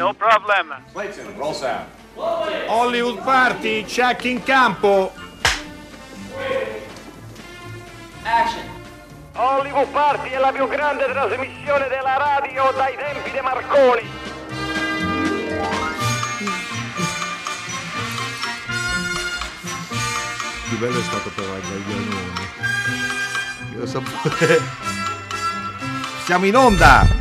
No 0.00 0.14
problem. 0.14 0.82
Clayton, 0.94 1.36
roll 1.36 1.52
sound. 1.52 1.84
Hollywood 2.16 3.22
Party, 3.22 3.84
check 3.84 4.24
in 4.24 4.42
campo. 4.42 5.12
Action. 8.22 8.64
Hollywood 9.34 9.88
Party 9.88 10.30
è 10.30 10.38
la 10.38 10.52
più 10.52 10.66
grande 10.68 11.04
trasmissione 11.04 11.88
della 11.88 12.16
radio 12.16 12.72
dai 12.74 12.96
tempi 12.96 13.30
di 13.30 13.40
Marconi. 13.42 14.10
Più 20.66 20.78
bello 20.78 20.98
è 20.98 21.02
stato 21.02 21.30
però 21.34 21.54
il 21.56 21.60
Gaglianone. 21.60 22.48
Io 23.74 23.84
sapevo. 23.84 24.64
Siamo 26.24 26.46
in 26.46 26.56
onda! 26.56 27.19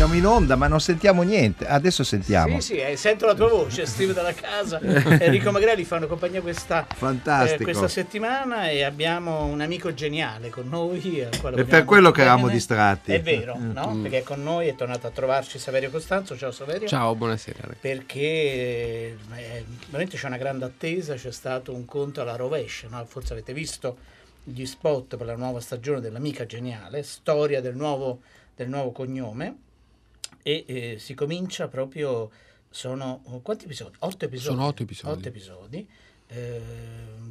Siamo 0.00 0.14
in 0.14 0.24
onda, 0.24 0.56
ma 0.56 0.66
non 0.66 0.80
sentiamo 0.80 1.20
niente. 1.20 1.66
Adesso 1.66 2.04
sentiamo. 2.04 2.58
Sì, 2.60 2.72
sì, 2.72 2.80
eh, 2.80 2.96
sento 2.96 3.26
la 3.26 3.34
tua 3.34 3.50
voce, 3.50 3.84
Steve 3.84 4.14
dalla 4.14 4.32
casa. 4.32 4.80
Enrico 4.80 5.50
Magrelli 5.50 5.84
fanno 5.84 6.06
compagnia 6.06 6.40
questa, 6.40 6.86
Fantastico. 6.88 7.60
eh, 7.60 7.64
questa 7.64 7.86
settimana 7.86 8.70
e 8.70 8.82
abbiamo 8.82 9.44
un 9.44 9.60
amico 9.60 9.92
geniale 9.92 10.48
con 10.48 10.70
noi. 10.70 11.18
È 11.18 11.64
per 11.64 11.84
quello 11.84 12.12
che 12.12 12.22
eravamo 12.22 12.48
distratti. 12.48 13.12
È 13.12 13.20
vero, 13.20 13.58
no? 13.58 13.98
Perché 14.00 14.22
con 14.22 14.42
noi 14.42 14.68
è 14.68 14.74
tornato 14.74 15.06
a 15.06 15.10
trovarci 15.10 15.58
Saverio 15.58 15.90
Costanzo. 15.90 16.34
Ciao 16.34 16.50
Saverio. 16.50 16.88
Ciao, 16.88 17.14
buonasera. 17.14 17.58
Perché 17.78 18.20
eh, 18.20 19.16
veramente 19.88 20.16
c'è 20.16 20.28
una 20.28 20.38
grande 20.38 20.64
attesa, 20.64 21.14
c'è 21.16 21.30
stato 21.30 21.74
un 21.74 21.84
conto 21.84 22.22
alla 22.22 22.36
rovescia, 22.36 22.88
no? 22.88 23.04
forse 23.04 23.34
avete 23.34 23.52
visto 23.52 23.98
gli 24.44 24.64
spot 24.64 25.18
per 25.18 25.26
la 25.26 25.36
nuova 25.36 25.60
stagione 25.60 26.00
dell'Amica 26.00 26.46
Geniale, 26.46 27.02
storia 27.02 27.60
del 27.60 27.76
nuovo, 27.76 28.20
del 28.56 28.70
nuovo 28.70 28.92
cognome 28.92 29.68
e 30.42 30.64
eh, 30.66 30.98
si 30.98 31.14
comincia 31.14 31.68
proprio, 31.68 32.30
sono 32.70 33.22
quanti 33.42 33.64
episodi? 33.64 33.96
Otto 34.00 34.24
episodi. 34.24 34.54
Sono 34.54 34.66
otto 34.66 34.82
episodi. 34.82 35.18
Otto 35.18 35.28
episodi, 35.28 35.88
eh, 36.28 36.60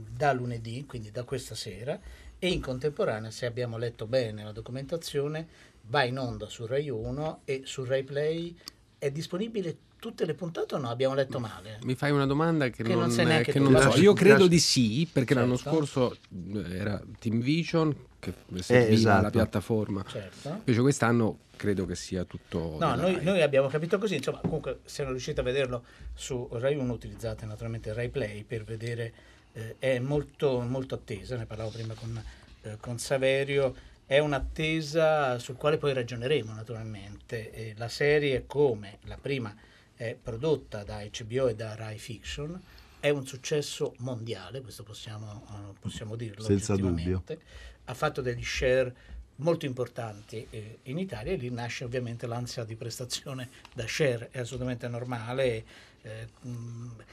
da 0.09 0.33
lunedì, 0.33 0.85
quindi 0.85 1.11
da 1.11 1.23
questa 1.23 1.55
sera, 1.55 1.99
e 2.37 2.47
in 2.47 2.61
contemporanea, 2.61 3.31
se 3.31 3.45
abbiamo 3.45 3.77
letto 3.77 4.07
bene 4.07 4.43
la 4.43 4.51
documentazione, 4.51 5.47
va 5.83 6.03
in 6.03 6.17
onda 6.17 6.47
su 6.47 6.65
Rai 6.65 6.89
1 6.89 7.41
e 7.45 7.61
su 7.65 7.83
Rai 7.83 8.03
Play 8.03 8.55
è 8.97 9.11
disponibile 9.11 9.77
tutte 9.99 10.25
le 10.25 10.33
puntate 10.33 10.75
o 10.75 10.77
no? 10.77 10.89
Abbiamo 10.89 11.13
letto 11.13 11.39
male? 11.39 11.79
Mi 11.83 11.95
fai 11.95 12.11
una 12.11 12.25
domanda 12.25 12.69
che, 12.69 12.83
Che 12.83 12.89
non 12.89 13.01
non, 13.01 13.11
sai 13.11 13.25
neanche 13.25 13.51
che 13.51 13.59
non 13.59 13.77
so. 13.79 13.99
Io 13.99 14.13
credo 14.13 14.47
di 14.47 14.59
sì, 14.59 15.07
perché 15.11 15.33
l'anno 15.33 15.57
Certo. 15.57 15.69
scorso 15.69 16.17
eh, 16.53 16.77
era 16.77 17.01
Team 17.19 17.41
Vision 17.41 17.95
che 18.19 18.33
serviva 18.61 18.93
esatto. 18.93 19.21
la 19.21 19.29
piattaforma. 19.29 20.03
Certo. 20.07 20.49
Invece 20.49 20.81
quest'anno 20.81 21.39
credo 21.55 21.85
che 21.85 21.95
sia 21.95 22.23
tutto... 22.23 22.77
No, 22.79 22.95
noi, 22.95 23.21
noi 23.21 23.41
abbiamo 23.41 23.67
capito 23.67 23.97
così, 23.97 24.15
insomma, 24.15 24.39
comunque 24.39 24.79
se 24.85 25.03
non 25.03 25.11
riuscite 25.11 25.41
a 25.41 25.43
vederlo 25.43 25.83
su 26.13 26.47
Rai 26.53 26.75
1 26.75 26.91
utilizzate 26.91 27.45
naturalmente 27.45 27.93
Rai 27.93 28.09
Play 28.09 28.43
per 28.43 28.63
vedere, 28.63 29.13
eh, 29.51 29.75
è 29.77 29.99
molto, 29.99 30.61
molto 30.61 30.95
attesa, 30.95 31.35
ne 31.35 31.45
parlavo 31.45 31.71
prima 31.71 31.93
con, 31.93 32.23
eh, 32.61 32.77
con 32.79 32.97
Saverio, 32.97 33.75
è 34.05 34.19
un'attesa 34.19 35.37
sul 35.37 35.55
quale 35.55 35.77
poi 35.77 35.93
ragioneremo 35.93 36.53
naturalmente. 36.53 37.75
La 37.77 37.89
serie 37.89 38.45
come 38.47 38.97
la 39.03 39.17
prima 39.21 39.53
è 39.99 40.15
prodotta 40.15 40.85
da 40.85 41.03
HBO 41.03 41.49
e 41.49 41.55
da 41.55 41.75
Rai 41.75 41.97
Fiction, 41.97 42.57
è 43.01 43.09
un 43.09 43.27
successo 43.27 43.95
mondiale, 43.97 44.61
questo 44.61 44.83
possiamo, 44.83 45.45
eh, 45.49 45.77
possiamo 45.77 46.15
dirlo 46.15 46.41
Senza 46.45 46.71
oggettivamente. 46.71 47.37
Ha 47.83 47.93
fatto 47.93 48.21
degli 48.21 48.41
share 48.41 48.95
molto 49.37 49.65
importanti 49.65 50.47
eh, 50.51 50.79
in 50.83 50.99
Italia 50.99 51.33
e 51.33 51.35
lì 51.35 51.49
nasce 51.49 51.83
ovviamente 51.83 52.27
l'ansia 52.27 52.63
di 52.63 52.77
prestazione 52.77 53.49
da 53.73 53.85
share, 53.85 54.29
è 54.31 54.39
assolutamente 54.39 54.87
normale, 54.87 55.65
eh, 56.01 56.27
mh, 56.43 57.03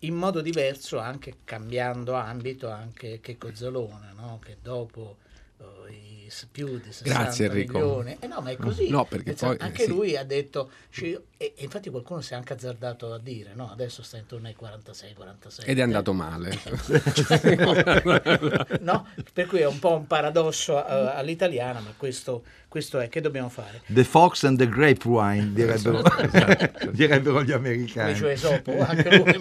in 0.00 0.14
modo 0.14 0.42
diverso 0.42 0.98
anche 0.98 1.36
cambiando 1.44 2.12
ambito 2.12 2.68
anche 2.68 3.20
Checco 3.20 3.54
Zalone, 3.54 4.12
no? 4.14 4.38
che 4.44 4.58
dopo 4.60 5.16
eh, 5.58 5.92
i 5.92 6.32
più 6.50 6.78
di 6.78 6.92
60 6.92 7.04
Grazie, 7.04 7.46
Enrico. 7.46 7.78
milioni, 7.78 8.16
eh 8.18 8.26
no 8.26 8.40
ma 8.40 8.50
è 8.50 8.56
così, 8.56 8.88
No, 8.88 9.04
poi, 9.04 9.22
eh, 9.24 9.56
anche 9.58 9.84
sì. 9.84 9.88
lui 9.88 10.16
ha 10.16 10.24
detto, 10.24 10.70
cioè, 10.90 11.20
e, 11.44 11.52
e 11.56 11.64
infatti 11.64 11.90
qualcuno 11.90 12.22
si 12.22 12.32
è 12.32 12.36
anche 12.36 12.54
azzardato 12.54 13.12
a 13.12 13.18
dire, 13.18 13.50
no? 13.54 13.70
adesso 13.70 14.02
sta 14.02 14.16
intorno 14.16 14.46
ai 14.46 14.56
46-47. 14.58 15.66
Ed 15.66 15.78
è 15.78 15.82
andato 15.82 16.14
male. 16.14 16.56
no? 18.80 19.06
Per 19.32 19.46
cui 19.46 19.58
è 19.58 19.66
un 19.66 19.78
po' 19.78 19.96
un 19.96 20.06
paradosso 20.06 20.78
eh, 20.78 21.12
all'italiana, 21.14 21.80
ma 21.80 21.92
questo, 21.96 22.44
questo 22.68 22.98
è 22.98 23.10
che 23.10 23.20
dobbiamo 23.20 23.50
fare. 23.50 23.82
The 23.86 24.04
Fox 24.04 24.44
and 24.44 24.56
the 24.56 24.68
Grape 24.68 25.06
Wine, 25.06 25.52
direbbero, 25.52 26.00
direbbero 26.92 27.42
gli 27.42 27.52
americani. 27.52 28.16
cioè 28.16 28.32
Esopo, 28.32 28.80
anche 28.80 29.16
lui. 29.16 29.36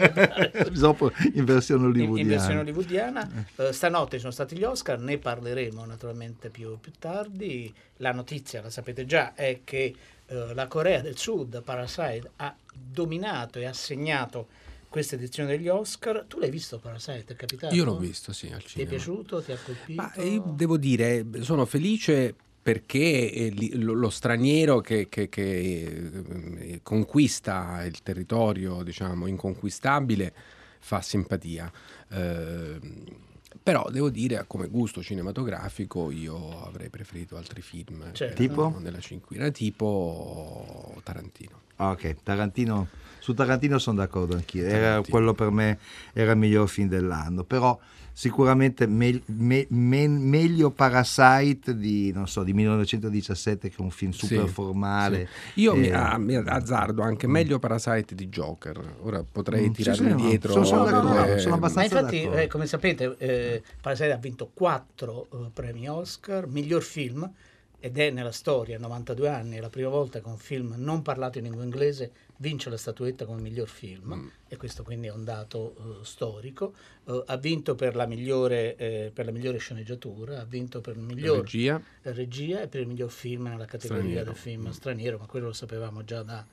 Dopo 0.78 1.12
in 1.34 1.46
versione 1.46 1.84
in, 1.84 1.90
hollywoodiana. 1.90 2.22
in 2.22 2.28
versione 2.28 2.59
hollywoodiana. 2.59 3.46
Eh, 3.56 3.72
stanotte 3.72 4.20
sono 4.20 4.31
stati 4.31 4.58
gli 4.58 4.64
Oscar, 4.64 5.00
ne 5.00 5.18
parleremo 5.18 5.85
naturalmente 5.85 6.50
più, 6.50 6.78
più 6.80 6.91
tardi. 7.00 7.74
La 7.97 8.12
notizia, 8.12 8.62
la 8.62 8.70
sapete 8.70 9.06
già, 9.06 9.34
è 9.34 9.62
che 9.64 9.96
eh, 10.33 10.53
la 10.53 10.67
Corea 10.67 11.01
del 11.01 11.17
Sud, 11.17 11.61
Parasite, 11.63 12.31
ha 12.38 12.55
dominato 12.73 13.59
e 13.59 13.66
ha 13.66 13.73
segnato 13.73 14.47
questa 14.89 15.16
edizione 15.16 15.49
degli 15.49 15.67
Oscar. 15.67 16.25
Tu 16.27 16.39
l'hai 16.39 16.49
visto 16.51 16.79
Parasite? 16.79 17.33
È 17.33 17.35
capitato? 17.35 17.73
Io 17.75 17.83
l'ho 17.83 17.97
visto, 17.97 18.31
sì, 18.33 18.47
al 18.51 18.59
Ti 18.59 18.66
è 18.66 18.69
cinema. 18.69 18.89
piaciuto? 18.89 19.41
Ti 19.41 19.51
ha 19.51 19.57
colpito? 19.57 20.01
Ma 20.01 20.13
io 20.23 20.53
devo 20.55 20.77
dire, 20.77 21.25
sono 21.41 21.66
felice 21.66 22.35
perché 22.63 23.31
eh, 23.31 23.53
lo 23.73 24.09
straniero 24.09 24.79
che, 24.79 25.09
che- 25.09 25.27
che, 25.29 26.11
eh, 26.59 26.79
conquista 26.83 27.83
il 27.83 28.01
territorio, 28.03 28.83
diciamo, 28.83 29.27
inconquistabile 29.27 30.33
fa 30.79 31.01
simpatia. 31.01 31.72
Eh, 32.09 32.79
però 33.63 33.88
devo 33.90 34.09
dire, 34.09 34.44
come 34.46 34.68
gusto 34.68 35.01
cinematografico, 35.01 36.12
io 36.12 36.66
avrei 36.66 36.90
preferito 36.90 37.38
altri 37.38 37.62
film. 37.62 38.12
Certo. 38.12 38.35
che 38.35 38.35
Tipo? 38.35 38.78
Nella 38.79 39.00
cinquina, 39.00 39.50
tipo 39.50 41.00
Tarantino. 41.01 41.62
Ah, 41.78 41.91
ok, 41.91 42.18
Tarantino, 42.23 42.90
su 43.19 43.34
Tarantino 43.34 43.79
sono 43.79 43.97
d'accordo 43.97 44.35
anch'io, 44.35 44.66
era 44.66 44.79
Tarantino. 44.79 45.09
quello 45.09 45.34
per 45.34 45.50
me 45.50 45.79
era 46.12 46.34
il 46.34 46.38
miglior 46.38 46.68
film 46.68 46.90
dell'anno, 46.90 47.44
però 47.44 47.79
sicuramente 48.16 48.85
me- 48.88 49.22
me- 49.25 49.66
me- 49.69 50.07
meglio 50.07 50.69
Parasite 50.69 51.75
di, 51.75 52.12
non 52.12 52.28
so, 52.28 52.44
di 52.44 52.53
1917 52.53 53.69
che 53.69 53.75
è 53.78 53.81
un 53.81 53.90
film 53.90 54.12
super 54.12 54.47
Sì, 54.47 54.53
formale. 54.53 55.28
sì. 55.53 55.62
Io 55.62 55.75
mi, 55.75 55.88
Eh, 55.88 55.94
ah, 55.94 56.18
mi 56.18 56.35
azzardo 56.35 57.02
anche 57.02 57.28
meglio 57.28 57.57
Parasite 57.59 58.13
di 58.16 58.29
Joker. 58.29 58.97
Ora 59.02 59.23
potrei 59.29 59.69
Mm, 59.69 59.72
tirarmi 59.72 60.07
sì, 60.07 60.12
no, 60.12 60.16
dietro. 60.28 60.52
sono- 60.52 60.66
sono 60.66 60.88
eh, 60.88 60.91
d'accordo, 60.91 61.38
sono 61.40 61.50
Ma 61.50 61.56
abbastanza 61.56 61.97
infatti, 61.97 62.22
d'accordo. 62.22 62.41
eh, 62.41 62.47
come 62.47 62.66
sapete, 62.68 63.16
eh, 63.18 63.63
Parasite 63.81 64.12
ha 64.12 64.18
vinto 64.18 64.52
quattro 64.53 65.28
eh, 65.34 65.50
premi 65.52 65.88
Oscar, 65.90 66.46
miglior 66.47 66.84
film, 66.84 67.29
ed 67.79 67.97
è 67.97 68.12
nella 68.12 68.31
storia, 68.31 68.78
92 68.79 69.28
anni, 69.28 69.57
è 69.57 69.59
la 69.59 69.69
prima 69.69 69.90
volta 69.90 70.22
che 70.22 70.28
un 70.29 70.38
film 70.38 70.75
non 70.78 71.02
parlato 71.02 71.38
in 71.40 71.44
lingua 71.46 71.63
inglese 71.63 72.12
vince 72.43 72.69
la 72.69 72.75
statuetta 72.77 73.25
come 73.25 73.39
miglior 73.41 73.69
film, 73.69 74.13
Mm. 74.13 74.27
e 74.49 74.57
questo 74.57 74.83
quindi 74.83 75.07
è 75.07 75.11
un 75.11 75.23
dato 75.23 75.75
eh, 75.77 76.05
storico. 76.05 76.73
Eh, 77.05 77.23
ha 77.25 77.37
vinto 77.37 77.73
per 77.75 77.95
la, 77.95 78.05
migliore, 78.05 78.75
eh, 78.75 79.11
per 79.13 79.25
la 79.25 79.31
migliore 79.31 79.57
sceneggiatura, 79.59 80.41
ha 80.41 80.43
vinto 80.45 80.81
per 80.81 80.95
il 80.97 81.01
miglior 81.03 81.37
regia. 81.39 81.81
regia 82.01 82.61
e 82.61 82.67
per 82.67 82.81
il 82.81 82.87
miglior 82.87 83.09
film 83.09 83.43
nella 83.47 83.65
categoria 83.65 84.01
Straniero. 84.03 84.25
del 84.25 84.35
film 84.35 84.69
straniero, 84.71 85.17
ma 85.17 85.25
quello 85.25 85.47
lo 85.47 85.53
sapevamo 85.53 86.03
già 86.03 86.21
da 86.21 86.45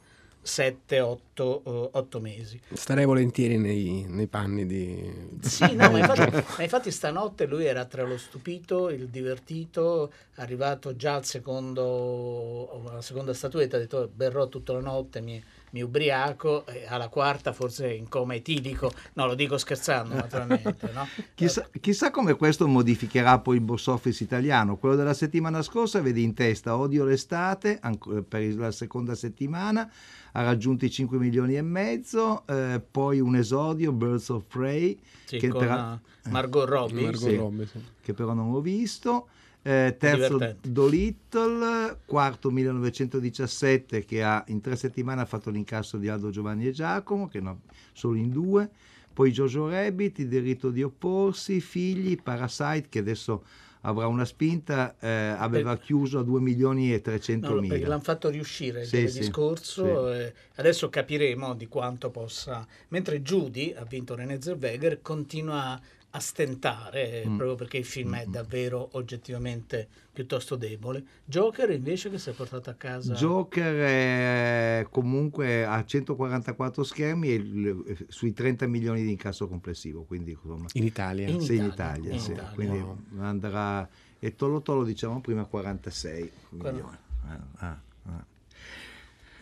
7-8 0.43 2.19
mesi. 2.21 2.61
Starei 2.73 3.05
volentieri 3.05 3.59
nei, 3.59 4.07
nei 4.09 4.27
panni 4.27 4.67
di... 4.67 5.13
Sì, 5.41 5.75
no, 5.75 5.91
ma 5.91 5.99
infatti, 5.99 6.31
ma 6.57 6.63
infatti 6.63 6.91
stanotte 6.91 7.47
lui 7.47 7.65
era 7.67 7.85
tra 7.85 8.05
lo 8.05 8.17
stupito, 8.17 8.89
il 8.91 9.09
divertito, 9.09 10.13
arrivato 10.37 10.97
già 10.97 11.15
al 11.17 11.25
secondo, 11.25 12.87
alla 12.89 13.03
seconda 13.03 13.35
statuetta, 13.35 13.77
ha 13.77 13.81
detto 13.81 14.11
berrò 14.15 14.49
tutta 14.49 14.73
la 14.73 14.81
notte, 14.81 15.21
mi, 15.21 15.43
mi 15.71 15.83
ubriaco, 15.83 16.67
e 16.67 16.87
alla 16.87 17.09
quarta 17.09 17.53
forse 17.53 17.93
in 17.93 18.09
coma 18.09 18.35
etilico, 18.35 18.93
no 19.15 19.27
lo 19.27 19.35
dico 19.35 19.57
scherzando 19.59 20.15
naturalmente, 20.15 20.91
no? 20.93 21.07
Chissà, 21.35 21.69
chissà 21.81 22.11
come 22.11 22.35
questo 22.35 22.67
modificherà 22.67 23.39
poi 23.39 23.57
il 23.57 23.63
box 23.63 23.87
office 23.87 24.23
italiano. 24.23 24.77
Quello 24.77 24.97
della 24.97 25.15
settimana 25.15 25.63
scorsa 25.63 26.01
vede 26.01 26.21
in 26.21 26.35
testa 26.35 26.77
Odio 26.77 27.05
l'estate 27.05 27.79
anco- 27.81 28.23
per 28.23 28.55
la 28.57 28.71
seconda 28.71 29.15
settimana, 29.15 29.91
ha 30.33 30.43
raggiunto 30.43 30.85
i 30.85 30.91
5 30.91 31.19
milioni 31.19 31.57
e 31.57 31.63
mezzo, 31.63 32.47
eh, 32.47 32.81
poi 32.89 33.21
un 33.21 33.37
esordio, 33.37 33.93
Birds 33.93 34.29
of 34.29 34.45
Prey, 34.47 34.99
Sì, 35.25 35.39
che, 35.39 35.49
con 35.49 35.61
però, 35.61 35.95
eh, 35.95 36.29
Margot 36.31 36.69
Robbie, 36.69 37.03
Margot 37.03 37.29
sì. 37.29 37.37
Robbie, 37.37 37.67
sì. 37.67 37.85
che 38.03 38.13
però 38.13 38.33
non 38.35 38.53
ho 38.53 38.61
visto. 38.61 39.29
Eh, 39.63 39.97
terzo. 39.99 40.39
Dolittle, 40.63 41.99
quarto 42.07 42.51
1917 42.51 44.05
che 44.05 44.23
ha 44.23 44.43
in 44.49 44.61
tre 44.61 44.77
settimane 44.77 45.21
ha 45.21 45.27
fatto 45.27 45.51
l'incasso 45.51 45.97
di 45.99 46.09
Aldo 46.09 46.31
Giovanni 46.31 46.67
e 46.67 46.73
Giacomo, 46.73 47.29
che 47.29 47.41
no, 47.41 47.61
solo 47.93 48.17
in 48.17 48.31
due. 48.31 48.71
Poi 49.13 49.33
Jojo 49.33 49.69
Rabbit, 49.69 50.19
Il 50.21 50.29
diritto 50.29 50.71
di 50.71 50.83
opporsi, 50.83 51.61
Figli, 51.61 52.21
Parasite 52.23 52.87
che 52.89 53.01
adesso 53.01 53.45
avrà 53.83 54.07
una 54.07 54.25
spinta, 54.27 54.95
eh, 54.99 55.09
aveva 55.09 55.77
chiuso 55.79 56.19
a 56.19 56.23
2 56.23 56.41
milioni 56.41 56.93
e 56.93 57.01
300 57.01 57.49
No, 57.55 57.61
perché 57.61 57.75
mila. 57.77 57.89
l'hanno 57.89 58.03
fatto 58.03 58.29
riuscire 58.29 58.81
il 58.83 58.87
Sì, 58.87 58.99
giovedì 58.99 59.13
sì, 59.13 59.23
scorso. 59.25 60.13
eh, 60.13 60.33
adesso 60.57 60.89
capiremo 60.91 61.55
di 61.55 61.67
quanto 61.67 62.11
possa. 62.11 62.67
Mentre 62.89 63.23
Judy 63.23 63.73
ha 63.77 63.85
vinto 63.85 64.15
René 64.15 64.41
Zellweger, 64.41 65.01
continua 65.03 65.81
a 66.13 66.19
stentare 66.19 67.23
eh, 67.23 67.29
Mm. 67.29 67.37
proprio 67.37 67.55
perché 67.57 67.77
il 67.79 67.85
film 67.85 68.17
è 68.17 68.27
davvero 68.27 68.89
oggettivamente 68.93 69.87
piuttosto 70.13 70.57
debole. 70.57 71.05
Joker 71.25 71.71
invece 71.71 72.11
che 72.11 72.19
si 72.19 72.31
è 72.31 72.33
portato 72.33 72.69
a 72.69 72.75
casa. 72.75 73.15
Joker 73.15 73.75
è 73.77 74.87
comunque 74.91 75.65
a 75.65 75.85
144 75.85 76.83
schermi 76.83 77.29
e 77.29 77.35
il- 77.35 78.05
sui 78.09 78.33
30 78.33 78.67
milioni 78.67 79.03
di 79.03 79.11
incasso 79.11 79.47
complessivo, 79.47 80.03
quindi 80.03 80.33
insomma, 80.33 80.67
In 80.73 80.85
Italia. 80.85 81.29
In 81.29 81.41
sì, 81.41 81.55
in 81.57 81.65
Italia, 81.67 81.95
Italia, 82.09 82.13
in 82.13 82.21
sì. 82.21 82.31
Italia. 82.33 82.51
quindi 82.55 82.79
Wow. 82.79 82.99
andrà 83.19 83.89
e 84.19 84.35
Tolo 84.35 84.61
Tolo 84.63 84.83
diciamo 84.85 85.21
prima 85.21 85.45
46 85.45 86.31
Quello- 86.49 86.71
milioni. 86.73 86.97
Ah, 87.29 87.41
ah, 87.59 87.81
ah. 88.07 88.25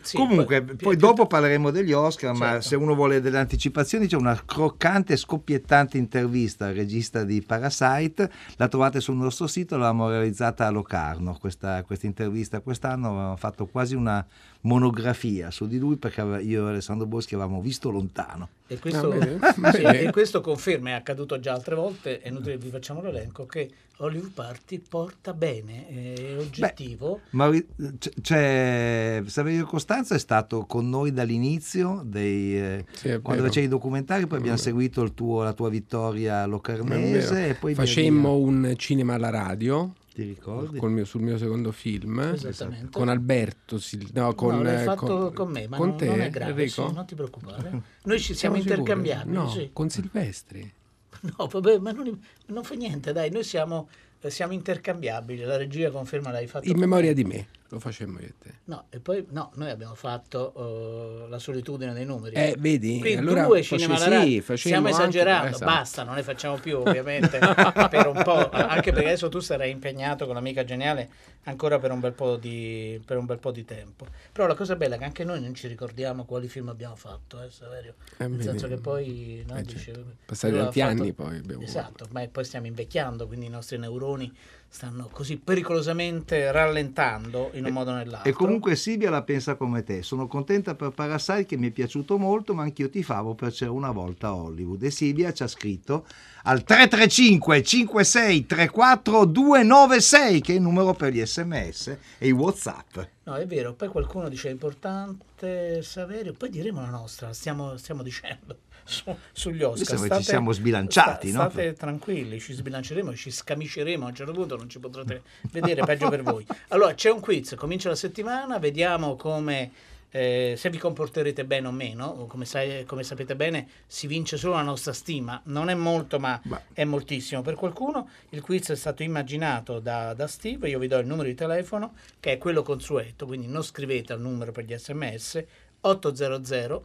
Sì, 0.01 0.15
Comunque, 0.17 0.61
poi- 0.61 0.75
poi, 0.75 0.95
dopo 0.95 1.27
parleremo 1.27 1.71
degli 1.71 1.91
Oscar, 1.91 2.33
ma 2.33 2.51
Certo. 2.51 2.67
se 2.69 2.75
uno 2.75 2.95
vuole 2.95 3.19
delle 3.21 3.37
anticipazioni 3.37 4.07
c'è 4.07 4.15
una 4.15 4.39
croccante 4.45 5.13
e 5.13 5.17
scoppiettante 5.17 5.97
intervista 5.97 6.67
al 6.67 6.73
regista 6.73 7.23
di 7.23 7.41
Parasite, 7.41 8.31
la 8.55 8.67
trovate 8.67 9.01
sul 9.01 9.15
nostro 9.15 9.47
sito, 9.47 9.75
l'abbiamo 9.77 10.09
realizzata 10.09 10.65
a 10.65 10.69
Locarno, 10.69 11.37
questa, 11.39 11.83
questa 11.83 12.05
intervista 12.05 12.59
quest'anno, 12.61 13.09
avevamo 13.09 13.35
fatto 13.35 13.65
quasi 13.65 13.95
una 13.95 14.25
monografia 14.61 15.51
su 15.51 15.67
di 15.67 15.77
lui 15.77 15.95
perché 15.95 16.21
io 16.21 16.65
e 16.67 16.69
Alessandro 16.69 17.05
Boschi 17.07 17.35
avevamo 17.35 17.61
visto 17.61 17.89
lontano. 17.89 18.49
E 18.67 18.77
questo, 18.77 19.11
Ah, 19.39 19.71
sì, 19.73 19.81
e 19.81 20.11
questo 20.11 20.41
conferma, 20.41 20.89
è 20.89 20.93
accaduto 20.93 21.39
già 21.39 21.53
altre 21.53 21.75
volte, 21.75 22.19
è 22.21 22.27
inutile 22.27 22.57
che 22.57 22.65
vi 22.65 22.69
facciamo 22.69 23.01
l'elenco, 23.01 23.45
che 23.45 23.69
Hollywood 23.97 24.31
Party 24.31 24.79
porta 24.87 25.33
bene, 25.33 25.87
è 25.87 26.37
oggettivo. 26.37 27.21
Ma 27.31 27.49
ri- 27.49 27.65
c- 27.97 28.11
c'è 28.21 29.23
Saverio 29.25 29.65
Costanzo 29.65 30.13
è 30.13 30.19
stato 30.19 30.65
con 30.65 30.87
noi 30.87 31.11
dall'inizio, 31.11 32.01
dei, 32.05 32.57
eh, 32.59 32.85
Sì, 32.91 33.19
quando 33.21 33.43
facevi 33.43 33.65
i 33.65 33.69
documentari, 33.69 34.27
poi 34.27 34.37
abbiamo 34.37 34.57
seguito 34.57 35.01
il 35.01 35.13
tuo- 35.15 35.41
la 35.43 35.53
tua 35.53 35.69
vittoria 35.69 36.45
locarnese 36.45 37.49
e 37.49 37.53
poi 37.55 37.73
via 37.73 37.83
Facemmo 37.83 38.35
via. 38.37 38.45
un 38.45 38.73
cinema 38.77 39.15
alla 39.15 39.29
radio 39.31 39.93
Ti 40.19 40.27
ricordi? 40.27 40.79
col 40.79 40.91
mio- 40.91 41.05
sul 41.05 41.21
mio 41.21 41.37
secondo 41.37 41.71
film 41.71 42.19
Esattamente. 42.33 42.97
con 42.97 43.07
Alberto 43.07 43.79
no, 44.11 44.35
con, 44.35 44.55
no, 44.55 44.63
l'hai 44.63 44.81
eh, 44.81 44.83
fatto 44.83 45.31
con, 45.33 45.49
me, 45.49 45.67
ma 45.69 45.77
con 45.77 45.89
non, 45.89 45.97
te, 45.97 46.05
non 46.07 46.19
è 46.19 46.29
grave, 46.29 46.67
sì, 46.67 46.81
non 46.81 47.05
ti 47.05 47.15
preoccupare. 47.15 47.81
Noi 48.03 48.19
ci 48.19 48.33
siamo, 48.33 48.55
sicuri? 48.55 48.73
intercambiabili. 48.73 49.33
No, 49.33 49.49
sì. 49.49 49.69
con 49.71 49.89
Silvestri. 49.89 50.73
No, 51.37 51.47
vabbè, 51.47 51.79
ma 51.79 51.91
non, 51.91 52.21
non 52.47 52.63
fa 52.63 52.75
niente, 52.75 53.11
dai, 53.11 53.29
noi 53.29 53.43
siamo, 53.43 53.89
eh, 54.21 54.29
siamo 54.29 54.53
intercambiabili, 54.53 55.43
la 55.43 55.57
regia 55.57 55.89
conferma 55.89 56.31
l'hai 56.31 56.47
fatto. 56.47 56.65
In 56.65 56.73
con 56.73 56.81
memoria 56.81 57.09
me. 57.09 57.13
di 57.15 57.23
me, 57.23 57.47
lo 57.69 57.79
facemmo 57.79 58.19
io 58.19 58.25
e 58.27 58.33
te. 58.39 58.53
No, 58.65 58.85
e 58.89 58.99
poi 58.99 59.25
no, 59.29 59.51
noi 59.55 59.69
abbiamo 59.69 59.95
fatto 59.95 61.23
eh, 61.25 61.29
la 61.29 61.39
solitudine 61.39 61.93
dei 61.93 62.05
numeri. 62.05 62.35
Eh, 62.35 62.55
vedi? 62.57 62.99
Qui 62.99 63.15
allora 63.15 63.45
due 63.45 63.61
face- 63.63 63.77
cinema 63.77 63.95
alla 64.03 64.21
sì, 64.21 64.43
stiamo 64.55 64.87
anche- 64.87 64.99
esagerando, 65.01 65.47
esatto. 65.55 65.65
basta, 65.65 66.03
non 66.03 66.15
ne 66.15 66.23
facciamo 66.23 66.57
più 66.57 66.77
ovviamente 66.79 67.37
per 67.89 68.07
un 68.07 68.21
po', 68.23 68.49
anche 68.49 68.91
perché 68.91 69.07
adesso 69.07 69.29
tu 69.29 69.39
sarai 69.39 69.69
impegnato 69.71 70.25
con 70.25 70.33
l'amica 70.35 70.63
geniale 70.63 71.09
ancora 71.43 71.79
per 71.79 71.91
un 71.91 71.99
bel 71.99 72.13
po' 72.13 72.35
di, 72.37 72.99
per 73.05 73.17
un 73.17 73.25
bel 73.25 73.39
po' 73.39 73.51
di 73.51 73.63
tempo. 73.65 74.07
Però 74.31 74.47
la 74.47 74.55
cosa 74.55 74.75
bella 74.75 74.95
è 74.95 74.97
che 74.97 75.03
anche 75.05 75.23
noi 75.23 75.39
non 75.41 75.53
ci 75.53 75.67
ricordiamo 75.67 76.25
quali 76.25 76.47
film 76.47 76.69
abbiamo 76.69 76.95
fatto, 76.95 77.41
eh, 77.41 77.49
Saverio. 77.51 77.95
Eh, 78.17 78.27
Nel 78.27 78.41
senso 78.41 78.67
che 78.67 78.77
poi 78.77 79.43
no, 79.47 79.57
Eh, 79.57 79.61
dice, 79.63 79.77
certo. 79.79 80.05
Passati 80.25 80.53
tanti 80.55 80.79
fatto- 80.79 80.91
anni 80.91 81.13
poi 81.13 81.37
abbiamo- 81.37 81.61
Esatto, 81.63 82.07
ma 82.11 82.27
poi 82.31 82.43
stiamo 82.43 82.65
invecchiando, 82.67 83.27
quindi 83.27 83.45
i 83.45 83.49
nostri 83.49 83.77
neuroni 83.77 84.35
stanno 84.71 85.09
così 85.11 85.37
pericolosamente 85.37 86.51
rallentando 86.51 87.49
in 87.53 87.65
un 87.65 87.71
modo 87.71 87.91
o 87.91 87.95
nell'altro. 87.95 88.29
E 88.29 88.33
comunque 88.33 88.75
Silvia 88.75 89.09
la 89.09 89.23
pensa 89.23 89.55
come 89.55 89.83
te. 89.83 90.03
Sono 90.03 90.27
contenta 90.27 90.75
per 90.75 90.91
Parasite 90.91 91.45
che 91.45 91.57
mi 91.57 91.69
è 91.69 91.71
piaciuto 91.71 92.17
molto, 92.17 92.53
ma 92.53 92.61
anch'io 92.63 92.89
ti 92.89 93.01
favo 93.03 93.33
per 93.33 93.51
c'era 93.51 93.71
una 93.71 93.91
volta 93.91 94.27
a 94.27 94.35
Hollywood. 94.35 94.83
E 94.83 94.91
Silvia 94.91 95.33
ci 95.33 95.43
ha 95.43 95.47
scritto 95.47 96.05
al 96.43 96.63
335 96.63 97.63
56 97.63 98.45
34 98.45 99.25
296 99.25 100.41
che 100.41 100.53
è 100.53 100.55
il 100.55 100.61
numero 100.61 100.93
per 100.93 101.11
gli 101.11 101.25
sms 101.25 101.97
e 102.19 102.27
i 102.27 102.31
whatsapp. 102.31 102.97
No, 103.23 103.35
è 103.35 103.45
vero, 103.45 103.73
poi 103.73 103.87
qualcuno 103.89 104.29
dice 104.29 104.49
è 104.49 104.51
importante 104.51 105.81
Saverio, 105.81 106.33
poi 106.33 106.49
diremo 106.49 106.81
la 106.81 106.89
nostra, 106.89 107.33
stiamo, 107.33 107.75
stiamo 107.77 108.03
dicendo 108.03 108.57
su- 108.89 109.15
sugli 109.31 109.63
Oscar. 109.63 110.07
che 110.07 110.15
ci 110.17 110.23
siamo 110.23 110.51
sbilanciati, 110.51 111.29
sta- 111.29 111.43
no? 111.43 111.49
State 111.49 111.73
tranquilli, 111.73 112.39
ci 112.39 112.53
sbilanceremo, 112.53 113.15
ci 113.15 113.31
scamiceremo, 113.31 114.05
a 114.05 114.09
un 114.09 114.15
certo 114.15 114.31
punto 114.33 114.57
non 114.57 114.69
ci 114.69 114.79
potrete 114.79 115.21
vedere, 115.51 115.83
peggio 115.85 116.09
per 116.09 116.23
voi. 116.23 116.45
Allora, 116.69 116.93
c'è 116.93 117.11
un 117.11 117.19
quiz, 117.19 117.55
comincia 117.55 117.89
la 117.89 117.95
settimana, 117.95 118.57
vediamo 118.59 119.15
come... 119.15 119.71
eh, 120.11 120.55
se 120.57 120.71
vi 120.71 120.79
comporterete 120.79 121.45
bene 121.45 121.67
o 121.67 121.71
meno, 121.71 122.25
come, 122.27 122.45
sai- 122.45 122.83
come 122.85 123.03
sapete 123.03 123.35
bene, 123.35 123.67
si 123.85 124.07
vince 124.07 124.37
solo 124.37 124.55
la 124.55 124.63
nostra 124.63 124.91
stima. 124.91 125.39
Non 125.45 125.69
è 125.69 125.75
molto, 125.75 126.17
ma 126.19 126.39
Beh. 126.43 126.61
è 126.73 126.83
moltissimo 126.83 127.43
per 127.43 127.53
qualcuno. 127.53 128.09
Il 128.29 128.41
quiz 128.41 128.69
è 128.71 128.75
stato 128.75 129.03
immaginato 129.03 129.79
da, 129.79 130.13
da 130.15 130.25
Steve. 130.25 130.67
Io 130.67 130.79
vi 130.79 130.87
do 130.87 130.97
il 130.97 131.05
numero 131.05 131.27
di 131.27 131.35
telefono 131.35 131.93
che 132.19 132.31
è 132.33 132.37
quello 132.39 132.63
consueto, 132.63 133.27
quindi 133.27 133.45
non 133.47 133.61
scrivete 133.61 134.11
al 134.13 134.19
numero 134.19 134.51
per 134.51 134.63
gli 134.65 134.75
sms 134.75 135.43
800 135.81 136.83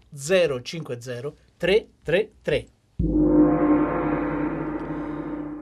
050 0.63 1.33
333. 1.57 2.67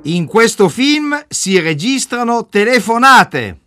In 0.05 0.27
questo 0.27 0.69
film 0.69 1.25
si 1.29 1.61
registrano 1.61 2.47
telefonate. 2.47 3.62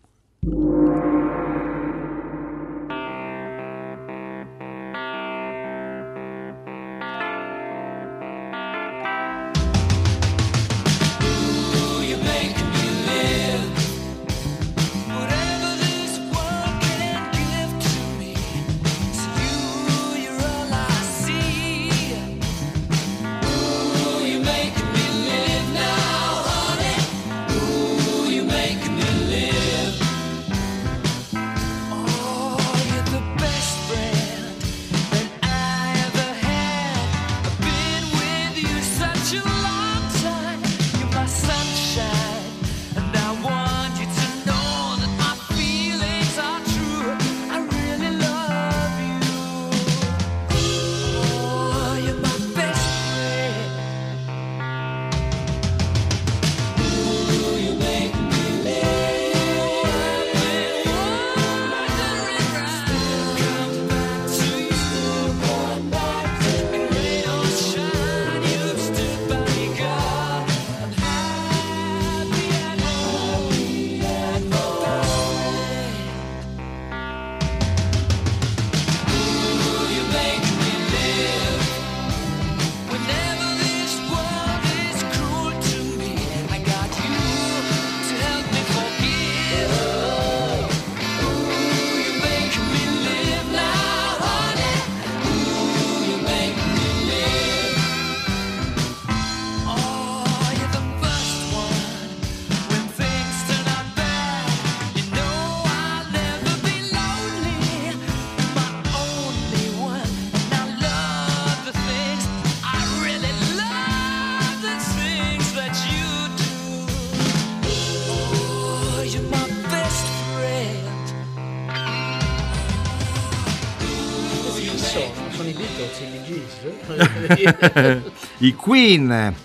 Sono? 125.46 125.50
I 125.50 125.54
Beatles, 125.54 126.00
i 126.00 126.06
Bee 126.06 126.24
Gees? 126.24 128.04
I 128.40 128.54
Queen, 128.56 129.36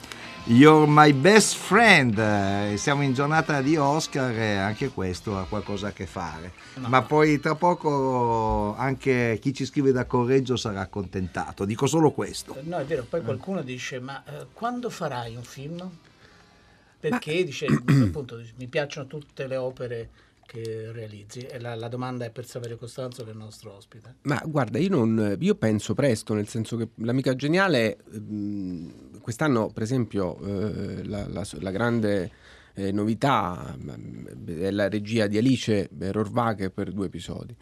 You're 0.45 0.87
My 0.87 1.13
Best 1.13 1.57
Friend. 1.57 2.17
Eh, 2.19 2.77
Siamo 2.77 3.03
in 3.03 3.13
giornata 3.13 3.61
di 3.61 3.77
Oscar 3.77 4.33
e 4.33 4.57
anche 4.57 4.89
questo 4.89 5.37
ha 5.39 5.45
qualcosa 5.45 5.89
a 5.89 5.93
che 5.93 6.07
fare. 6.07 6.53
Ma 6.87 7.03
poi 7.03 7.39
tra 7.41 7.55
poco 7.55 8.75
anche 8.77 9.39
chi 9.41 9.53
ci 9.53 9.65
scrive 9.67 9.93
da 9.93 10.07
Correggio 10.07 10.57
sarà 10.57 10.81
accontentato. 10.81 11.65
Dico 11.65 11.87
solo 11.87 12.13
questo. 12.13 12.57
No, 12.63 12.79
è 12.79 12.85
vero, 12.85 13.05
poi 13.09 13.23
qualcuno 13.23 13.63
dice, 13.63 14.01
ma 14.01 14.23
eh, 14.25 14.47
quando 14.53 14.91
farai 14.91 15.37
un 15.37 15.43
film? 15.43 15.89
Perché 16.99 17.45
dice, 17.45 17.67
appunto, 17.69 18.37
dice, 18.37 18.53
mi 18.57 18.67
piacciono 18.67 19.07
tutte 19.07 19.47
le 19.47 19.57
opere 19.57 20.09
che 20.51 20.91
realizzi 20.91 21.43
e 21.43 21.61
la, 21.61 21.77
la 21.77 21.87
domanda 21.87 22.25
è 22.25 22.31
per 22.33 22.45
Saverio 22.45 22.77
Costanzo 22.77 23.23
che 23.23 23.29
è 23.31 23.33
il 23.33 23.39
nostro 23.39 23.73
ospite. 23.73 24.17
Ma 24.23 24.43
guarda, 24.45 24.81
io, 24.81 24.89
non, 24.89 25.37
io 25.39 25.55
penso 25.55 25.95
presto, 25.95 26.35
nel 26.35 26.49
senso 26.49 26.77
che 26.77 26.89
l'amica 26.97 27.37
geniale, 27.37 27.99
ehm, 28.13 29.21
quest'anno 29.21 29.71
per 29.71 29.85
esempio 29.85 30.37
eh, 30.41 31.05
la, 31.05 31.29
la- 31.29 31.47
la 31.61 31.71
grande 31.71 32.33
eh, 32.75 32.91
novità 32.91 33.77
mm, 33.81 34.27
è 34.59 34.73
la 34.73 34.89
regia 34.89 35.29
di 35.29 35.39
Alice 35.39 35.89
Rorvake 35.97 36.71
per 36.71 36.91
due 36.91 37.07
episodi, 37.07 37.55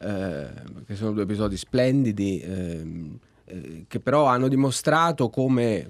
eh, 0.00 0.48
che 0.84 0.94
sono 0.94 1.12
due 1.12 1.22
episodi 1.22 1.56
splendidi. 1.56 2.40
ehm, 2.40 3.18
eh, 3.48 3.84
che 3.88 4.00
però 4.00 4.26
hanno 4.26 4.48
dimostrato 4.48 5.30
come, 5.30 5.88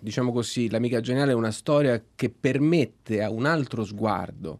diciamo 0.00 0.32
così, 0.32 0.68
l'amica 0.68 1.00
geniale 1.00 1.30
è 1.30 1.34
una 1.34 1.52
storia 1.52 2.02
che 2.16 2.28
permette 2.30 3.22
a 3.22 3.30
un 3.30 3.44
altro 3.44 3.84
sguardo 3.84 4.58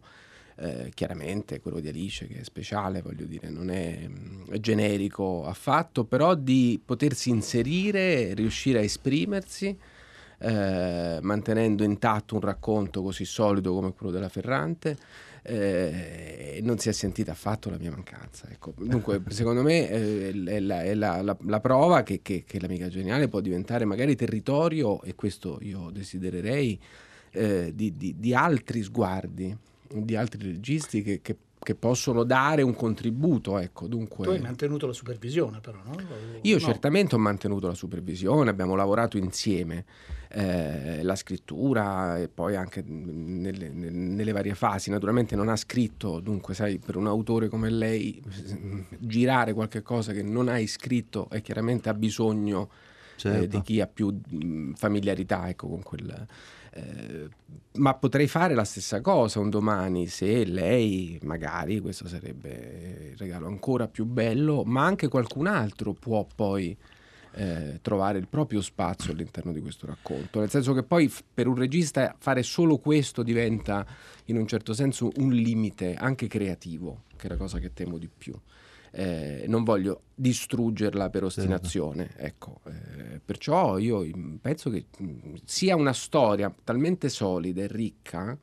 eh, 0.59 0.91
chiaramente 0.93 1.59
quello 1.59 1.79
di 1.79 1.87
Alice 1.87 2.25
che 2.27 2.39
è 2.39 2.43
speciale, 2.43 3.01
voglio 3.01 3.25
dire, 3.25 3.49
non 3.49 3.69
è, 3.69 4.05
mm, 4.07 4.49
è 4.49 4.59
generico 4.59 5.45
affatto, 5.45 6.03
però 6.03 6.33
di 6.35 6.81
potersi 6.83 7.29
inserire, 7.29 8.33
riuscire 8.33 8.79
a 8.79 8.83
esprimersi, 8.83 9.77
eh, 10.39 11.19
mantenendo 11.21 11.83
intatto 11.83 12.35
un 12.35 12.41
racconto 12.41 13.01
così 13.01 13.25
solido 13.25 13.73
come 13.73 13.93
quello 13.93 14.11
della 14.11 14.29
Ferrante. 14.29 14.97
eh, 15.49 16.59
non 16.61 16.77
si 16.77 16.89
è 16.89 16.91
sentita 16.91 17.31
affatto 17.31 17.69
la 17.69 17.77
mia 17.77 17.89
mancanza. 17.89 18.49
Ecco. 18.51 18.73
Dunque, 18.77 19.21
secondo 19.29 19.61
me 19.63 19.89
eh, 19.89 20.43
è, 20.45 20.59
la, 20.59 20.83
è 20.83 20.93
la- 20.93 21.21
la- 21.21 21.37
la 21.45 21.59
prova 21.61 22.03
che, 22.03 22.19
che- 22.21 22.43
che 22.45 22.59
l'amica 22.59 22.89
geniale 22.89 23.29
può 23.29 23.39
diventare 23.39 23.85
magari 23.85 24.15
territorio, 24.17 25.01
e 25.03 25.15
questo 25.15 25.57
io 25.61 25.89
desidererei, 25.89 26.77
eh, 27.31 27.71
di, 27.73 27.95
di- 27.95 28.15
di 28.17 28.33
altri 28.33 28.81
sguardi, 28.83 29.55
di 29.91 30.15
altri 30.15 30.43
registi 30.51 31.01
che, 31.01 31.21
che- 31.21 31.37
che 31.59 31.75
possono 31.75 32.23
dare 32.23 32.61
un 32.61 32.75
contributo. 32.75 33.57
Ecco. 33.57 33.87
Dunque, 33.87 34.25
Tu 34.25 34.31
hai 34.31 34.39
mantenuto 34.39 34.85
la 34.87 34.93
supervisione 34.93 35.59
però, 35.59 35.79
no? 35.83 35.95
io 36.41 36.53
No. 36.57 36.63
certamente 36.63 37.15
ho 37.15 37.17
mantenuto 37.17 37.67
la 37.67 37.73
supervisione, 37.73 38.49
abbiamo 38.49 38.75
lavorato 38.75 39.17
insieme, 39.17 39.83
eh, 40.29 41.01
la 41.03 41.15
scrittura 41.15 42.19
e 42.19 42.27
poi 42.29 42.55
anche 42.55 42.83
nelle, 42.85 43.69
nel- 43.69 43.91
nelle 43.93 44.31
varie 44.31 44.53
fasi. 44.55 44.91
Naturalmente 44.91 45.35
non 45.35 45.49
ha 45.49 45.55
scritto, 45.55 46.19
dunque 46.19 46.53
sai, 46.53 46.77
per 46.77 46.95
un 46.95 47.07
autore 47.07 47.49
come 47.49 47.69
lei 47.69 48.21
girare 48.97 49.53
qualche 49.53 49.81
cosa 49.81 50.13
che 50.13 50.21
non 50.23 50.47
hai 50.47 50.67
scritto 50.67 51.27
e 51.31 51.41
chiaramente 51.41 51.89
ha 51.89 51.93
bisogno 51.93 52.69
eh, 52.69 53.19
Certo. 53.19 53.47
di 53.47 53.61
chi 53.63 53.81
ha 53.81 53.87
più 53.87 54.15
familiarità 54.75 55.49
ecco, 55.49 55.67
con 55.67 55.81
quel... 55.81 56.27
eh, 56.73 57.27
ma 57.73 57.93
potrei 57.93 58.27
fare 58.27 58.53
la 58.55 58.63
stessa 58.63 59.01
cosa 59.01 59.39
un 59.39 59.49
domani 59.49 60.07
se 60.07 60.45
lei, 60.45 61.19
magari, 61.23 61.79
questo 61.79 62.07
sarebbe 62.07 63.09
il 63.11 63.17
regalo 63.17 63.47
ancora 63.47 63.87
più 63.87 64.05
bello, 64.05 64.63
ma 64.63 64.85
anche 64.85 65.07
qualcun 65.07 65.47
altro 65.47 65.93
può 65.93 66.25
poi 66.35 66.75
eh, 67.37 67.79
trovare 67.81 68.17
il 68.17 68.27
proprio 68.27 68.61
spazio 68.61 69.11
all'interno 69.11 69.51
di 69.51 69.61
questo 69.61 69.85
racconto. 69.85 70.39
Nel 70.39 70.49
senso 70.49 70.73
che 70.73 70.83
poi 70.83 71.07
f- 71.07 71.23
per 71.33 71.47
un 71.47 71.55
regista 71.55 72.15
fare 72.17 72.41
solo 72.41 72.77
questo 72.77 73.21
diventa 73.21 73.85
in 74.25 74.37
un 74.37 74.47
certo 74.47 74.73
senso 74.73 75.11
un 75.17 75.31
limite 75.31 75.93
anche 75.93 76.27
creativo, 76.27 77.03
che 77.15 77.27
è 77.27 77.29
la 77.29 77.37
cosa 77.37 77.59
che 77.59 77.73
temo 77.73 77.97
di 77.97 78.09
più. 78.15 78.33
Eh, 78.99 79.45
non 79.47 79.63
voglio 79.63 80.05
distruggerla 80.15 81.11
per 81.11 81.25
ostinazione, 81.25 82.15
ecco. 82.17 82.61
Eh, 82.65 83.21
perciò 83.23 83.77
io 83.77 84.03
mm, 84.03 84.37
penso 84.37 84.71
che 84.71 84.85
mm, 85.03 85.35
sia 85.43 85.75
una 85.75 85.93
storia 85.93 86.51
talmente 86.63 87.07
solida 87.07 87.61
e 87.61 87.67
ricca, 87.67 88.35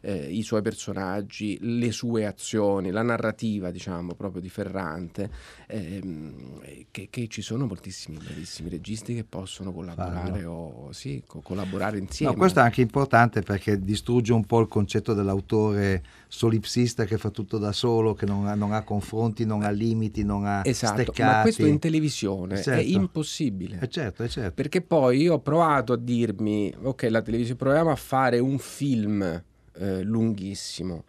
eh, 0.00 0.26
i 0.30 0.42
suoi 0.42 0.62
personaggi, 0.62 1.58
le 1.60 1.90
sue 1.92 2.26
azioni, 2.26 2.90
la 2.90 3.02
narrativa, 3.02 3.70
diciamo, 3.70 4.14
proprio 4.14 4.40
di 4.40 4.48
Ferrante, 4.48 5.30
ehm, 5.66 6.60
che, 6.90 7.08
che 7.10 7.28
ci 7.28 7.42
sono 7.42 7.66
moltissimi 7.66 8.18
bellissimi 8.18 8.68
registi 8.68 9.14
che 9.14 9.24
possono 9.24 9.72
collaborare 9.72 10.44
o 10.44 10.90
sì, 10.92 11.22
co- 11.26 11.40
collaborare 11.40 11.98
insieme. 11.98 12.32
No, 12.32 12.38
questo 12.38 12.60
è 12.60 12.62
anche 12.62 12.80
importante 12.80 13.40
perché 13.42 13.82
distrugge 13.82 14.32
un 14.32 14.44
po' 14.44 14.60
il 14.60 14.68
concetto 14.68 15.14
dell'autore 15.14 16.02
solipsista 16.28 17.04
che 17.04 17.18
fa 17.18 17.30
tutto 17.30 17.58
da 17.58 17.72
solo, 17.72 18.14
che 18.14 18.26
non 18.26 18.46
ha, 18.46 18.54
non 18.54 18.72
ha 18.72 18.82
confronti, 18.82 19.44
non 19.44 19.62
ha 19.62 19.70
limiti, 19.70 20.24
non 20.24 20.44
ha 20.44 20.62
Esatto, 20.64 21.02
steccati. 21.02 21.22
ma 21.22 21.40
questo 21.40 21.66
in 21.66 21.78
televisione 21.78 22.56
è 22.56 22.62
Certo. 22.62 22.88
impossibile. 22.88 23.78
Eh 23.80 23.88
certo, 23.88 24.22
eh 24.24 24.28
certo. 24.28 24.54
Perché 24.54 24.80
poi 24.82 25.20
io 25.22 25.34
ho 25.34 25.40
provato 25.40 25.92
a 25.92 25.96
dirmi, 25.96 26.72
ok, 26.82 27.06
la 27.10 27.22
televisione, 27.22 27.58
proviamo 27.58 27.90
a 27.90 27.96
fare 27.96 28.38
un 28.38 28.58
film 28.58 29.42
eh, 29.78 30.02
lunghissimo, 30.02 31.04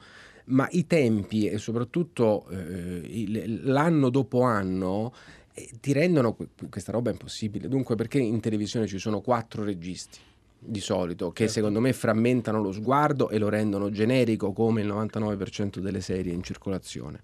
ma 0.45 0.67
i 0.71 0.85
tempi 0.87 1.47
e 1.47 1.57
soprattutto 1.57 2.47
eh, 2.49 3.01
il- 3.05 3.61
l'anno 3.71 4.09
dopo 4.09 4.41
anno 4.41 5.13
eh, 5.53 5.69
ti 5.79 5.91
rendono 5.91 6.33
que- 6.33 6.47
questa 6.69 6.91
roba 6.91 7.11
impossibile. 7.11 7.67
Dunque, 7.67 7.95
perché 7.95 8.19
in 8.19 8.39
televisione 8.39 8.87
ci 8.87 8.97
sono 8.99 9.21
quattro 9.21 9.63
registi? 9.63 10.19
Di 10.61 10.81
solito, 10.81 11.31
che 11.31 11.47
secondo 11.47 11.79
me 11.79 11.93
frammentano 11.93 12.61
lo 12.61 12.73
sguardo 12.73 13.29
e 13.29 13.37
lo 13.37 13.47
rendono 13.47 13.89
generico 13.91 14.51
come 14.51 14.81
il 14.81 14.87
99% 14.87 15.79
delle 15.79 16.01
serie 16.01 16.33
in 16.33 16.43
circolazione 16.43 17.21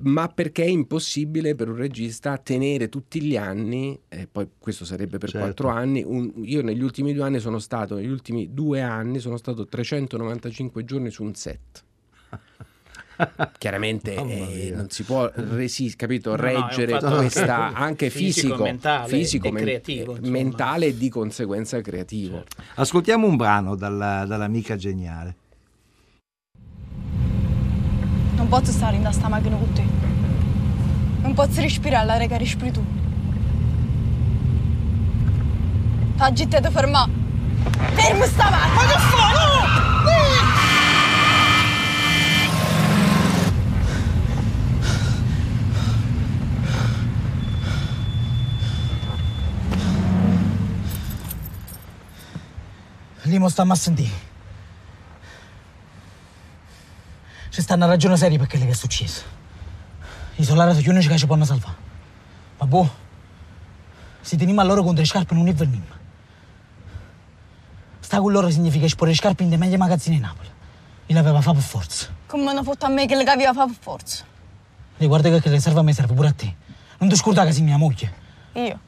ma 0.00 0.28
perché 0.28 0.62
è 0.64 0.68
impossibile 0.68 1.54
per 1.54 1.68
un 1.68 1.76
regista 1.76 2.36
tenere 2.38 2.88
tutti 2.88 3.22
gli 3.22 3.36
anni, 3.36 3.98
e 4.08 4.26
poi 4.30 4.46
questo 4.58 4.84
sarebbe 4.84 5.18
per 5.18 5.30
Certo. 5.30 5.44
quattro 5.46 5.68
anni, 5.68 6.02
un- 6.04 6.32
io 6.44 6.62
negli 6.62 6.82
ultimi 6.82 7.12
due 7.14 7.24
anni 7.24 7.38
sono 7.38 7.58
stato, 7.58 7.94
negli 7.96 8.08
ultimi 8.10 8.52
due 8.52 8.82
anni 8.82 9.18
sono 9.18 9.36
stato 9.36 9.66
395 9.66 10.84
giorni 10.84 11.10
su 11.10 11.22
un 11.22 11.34
set. 11.34 11.84
Chiaramente 13.58 14.14
eh, 14.14 14.72
non 14.74 14.90
si 14.90 15.02
può 15.02 15.30
resistere, 15.34 15.96
capito? 15.96 16.36
No, 16.36 16.36
no, 16.36 16.66
reggere 16.66 16.98
fatto 16.98 17.16
questa 17.16 17.72
anche 17.72 18.10
fisico, 18.10 18.62
mentale 18.62 19.08
fisico, 19.08 19.48
e 19.48 19.52
men- 19.52 19.62
creativo, 19.62 20.16
eh, 20.16 20.28
mentale 20.28 20.86
e 20.86 20.96
di 20.98 21.08
conseguenza 21.08 21.80
creativo. 21.80 22.44
Ascoltiamo 22.74 23.26
un 23.26 23.36
brano 23.36 23.74
dalla- 23.74 24.26
dall'amica 24.26 24.76
geniale. 24.76 25.36
Non 28.36 28.48
posso 28.48 28.70
stare 28.70 28.96
in 28.96 29.02
questa 29.02 29.28
macchina 29.28 29.56
con 29.56 29.72
te. 29.72 29.84
Non 31.22 31.34
posso 31.34 31.60
respirare 31.60 32.06
l'aria 32.06 32.28
che 32.28 32.38
respiri 32.38 32.70
tu. 32.70 32.84
La 36.16 36.32
gente 36.32 36.60
ti 36.60 36.70
ferma. 36.70 37.08
Fermo 37.94 38.24
sta 38.24 38.50
macchina! 38.50 38.74
Ma 38.74 38.82
che 38.82 38.98
fai? 38.98 39.32
No! 39.32 39.66
Lì 53.22 53.38
mo 53.38 53.48
stiamo 53.48 53.72
a 53.72 53.76
sentire. 53.76 54.25
Ci 57.56 57.62
sta 57.62 57.72
una 57.72 57.86
ragione 57.86 58.18
seria 58.18 58.36
per 58.36 58.48
quello 58.48 58.66
che 58.66 58.72
è 58.72 58.74
successo. 58.74 59.22
I 60.34 60.44
solari 60.44 60.72
sono 60.72 60.82
gli 60.82 60.88
unici 60.90 61.08
che 61.08 61.16
ci 61.16 61.24
possono 61.24 61.46
salvare. 61.46 61.76
Ma 62.58 62.66
boh, 62.66 62.90
se 64.20 64.36
teniamo 64.36 64.60
a 64.60 64.64
loro 64.64 64.82
contro 64.82 65.00
le 65.00 65.08
scarpe 65.08 65.32
non 65.32 65.48
è 65.48 65.54
venimmo. 65.54 65.94
Sta 67.98 68.20
con 68.20 68.30
loro 68.30 68.50
significa 68.50 68.84
esporre 68.84 69.12
le 69.12 69.16
scarpe 69.16 69.42
in 69.42 69.48
dei 69.48 69.56
meglio 69.56 69.78
magazzini 69.78 70.16
di 70.16 70.20
Napoli. 70.20 70.50
E 71.06 71.14
l'aveva 71.14 71.40
fatto 71.40 71.54
per 71.54 71.62
forza. 71.62 72.08
Come 72.26 72.52
non 72.52 72.62
fotte 72.62 72.84
a 72.84 72.88
me 72.90 73.06
che 73.06 73.16
le 73.16 73.24
capiva 73.24 73.54
fa 73.54 73.64
per 73.64 73.76
forza. 73.80 74.24
E 74.98 75.06
guarda 75.06 75.30
che 75.30 75.40
che 75.40 75.58
serve 75.58 75.78
a 75.78 75.82
me 75.82 75.94
serve 75.94 76.12
pure 76.12 76.28
a 76.28 76.32
te. 76.32 76.54
Non 76.98 77.08
ti 77.08 77.16
scordare 77.16 77.46
che 77.46 77.54
sei 77.54 77.62
mia 77.62 77.78
moglie. 77.78 78.12
Io? 78.52 78.80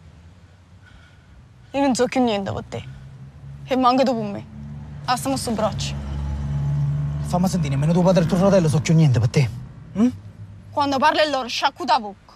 Io 1.71 1.81
non 1.81 1.95
so 1.95 2.05
più 2.05 2.23
niente 2.23 2.53
per 2.53 2.65
te. 2.69 2.85
E 3.65 3.77
manca 3.77 4.03
tu 4.03 4.15
per 4.15 4.31
me. 4.31 4.45
Ah, 5.07 5.17
stiamo 5.17 5.39
sto 5.39 5.53
braccio. 5.53 6.08
Fammi 7.29 7.47
sentire, 7.47 7.75
nemmeno 7.75 7.93
tuo 7.93 8.01
padre 8.01 8.25
e 8.25 8.27
tuo 8.27 8.39
fratello 8.39 8.71
so 8.71 8.81
più 8.81 8.95
niente 8.95 9.19
per 9.21 9.29
te. 9.29 9.51
Quando 10.71 10.97
parli 10.97 11.31
loro, 11.31 11.47
sciacco 11.47 11.85
da 11.85 12.01
bocca. 12.01 12.33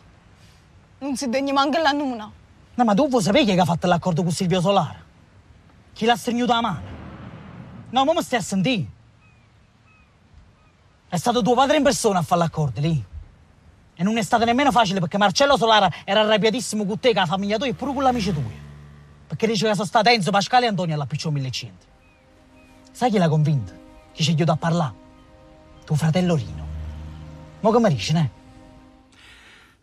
Non 0.99 1.17
si 1.17 1.31
degna 1.31 1.55
manca 1.55 1.81
la 1.81 1.93
numina. 1.93 2.31
No, 2.75 2.85
ma 2.85 2.93
tu 2.93 3.09
vuoi 3.09 3.23
sapere 3.23 3.45
chi 3.45 3.59
ha 3.59 3.65
fatto 3.65 3.87
l'accordo 3.87 4.23
con 4.23 4.33
Silvio 4.33 4.61
Solare? 4.61 5.03
Chi 5.95 6.05
l'ha 6.05 6.15
stregnuto 6.15 6.53
la 6.53 6.61
mano? 6.61 6.83
No, 7.89 8.05
ma 8.05 8.13
mi 8.13 8.23
stai 8.23 8.41
a 8.41 8.43
sentire? 8.43 8.87
È 11.09 11.17
stato 11.17 11.41
tuo 11.41 11.55
padre 11.55 11.79
in 11.79 11.83
persona 11.83 12.19
a 12.19 12.23
fare 12.23 12.43
l'accordo 12.43 12.81
lì. 12.81 13.03
E 13.95 14.03
non 14.03 14.19
è 14.19 14.23
stato 14.23 14.45
nemmeno 14.45 14.71
facile 14.71 15.01
perché 15.01 15.17
Marcello 15.17 15.57
Solara 15.57 15.91
era 16.05 16.21
arrabbiatissimo 16.21 16.85
con 16.85 17.01
te, 17.01 17.13
con 17.13 17.23
la 17.23 17.27
famiglia 17.27 17.57
tua 17.57 17.67
e 17.67 17.73
pure 17.73 17.95
con 17.95 18.03
l'amici 18.03 18.31
tuoi. 18.31 18.61
Perché 19.27 19.47
dice 19.47 19.67
che 19.67 19.73
sono 19.75 19.87
stati 19.87 20.11
Enzo, 20.11 20.31
Pasquale 20.31 20.67
e 20.67 20.69
Antonio 20.69 20.95
alla 20.95 21.07
PC 21.07 21.27
1100. 21.27 21.87
Sai 22.91 23.11
chi 23.11 23.17
l'ha 23.17 23.29
convinto? 23.31 23.81
Ci 24.13 24.23
ha 24.23 24.27
aiutato 24.27 24.53
a 24.53 24.57
parlare? 24.57 24.95
Tuo 25.85 25.97
fratello 25.97 26.35
Rino. 26.35 26.67
Ma 27.61 27.71
come 27.71 27.89
dici, 27.89 28.13
ne? 28.13 28.41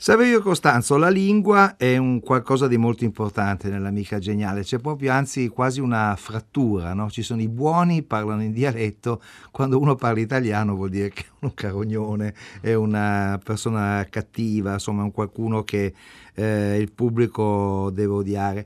Saverio 0.01 0.41
Costanzo, 0.41 0.95
la 0.95 1.09
lingua 1.09 1.75
è 1.75 1.97
un 1.97 2.21
qualcosa 2.21 2.69
di 2.69 2.77
molto 2.77 3.03
importante 3.03 3.67
nell'amica 3.67 4.17
geniale, 4.17 4.61
c'è 4.61 4.77
proprio 4.77 5.11
anzi 5.11 5.49
quasi 5.49 5.81
una 5.81 6.15
frattura, 6.17 6.93
no? 6.93 7.09
ci 7.09 7.21
sono 7.21 7.41
i 7.41 7.49
buoni, 7.49 8.01
parlano 8.01 8.43
in 8.43 8.53
dialetto, 8.53 9.21
quando 9.51 9.77
uno 9.77 9.95
parla 9.95 10.21
italiano 10.21 10.73
vuol 10.75 10.89
dire 10.89 11.09
che 11.09 11.23
è 11.23 11.43
un 11.43 11.53
carognone, 11.53 12.33
è 12.61 12.73
una 12.75 13.37
persona 13.43 14.07
cattiva, 14.09 14.71
insomma 14.71 15.03
un 15.03 15.11
qualcuno 15.11 15.63
che 15.63 15.93
eh, 16.33 16.77
il 16.79 16.93
pubblico 16.93 17.89
deve 17.91 18.13
odiare 18.13 18.65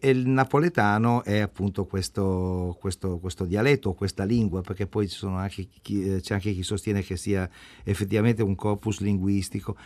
e 0.00 0.10
il 0.10 0.28
napoletano 0.28 1.24
è 1.24 1.38
appunto 1.38 1.86
questo, 1.86 2.76
questo, 2.78 3.18
questo 3.18 3.46
dialetto, 3.46 3.94
questa 3.94 4.24
lingua, 4.24 4.60
perché 4.60 4.86
poi 4.86 5.08
anche 5.22 5.66
chi, 5.80 6.20
c'è 6.20 6.34
anche 6.34 6.52
chi 6.52 6.62
sostiene 6.62 7.02
che 7.02 7.16
sia 7.16 7.48
effettivamente 7.82 8.42
un 8.42 8.54
corpus 8.54 9.00
linguistico. 9.00 9.76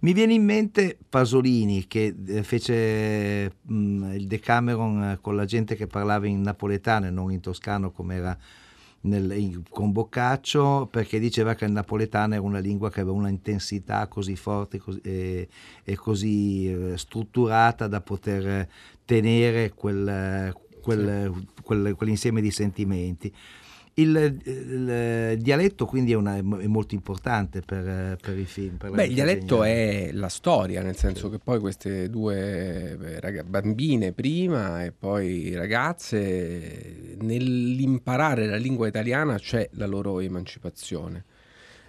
Mi 0.00 0.12
viene 0.12 0.34
in 0.34 0.44
mente 0.44 0.98
Pasolini 1.08 1.86
che 1.86 2.12
eh, 2.26 2.42
fece 2.42 3.52
mh, 3.62 3.74
mm, 3.74 4.12
il 4.14 4.26
Decameron 4.26 5.02
eh, 5.02 5.18
con 5.20 5.36
la 5.36 5.44
gente 5.44 5.76
che 5.76 5.86
parlava 5.86 6.26
in 6.26 6.40
napoletano 6.40 7.06
e 7.06 7.10
non 7.10 7.30
in 7.30 7.40
toscano 7.40 7.92
come 7.92 8.16
era 8.16 8.36
nel, 9.06 9.62
con 9.68 9.92
Boccaccio 9.92 10.88
perché 10.90 11.18
diceva 11.18 11.54
che 11.54 11.64
il 11.64 11.72
napoletano 11.72 12.34
era 12.34 12.42
una 12.42 12.58
lingua 12.58 12.90
che 12.90 13.00
aveva 13.00 13.16
una 13.16 13.28
intensità 13.28 14.06
così 14.08 14.36
forte 14.36 14.78
così, 14.78 15.00
e, 15.02 15.48
e, 15.84 15.96
così 15.96 16.70
eh, 16.70 16.98
strutturata 16.98 17.86
da 17.86 18.00
poter 18.00 18.68
tenere 19.04 19.72
quel, 19.72 20.54
quel, 20.82 21.46
quel, 21.62 21.94
quell'insieme 21.94 22.40
di 22.40 22.50
sentimenti. 22.50 23.32
Il, 23.98 24.40
il, 24.44 25.38
dialetto 25.38 25.86
quindi 25.86 26.12
è, 26.12 26.16
una, 26.16 26.36
è, 26.36 26.42
molto 26.42 26.94
importante 26.94 27.62
per, 27.62 28.18
per 28.20 28.38
i 28.38 28.44
film. 28.44 28.76
Per 28.76 28.90
Beh, 28.90 29.06
il 29.06 29.14
dialetto 29.14 29.62
è 29.62 30.10
la 30.12 30.28
storia, 30.28 30.82
nel 30.82 30.96
senso 30.96 31.30
che 31.30 31.38
poi 31.38 31.58
queste 31.60 32.10
due 32.10 33.18
rag- 33.20 33.44
bambine 33.44 34.12
prima 34.12 34.84
e 34.84 34.92
poi 34.92 35.54
ragazze, 35.54 37.16
nell'imparare 37.20 38.46
la 38.46 38.56
lingua 38.56 38.86
italiana 38.86 39.38
c'è 39.38 39.66
la 39.72 39.86
loro 39.86 40.20
emancipazione 40.20 41.24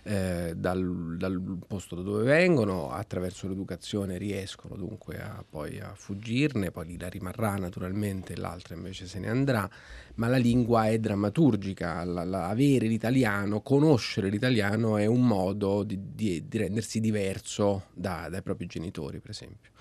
eh, 0.07 0.53
dal, 0.55 1.17
dal, 1.17 1.59
posto 1.67 1.95
da 1.95 2.01
dove 2.01 2.23
vengono, 2.23 2.91
attraverso 2.91 3.47
l'educazione 3.47 4.17
riescono 4.17 4.77
dunque 4.77 5.21
a, 5.21 5.43
poi 5.47 5.79
a 5.81 5.93
fuggirne, 5.95 6.71
poi 6.71 6.97
la 6.97 7.09
rimarrà 7.09 7.55
naturalmente, 7.55 8.37
l'altra 8.37 8.73
invece 8.75 9.05
se 9.05 9.19
ne 9.19 9.27
andrà, 9.27 9.69
ma 10.15 10.27
la 10.27 10.37
lingua 10.37 10.87
è 10.87 10.97
drammaturgica, 10.97 12.05
la, 12.05 12.23
la, 12.23 12.47
avere 12.47 12.87
l'italiano, 12.87 13.61
conoscere 13.61 14.29
l'italiano 14.29 14.95
è 14.95 15.05
un 15.05 15.27
modo 15.27 15.83
di, 15.83 15.99
di, 16.15 16.47
di 16.47 16.57
rendersi 16.57 17.01
diverso 17.01 17.87
da, 17.93 18.27
dai 18.29 18.41
propri 18.41 18.65
genitori, 18.65 19.19
per 19.19 19.31
esempio. 19.31 19.71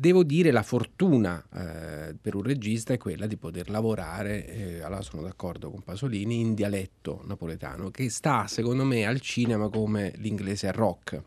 Devo 0.00 0.22
dire 0.22 0.52
la 0.52 0.62
fortuna 0.62 1.44
eh, 1.52 2.14
per 2.20 2.36
un 2.36 2.44
regista 2.44 2.92
è 2.92 2.98
quella 2.98 3.26
di 3.26 3.36
poter 3.36 3.68
lavorare, 3.68 4.46
eh, 4.46 4.80
allora 4.80 5.02
sono 5.02 5.22
d'accordo 5.22 5.72
con 5.72 5.82
Pasolini, 5.82 6.38
in 6.38 6.54
dialetto 6.54 7.22
napoletano, 7.24 7.90
che 7.90 8.08
sta 8.08 8.46
secondo 8.46 8.84
me 8.84 9.06
al 9.06 9.18
cinema 9.18 9.68
come 9.68 10.12
l'inglese 10.18 10.70
rock. 10.70 11.20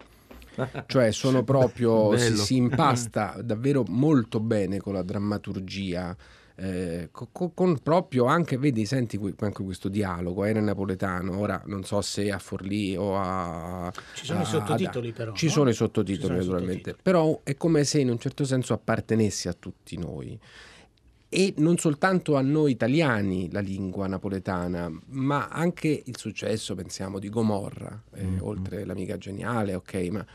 Cioè 0.87 1.11
sono 1.11 1.43
proprio, 1.43 2.15
si, 2.17 2.37
si 2.37 2.55
impasta 2.55 3.41
davvero 3.43 3.83
molto 3.89 4.39
bene 4.39 4.79
con 4.79 4.93
la 4.93 5.03
drammaturgia, 5.03 6.15
eh, 6.55 7.09
con, 7.11 7.53
con, 7.53 7.79
proprio 7.79 8.25
anche, 8.25 8.57
vedi, 8.57 8.85
senti 8.85 9.19
anche 9.39 9.63
questo 9.63 9.89
dialogo, 9.89 10.43
era 10.43 10.59
in 10.59 10.65
napoletano, 10.65 11.37
ora 11.39 11.61
non 11.65 11.83
so 11.83 12.01
se 12.01 12.31
a 12.31 12.39
Forlì 12.39 12.95
o 12.95 13.17
a... 13.17 13.91
Ci 14.13 14.25
sono 14.25 14.39
a, 14.39 14.43
i 14.43 14.45
sottotitoli 14.45 15.09
a, 15.09 15.13
però. 15.13 15.33
Ci 15.33 15.45
no? 15.45 15.51
sono 15.51 15.69
i 15.69 15.73
sottotitoli 15.73 16.27
sono 16.27 16.37
naturalmente, 16.37 16.91
sottotitoli. 16.91 17.01
però 17.03 17.39
è 17.43 17.55
come 17.55 17.83
se 17.83 17.99
in 17.99 18.09
un 18.09 18.19
certo 18.19 18.43
senso 18.43 18.73
appartenesse 18.73 19.49
a 19.49 19.53
tutti 19.53 19.97
noi. 19.97 20.39
E 21.33 21.53
non 21.57 21.77
soltanto 21.77 22.35
a 22.35 22.41
noi 22.41 22.71
italiani 22.71 23.49
la 23.51 23.61
lingua 23.61 24.05
napoletana, 24.05 24.91
ma 25.11 25.47
anche 25.47 26.03
il 26.05 26.17
successo, 26.17 26.75
pensiamo, 26.75 27.19
di 27.19 27.29
Gomorra, 27.29 28.03
eh, 28.15 28.21
mm-hmm. 28.21 28.41
oltre 28.41 28.83
l'amica 28.83 29.17
geniale, 29.17 29.73
ok, 29.73 29.93
ma 30.11 30.25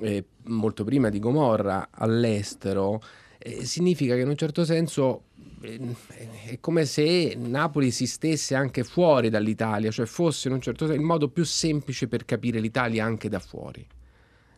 eh, 0.00 0.24
molto 0.44 0.84
prima 0.84 1.08
di 1.08 1.18
Gomorra 1.18 1.88
all'estero, 1.90 3.00
eh, 3.38 3.64
significa 3.64 4.14
che 4.14 4.20
in 4.20 4.28
un 4.28 4.36
certo 4.36 4.64
senso 4.64 5.24
è 5.64 6.60
come 6.60 6.84
se 6.84 7.34
Napoli 7.36 7.86
esistesse 7.88 8.54
anche 8.54 8.84
fuori 8.84 9.30
dall'Italia, 9.30 9.90
cioè 9.90 10.06
fosse 10.06 10.48
in 10.48 10.54
un 10.54 10.60
certo 10.60 10.86
senso 10.86 11.00
il 11.00 11.06
modo 11.06 11.28
più 11.28 11.44
semplice 11.44 12.06
per 12.06 12.24
capire 12.24 12.60
l'Italia 12.60 13.04
anche 13.04 13.28
da 13.28 13.38
fuori. 13.38 13.86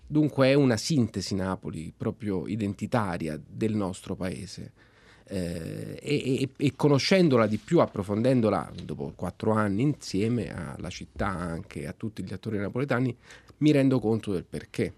Dunque 0.06 0.48
è 0.48 0.54
una 0.54 0.76
sintesi 0.76 1.34
Napoli 1.34 1.92
proprio 1.96 2.46
identitaria 2.46 3.40
del 3.44 3.74
nostro 3.74 4.14
paese. 4.14 4.72
Eh, 5.28 5.98
e, 6.00 6.48
e, 6.56 6.72
conoscendola 6.76 7.48
di 7.48 7.56
più, 7.58 7.80
approfondendola 7.80 8.70
dopo 8.84 9.12
quattro 9.16 9.50
anni 9.50 9.82
insieme 9.82 10.54
alla 10.54 10.90
città, 10.90 11.26
anche 11.26 11.88
a 11.88 11.92
tutti 11.92 12.22
gli 12.22 12.32
attori 12.32 12.58
napoletani, 12.58 13.16
mi 13.58 13.72
rendo 13.72 13.98
conto 13.98 14.32
del 14.32 14.44
perché. 14.44 14.92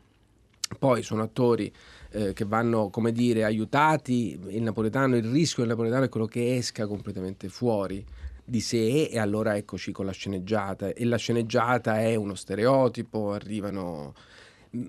Poi 0.79 1.03
sono 1.03 1.23
attori 1.23 1.73
eh, 2.11 2.33
che 2.33 2.45
vanno, 2.45 2.91
come 2.91 3.13
dire, 3.13 3.45
aiutati. 3.45 4.39
Il 4.49 4.63
napoletano, 4.63 5.17
il 5.17 5.25
rischio 5.25 5.63
del 5.63 5.73
napoletano 5.73 6.05
è 6.05 6.09
quello 6.09 6.27
che 6.27 6.57
esca 6.57 6.87
completamente 6.87 7.49
fuori 7.49 8.05
di 8.45 8.61
sé 8.61 9.05
e 9.05 9.19
allora 9.19 9.57
eccoci 9.57 9.93
con 9.93 10.07
la 10.07 10.13
sceneggiata 10.13 10.95
e 10.95 11.05
la 11.05 11.19
sceneggiata 11.19 12.01
è 12.01 12.15
uno 12.15 12.35
stereotipo, 12.35 13.33
arrivano 13.33 14.15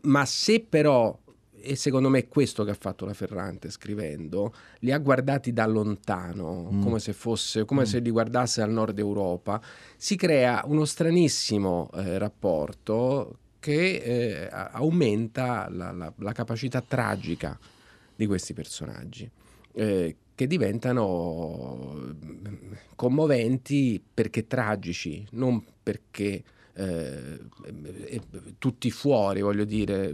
ma 0.03 0.25
se 0.25 0.61
però 0.67 1.17
e 1.61 1.75
secondo 1.75 2.07
me 2.07 2.19
è 2.19 2.27
questo 2.29 2.63
che 2.63 2.71
ha 2.71 2.77
fatto 2.79 3.05
la 3.05 3.13
Ferrante 3.13 3.69
scrivendo, 3.69 4.53
li 4.79 4.93
ha 4.93 4.97
guardati 4.97 5.51
da 5.51 5.65
lontano, 5.65 6.69
mm. 6.71 6.81
come 6.81 6.99
se 6.99 7.11
fosse 7.11 7.65
come 7.65 7.81
mm. 7.81 7.85
se 7.85 7.99
li 7.99 8.09
guardasse 8.09 8.61
al 8.61 8.71
nord 8.71 8.97
Europa, 8.97 9.61
si 9.97 10.15
crea 10.15 10.63
uno 10.65 10.85
stranissimo 10.85 11.89
eh, 11.95 12.17
rapporto 12.17 13.37
che 13.59 13.95
eh, 13.97 14.49
aumenta 14.51 15.67
la, 15.69 15.91
la, 15.91 16.11
la, 16.15 16.31
capacità 16.31 16.81
tragica 16.81 17.57
di 18.15 18.25
questi 18.25 18.53
personaggi, 18.53 19.29
eh, 19.73 20.15
che 20.33 20.47
diventano 20.47 21.93
mm, 21.97 22.73
commoventi 22.95 24.01
perché 24.13 24.47
tragici, 24.47 25.27
non 25.31 25.63
perché 25.83 26.43
eh, 26.73 27.39
tutti 28.57 28.89
fuori, 28.91 29.41
voglio 29.41 29.65
dire, 29.65 30.13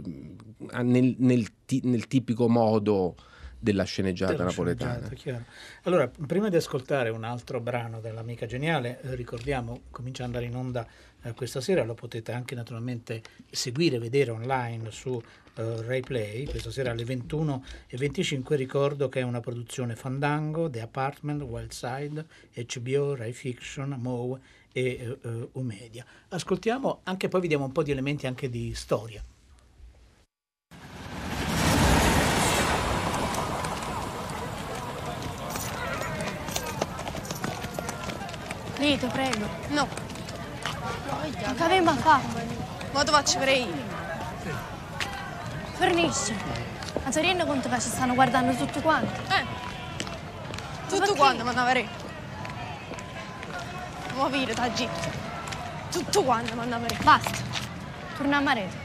nel, 0.82 1.14
nel, 1.18 1.46
nel 1.82 2.06
tipico 2.08 2.48
modo 2.48 3.14
della 3.58 3.84
sceneggiata 3.84 4.32
della 4.32 4.44
napoletana. 4.44 5.06
Sceneggiata, 5.06 5.44
allora, 5.82 6.08
prima 6.26 6.48
di 6.48 6.56
ascoltare 6.56 7.10
un 7.10 7.24
altro 7.24 7.60
brano 7.60 8.00
dell'Amica 8.00 8.46
Geniale, 8.46 9.00
eh, 9.02 9.14
ricordiamo, 9.14 9.82
comincia 9.90 10.22
ad 10.22 10.28
andare 10.28 10.46
in 10.46 10.56
onda 10.56 10.86
questa 11.34 11.60
sera, 11.60 11.84
lo 11.84 11.94
potete 11.94 12.32
anche 12.32 12.54
naturalmente 12.54 13.22
seguire, 13.50 13.98
vedere 13.98 14.30
online 14.30 14.90
su 14.90 15.22
Uh, 15.56 15.80
Rai 15.80 16.02
Play, 16.02 16.44
questa 16.44 16.70
sera 16.70 16.90
alle 16.90 17.04
21.25 17.04 18.56
ricordo 18.56 19.08
che 19.08 19.20
è 19.20 19.22
una 19.22 19.40
produzione 19.40 19.96
Fandango, 19.96 20.68
The 20.68 20.82
Apartment, 20.82 21.40
Wildside, 21.40 22.26
HBO, 22.54 23.14
Rai 23.14 23.32
Fiction, 23.32 23.96
Moe 23.98 24.38
e 24.70 25.18
uh, 25.22 25.48
Umedia. 25.52 26.04
Ascoltiamo, 26.28 27.00
anche 27.04 27.28
poi 27.28 27.40
vediamo 27.40 27.64
un 27.64 27.72
po' 27.72 27.82
di 27.82 27.90
elementi 27.90 28.26
anche 28.26 28.50
di 28.50 28.74
storia. 28.74 29.24
Rito, 38.78 39.06
prego. 39.08 39.46
No. 39.70 40.05
Che 41.06 41.62
avevamo 41.62 41.90
a 41.90 42.02
fare? 42.02 42.22
Ma 42.92 43.04
lo 43.04 43.12
faccio 43.12 43.38
vedere 43.38 43.58
io. 43.58 43.74
Fornisci. 45.74 46.34
Ma 47.04 47.10
ti 47.10 47.20
rendi 47.20 47.44
conto 47.44 47.68
che 47.68 47.80
ci 47.80 47.88
stanno 47.88 48.14
guardando 48.14 48.54
tutto 48.54 48.80
quanto? 48.80 49.20
Eh. 49.32 49.44
Tutto 50.88 51.14
quanto, 51.14 51.44
ma 51.44 51.52
non 51.52 51.64
avrei. 51.64 51.88
Ma 54.16 54.28
vire, 54.28 54.54
da 54.54 54.72
gitto. 54.72 55.08
Tutto 55.90 56.22
quanto, 56.22 56.54
ma 56.54 56.64
non 56.64 56.72
avrei. 56.72 56.98
Basta. 57.02 57.30
Torniamo 58.16 58.48
a 58.48 58.52
rete. 58.52 58.76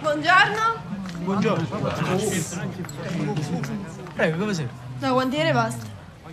Buongiorno. 0.00 0.82
Buongiorno. 1.18 1.66
Prego, 4.14 4.38
come 4.38 4.54
sei? 4.54 4.68
No, 4.98 5.12
quantiere 5.14 5.52
basta. 5.52 5.86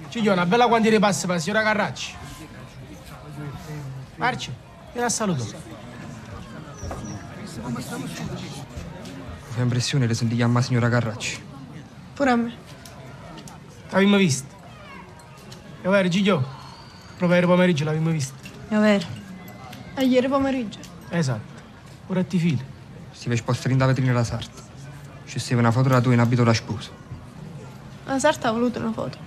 Ci 0.10 0.28
una 0.28 0.46
bella 0.46 0.68
quantiera 0.68 0.96
di 0.96 1.02
pasta 1.02 1.26
per 1.26 1.36
la 1.36 1.42
signora 1.42 1.64
Carracci. 1.64 2.16
Marci, 4.18 4.52
vieni 4.94 5.06
a 5.06 5.10
salutare. 5.10 5.76
fa 9.58 9.62
impressione 9.62 10.08
le 10.08 10.14
senti 10.16 10.36
chiamare 10.36 10.66
signora 10.66 10.90
Carracci. 10.90 11.44
Pure 12.14 12.30
a 12.30 12.36
me. 12.36 12.54
L'abbiamo 13.92 14.18
visto. 14.18 14.56
È 15.82 15.88
vero, 15.88 16.08
Giglio? 16.08 16.46
Proprio 17.18 17.34
ieri 17.34 17.46
pomeriggio 17.46 17.84
l'abbiamo 17.84 18.10
visto. 18.10 18.34
È 18.68 18.76
vero. 18.76 19.06
A 19.96 20.02
ieri 20.02 20.28
pomeriggio. 20.28 20.80
Esatto. 21.10 21.62
Ora 22.08 22.24
ti 22.24 22.40
fila. 22.40 22.64
Stive 23.12 23.36
esposta 23.36 23.70
in 23.70 23.78
da 23.78 23.86
vetrina 23.86 24.14
la 24.14 24.24
sarta. 24.24 24.64
Ci 25.26 25.38
stava 25.38 25.62
una 25.62 25.72
foto 25.72 25.90
da 25.90 26.02
tu 26.02 26.12
in 26.12 26.20
abito 26.20 26.44
da 26.44 26.54
sposa. 26.54 26.90
La 28.06 28.18
sarta 28.18 28.50
ha 28.50 28.52
voluto 28.52 28.80
una 28.80 28.92
foto. 28.92 29.18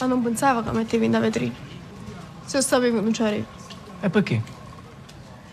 Ma 0.00 0.06
non 0.06 0.22
pensava 0.22 0.60
che 0.60 0.66
la 0.66 0.72
mettevi 0.72 1.04
in 1.04 1.10
da 1.10 1.18
vetrina. 1.18 1.54
Se 2.44 2.56
lo 2.56 2.62
sapevo 2.62 3.00
non 3.00 3.12
c'avevi. 3.12 3.55
E 4.00 4.10
perché? 4.10 4.42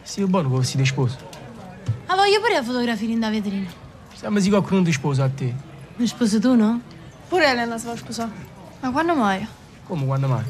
Stai 0.01 0.25
buono 0.25 0.49
con 0.49 0.59
vestito 0.59 0.81
di 0.81 0.87
sposa. 0.87 1.17
Ma 2.07 2.15
voglio 2.15 2.39
pure 2.39 2.53
la 2.53 2.63
fotografia 2.63 3.07
in 3.07 3.19
da 3.19 3.29
vetrina. 3.29 3.69
Sembra 4.13 4.41
si 4.41 4.49
qualcuno 4.49 4.75
non 4.75 4.83
ti 4.83 4.91
sposa 4.91 5.23
a 5.23 5.29
te. 5.29 5.53
Mi 5.95 6.07
sposi 6.07 6.39
tu, 6.39 6.55
no? 6.55 6.81
Pure 7.27 7.47
Elena 7.47 7.77
si 7.77 7.85
va 7.85 7.93
a 7.93 7.97
sposare. 7.97 8.31
Ma 8.81 8.91
quando 8.91 9.15
mai? 9.15 9.47
Come 9.85 10.05
quando 10.05 10.27
mai? 10.27 10.43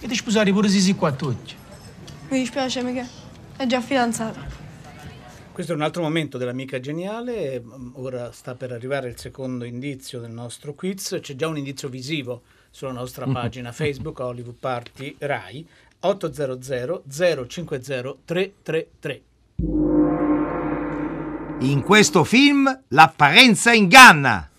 E 0.00 0.08
ti 0.08 0.14
sposare 0.14 0.50
pure 0.52 0.68
se 0.68 0.80
sei 0.80 0.94
qua 0.94 1.12
tutti. 1.12 1.54
Mi 2.30 2.38
dispiace, 2.38 2.82
mica. 2.82 3.06
È 3.56 3.66
già 3.66 3.80
fidanzata. 3.80 4.62
Questo 5.52 5.70
è 5.70 5.76
un 5.76 5.82
altro 5.82 6.02
momento 6.02 6.36
dell'amica 6.36 6.80
geniale, 6.80 7.62
ora 7.92 8.32
sta 8.32 8.56
per 8.56 8.72
arrivare 8.72 9.08
il 9.08 9.16
secondo 9.16 9.64
indizio 9.64 10.18
del 10.18 10.32
nostro 10.32 10.74
quiz, 10.74 11.18
c'è 11.20 11.36
già 11.36 11.46
un 11.46 11.56
indizio 11.56 11.88
visivo 11.88 12.42
sulla 12.70 12.90
nostra 12.90 13.24
pagina 13.30 13.70
Facebook 13.70 14.18
Hollywood 14.18 14.56
Party 14.58 15.14
Rai 15.20 15.64
800 16.06 17.04
050 17.08 18.16
333. 18.26 19.22
In 21.60 21.82
questo 21.82 22.24
film 22.24 22.82
l'apparenza 22.88 23.72
inganna. 23.72 24.50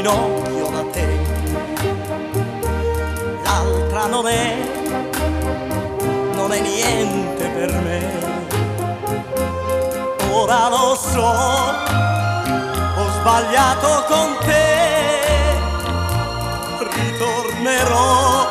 Ginocchio 0.00 0.70
da 0.70 0.82
te. 0.92 1.06
L'altra 3.44 4.06
non 4.06 4.26
è, 4.26 4.56
non 6.32 6.52
è 6.52 6.60
niente 6.60 7.46
per 7.48 7.70
me. 7.82 8.00
Ora 10.32 10.68
lo 10.70 10.94
so, 10.96 11.34
ho 12.96 13.10
sbagliato 13.20 14.04
con 14.08 14.38
te, 14.46 15.58
ritornerò 16.78 18.46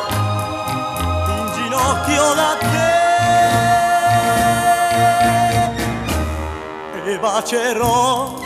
in 1.30 1.52
ginocchio 1.56 2.34
da 2.36 2.58
te. 2.60 2.98
E 7.12 7.18
bacerò 7.18 8.38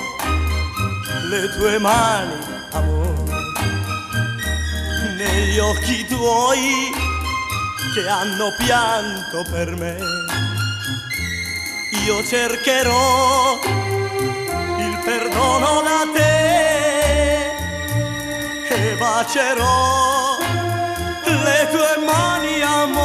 le 1.30 1.50
tue 1.58 1.80
mani, 1.80 2.42
negli 5.34 5.58
occhi 5.58 6.06
tuoi 6.06 6.91
che 7.93 8.08
hanno 8.08 8.54
pianto 8.58 9.43
per 9.50 9.76
me. 9.76 9.98
Io 12.06 12.24
cercherò 12.24 13.60
il 14.78 15.00
perdono 15.04 15.82
da 15.82 16.08
te 16.13 17.48
e 18.67 18.96
bacerò 18.96 20.38
le 21.26 21.67
tue 21.72 21.98
mani 22.06 22.62
amor. 22.62 23.02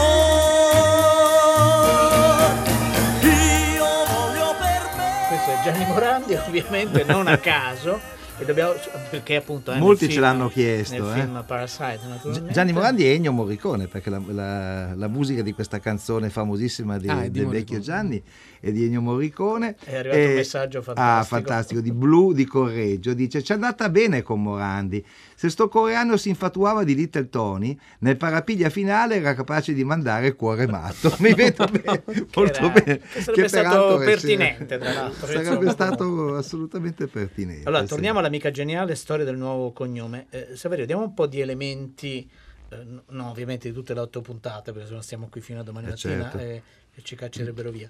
Io 3.22 4.04
voglio 4.06 4.54
per 4.58 4.90
me 4.96 5.24
Questo 5.28 5.50
è 5.50 5.60
Gianni 5.64 5.86
Morandi, 5.86 6.34
ovviamente 6.34 7.04
non 7.04 7.26
a 7.26 7.38
caso, 7.38 7.98
e 8.38 8.44
dobbiamo, 8.44 8.72
perché 9.10 9.36
appunto... 9.36 9.72
eh, 9.72 9.78
Molti 9.78 10.04
nel 10.06 10.14
ce 10.14 10.20
film- 10.20 10.20
l'hanno 10.20 10.48
chiesto, 10.48 10.94
Nel 10.94 11.16
eh. 11.16 11.20
film 11.20 11.44
Parasite, 11.46 11.98
naturalmente. 12.08 12.52
Gianni 12.52 12.72
Morandi 12.72 13.04
e 13.04 13.14
Ennio 13.14 13.32
Morricone, 13.32 13.86
perché 13.88 14.10
la, 14.10 14.20
la- 14.28 14.94
la 14.94 15.08
musica 15.08 15.42
di 15.42 15.52
questa 15.52 15.78
canzone 15.80 16.30
famosissima 16.30 16.98
di- 16.98 17.08
Ah, 17.08 17.28
del 17.28 17.46
vecchio 17.46 17.80
Gianni 17.80 18.22
è 18.60 18.70
di 18.72 18.84
Ennio 18.84 19.00
Morricone. 19.00 19.76
È 19.84 19.96
arrivato 19.96 20.20
un 20.20 20.34
messaggio 20.34 20.82
fantastico. 20.82 21.18
Ah, 21.18 21.22
fantastico, 21.24 21.80
di 21.80 21.92
Blu 21.92 22.32
di 22.32 22.44
Correggio. 22.44 23.14
Dice, 23.14 23.42
ci 23.42 23.52
è 23.52 23.54
andata 23.54 23.88
bene 23.88 24.22
con 24.22 24.42
Morandi. 24.42 25.04
Se 25.34 25.48
sto 25.50 25.68
coreano 25.68 26.16
si 26.16 26.28
infatuava 26.30 26.82
di 26.84 26.94
Little 26.94 27.28
Tony, 27.28 27.78
nel 28.00 28.16
parapiglia 28.16 28.68
finale 28.70 29.16
era 29.16 29.34
capace 29.34 29.72
di 29.72 29.84
mandare 29.84 30.34
cuore 30.34 30.66
matto. 30.66 31.14
Mi 31.20 31.32
vedo 31.34 31.64
bene, 31.66 32.02
molto 32.34 32.40
era- 32.42 32.68
bene. 32.70 32.98
che 32.98 33.20
sarebbe 33.22 33.48
stato 33.48 33.48
peraltro 33.48 34.00
è- 34.00 34.04
pertinente, 34.04 34.78
tra 34.78 34.92
l'altro, 34.92 35.26
Sarebbe 35.28 35.70
stato 35.70 36.34
assolutamente 36.36 37.06
pertinente. 37.06 37.68
Allora, 37.68 37.82
sì. 37.82 37.88
torniamo 37.88 38.18
all'amica 38.18 38.50
geniale, 38.50 38.94
storia 38.94 39.24
del 39.24 39.36
nuovo 39.36 39.72
cognome. 39.72 40.26
Eh, 40.30 40.48
Saverio, 40.54 40.86
diamo 40.86 41.02
un 41.04 41.14
po' 41.14 41.26
di 41.26 41.40
elementi, 41.40 42.28
eh, 42.70 42.76
no, 42.84 43.02
no, 43.08 43.30
ovviamente 43.30 43.68
di 43.68 43.74
tutte 43.74 43.94
le 43.94 44.00
otto 44.00 44.20
puntate, 44.20 44.72
perché 44.72 44.88
se 44.88 44.94
no 44.94 45.00
stiamo 45.00 45.28
qui 45.30 45.40
fino 45.40 45.60
a 45.60 45.62
domani 45.62 45.86
Eh, 45.86 45.90
mattina 45.90 46.22
certo. 46.22 46.38
e, 46.38 46.62
e 46.94 47.02
ci 47.02 47.14
caccerebbero 47.14 47.70
via. 47.70 47.88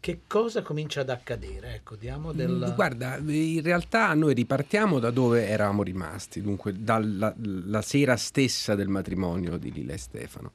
Che 0.00 0.20
cosa 0.26 0.62
comincia 0.62 1.00
ad 1.00 1.08
accadere? 1.08 1.74
Ecco, 1.74 1.96
diamo 1.96 2.32
del... 2.32 2.50
Mm, 2.50 2.74
Guarda, 2.74 3.16
in 3.16 3.62
realtà 3.62 4.12
noi 4.14 4.34
ripartiamo 4.34 4.98
da 4.98 5.10
dove 5.10 5.46
eravamo 5.46 5.82
rimasti, 5.82 6.42
dunque 6.42 6.74
dalla 6.78 7.34
la 7.36 7.82
sera 7.82 8.16
stessa 8.16 8.74
del 8.74 8.88
matrimonio 8.88 9.56
di 9.56 9.72
Lilla 9.72 9.94
e 9.94 9.98
Stefano. 9.98 10.52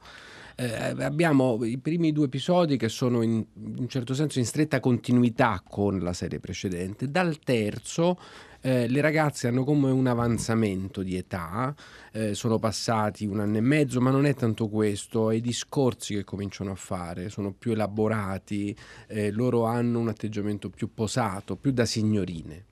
Eh, 0.54 1.02
abbiamo 1.02 1.64
i 1.64 1.78
primi 1.78 2.12
due 2.12 2.26
episodi 2.26 2.76
che 2.76 2.88
sono 2.88 3.22
in, 3.22 3.32
in 3.54 3.74
un 3.78 3.88
certo 3.88 4.12
senso 4.12 4.38
in 4.38 4.44
stretta 4.44 4.78
continuità 4.78 5.62
con 5.66 5.98
la 6.00 6.12
serie 6.12 6.38
precedente. 6.38 7.10
Dal 7.10 7.38
terzo 7.38 8.18
eh, 8.60 8.88
le 8.88 9.00
ragazze 9.00 9.48
hanno 9.48 9.64
come 9.64 9.90
un 9.90 10.06
avanzamento 10.06 11.02
di 11.02 11.16
età, 11.16 11.74
eh, 12.12 12.34
sono 12.34 12.58
passati 12.58 13.24
un 13.24 13.40
anno 13.40 13.56
e 13.56 13.60
mezzo, 13.60 14.00
ma 14.00 14.10
non 14.10 14.26
è 14.26 14.34
tanto 14.34 14.68
questo, 14.68 15.30
è 15.30 15.36
i 15.36 15.40
discorsi 15.40 16.14
che 16.14 16.24
cominciano 16.24 16.70
a 16.72 16.76
fare, 16.76 17.30
sono 17.30 17.52
più 17.52 17.72
elaborati, 17.72 18.76
eh, 19.08 19.30
loro 19.30 19.64
hanno 19.64 19.98
un 19.98 20.08
atteggiamento 20.08 20.68
più 20.70 20.92
posato, 20.92 21.56
più 21.56 21.72
da 21.72 21.84
signorine. 21.84 22.64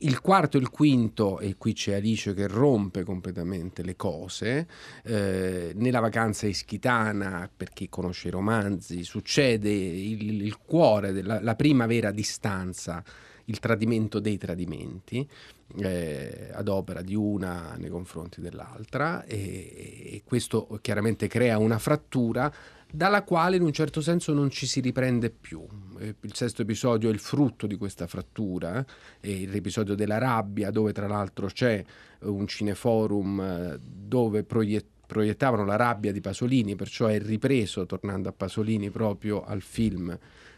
Il 0.00 0.20
quarto 0.20 0.58
e 0.58 0.60
il 0.60 0.70
quinto, 0.70 1.40
e 1.40 1.56
qui 1.58 1.72
c'è 1.72 1.94
Alice 1.94 2.32
che 2.32 2.46
rompe 2.46 3.02
completamente 3.02 3.82
le 3.82 3.96
cose, 3.96 4.68
eh, 5.02 5.72
nella 5.74 5.98
vacanza 5.98 6.46
ischitana, 6.46 7.50
per 7.54 7.70
chi 7.70 7.88
conosce 7.88 8.28
i 8.28 8.30
romanzi, 8.30 9.02
succede 9.02 9.70
il, 9.70 10.42
il 10.42 10.56
cuore, 10.58 11.10
della, 11.10 11.40
la 11.42 11.56
prima 11.56 11.86
vera 11.86 12.12
distanza, 12.12 13.02
il 13.48 13.58
tradimento 13.60 14.20
dei 14.20 14.38
tradimenti, 14.38 15.28
eh, 15.76 16.50
ad 16.52 16.68
opera 16.68 17.02
di 17.02 17.14
una 17.14 17.76
nei 17.78 17.90
confronti 17.90 18.40
dell'altra, 18.40 19.24
e, 19.24 19.36
e 19.36 20.22
questo 20.24 20.78
chiaramente 20.80 21.28
crea 21.28 21.58
una 21.58 21.78
frattura 21.78 22.52
dalla 22.90 23.22
quale 23.22 23.56
in 23.56 23.62
un 23.62 23.72
certo 23.72 24.00
senso 24.00 24.32
non 24.32 24.48
ci 24.48 24.66
si 24.66 24.80
riprende 24.80 25.30
più. 25.30 25.62
Eh, 25.98 26.14
Il 26.20 26.34
sesto 26.34 26.62
episodio 26.62 27.10
è 27.10 27.12
il 27.12 27.18
frutto 27.18 27.66
di 27.66 27.76
questa 27.76 28.06
frattura, 28.06 28.84
eh, 29.20 29.46
l'episodio 29.46 29.94
della 29.94 30.18
rabbia, 30.18 30.70
dove 30.70 30.92
tra 30.92 31.06
l'altro 31.06 31.48
c'è 31.48 31.84
un 32.20 32.46
cineforum 32.46 33.40
eh, 33.40 33.78
dove 33.80 34.42
proie- 34.44 34.84
proiettavano 35.06 35.64
la 35.64 35.76
rabbia 35.76 36.12
di 36.12 36.20
Pasolini, 36.20 36.76
perciò 36.76 37.06
è 37.06 37.18
ripreso, 37.18 37.86
tornando 37.86 38.28
a 38.28 38.32
Pasolini, 38.32 38.90
proprio 38.90 39.42
al 39.42 39.62
film 39.62 40.16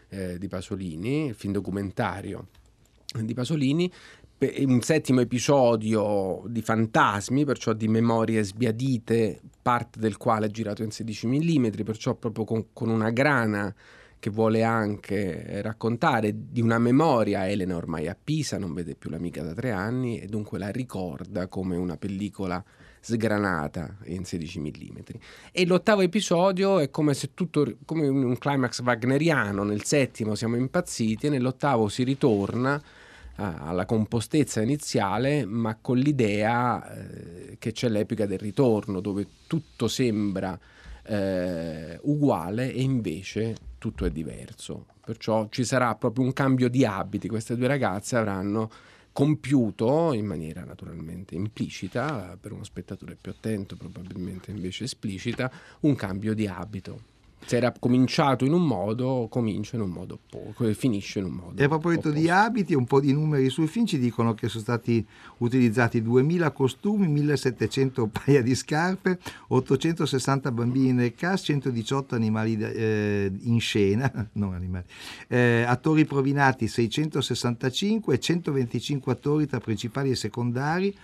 eh, 0.09 0.37
di 0.37 0.47
Pasolini, 0.49 1.27
il 1.27 1.35
film 1.35 1.53
documentario 1.53 2.47
di 3.19 3.33
Pasolini, 3.33 3.91
un 4.65 4.81
settimo 4.81 5.21
episodio 5.21 6.43
di 6.47 6.61
fantasmi, 6.61 7.45
perciò 7.45 7.73
di 7.73 7.87
memorie 7.87 8.43
sbiadite, 8.43 9.39
parte 9.61 9.99
del 9.99 10.17
quale 10.17 10.47
è 10.47 10.49
girato 10.49 10.81
in 10.81 10.91
16 10.91 11.27
mm, 11.27 11.67
perciò 11.83 12.15
proprio 12.15 12.45
con, 12.45 12.67
con 12.73 12.89
una 12.89 13.11
grana 13.11 13.73
che 14.17 14.29
vuole 14.29 14.63
anche 14.63 15.45
eh, 15.45 15.61
raccontare 15.61 16.33
di 16.49 16.61
una 16.61 16.79
memoria. 16.79 17.47
Elena 17.47 17.75
ormai 17.75 18.07
a 18.07 18.17
Pisa, 18.21 18.57
non 18.57 18.73
vede 18.73 18.95
più 18.95 19.09
l'amica 19.09 19.43
da 19.43 19.53
tre 19.53 19.71
anni 19.71 20.19
e 20.19 20.27
dunque 20.27 20.57
la 20.57 20.69
ricorda 20.69 21.47
come 21.47 21.75
una 21.75 21.97
pellicola 21.97 22.63
sgranata 22.99 23.97
in 24.05 24.23
16 24.23 24.59
mm. 24.59 24.97
E 25.51 25.65
l'ottavo 25.65 26.01
episodio 26.01 26.79
è 26.79 26.89
come 26.89 27.13
se 27.13 27.31
tutto, 27.33 27.77
come 27.85 28.07
un 28.07 28.37
climax 28.37 28.81
wagneriano, 28.81 29.63
nel 29.63 29.83
settimo 29.83 30.35
siamo 30.35 30.55
impazziti 30.55 31.27
e 31.27 31.29
nell'ottavo 31.29 31.89
si 31.89 32.03
ritorna 32.03 32.81
alla 33.41 33.85
compostezza 33.85 34.61
iniziale, 34.61 35.45
ma 35.45 35.77
con 35.79 35.97
l'idea 35.97 36.93
eh, 36.93 37.57
che 37.59 37.71
c'è 37.71 37.89
l'epica 37.89 38.25
del 38.25 38.39
ritorno, 38.39 38.99
dove 38.99 39.27
tutto 39.47 39.87
sembra 39.87 40.57
eh, 41.03 41.99
uguale 42.03 42.73
e 42.73 42.81
invece 42.81 43.55
tutto 43.77 44.05
è 44.05 44.11
diverso. 44.11 44.85
Perciò 45.03 45.47
ci 45.49 45.63
sarà 45.63 45.95
proprio 45.95 46.23
un 46.23 46.33
cambio 46.33 46.69
di 46.69 46.85
abiti. 46.85 47.27
Queste 47.27 47.55
due 47.55 47.67
ragazze 47.67 48.15
avranno 48.15 48.69
compiuto 49.11 50.13
in 50.13 50.25
maniera 50.25 50.63
naturalmente 50.63 51.35
implicita, 51.35 52.37
per 52.39 52.53
uno 52.53 52.63
spettatore 52.63 53.17
più 53.19 53.31
attento 53.31 53.75
probabilmente 53.75 54.51
invece 54.51 54.85
esplicita, 54.85 55.51
un 55.81 55.95
cambio 55.95 56.33
di 56.33 56.47
abito 56.47 57.09
se 57.45 57.57
era 57.57 57.73
cominciato 57.77 58.45
in 58.45 58.53
un 58.53 58.65
modo, 58.65 59.27
comincia 59.29 59.75
in 59.75 59.81
un 59.81 59.89
modo 59.89 60.19
poco 60.29 60.65
e 60.65 60.73
finisce 60.73 61.19
in 61.19 61.25
un 61.25 61.31
modo. 61.31 61.61
E 61.61 61.65
a 61.65 61.67
proposito 61.67 62.09
opposto. 62.09 62.19
di 62.19 62.29
abiti, 62.29 62.73
un 62.73 62.85
po' 62.85 62.99
di 62.99 63.13
numeri 63.13 63.49
sul 63.49 63.67
film 63.67 63.85
ci 63.85 63.97
dicono 63.97 64.33
che 64.33 64.47
sono 64.47 64.63
stati 64.63 65.05
utilizzati 65.37 66.01
2000 66.01 66.51
costumi, 66.51 67.07
1700 67.07 68.07
paia 68.11 68.41
di 68.41 68.55
scarpe, 68.55 69.19
860 69.47 70.51
bambini 70.51 70.93
nel 70.93 71.15
cast, 71.15 71.45
118 71.45 72.15
animali 72.15 72.57
eh, 72.57 73.31
in 73.41 73.59
scena, 73.59 74.11
non 74.33 74.53
animali, 74.53 74.85
eh, 75.27 75.63
attori 75.67 76.05
provinati 76.05 76.67
665, 76.67 78.19
125 78.19 79.11
attori 79.11 79.47
tra 79.47 79.59
principali 79.59 80.11
e 80.11 80.15
secondari, 80.15 80.95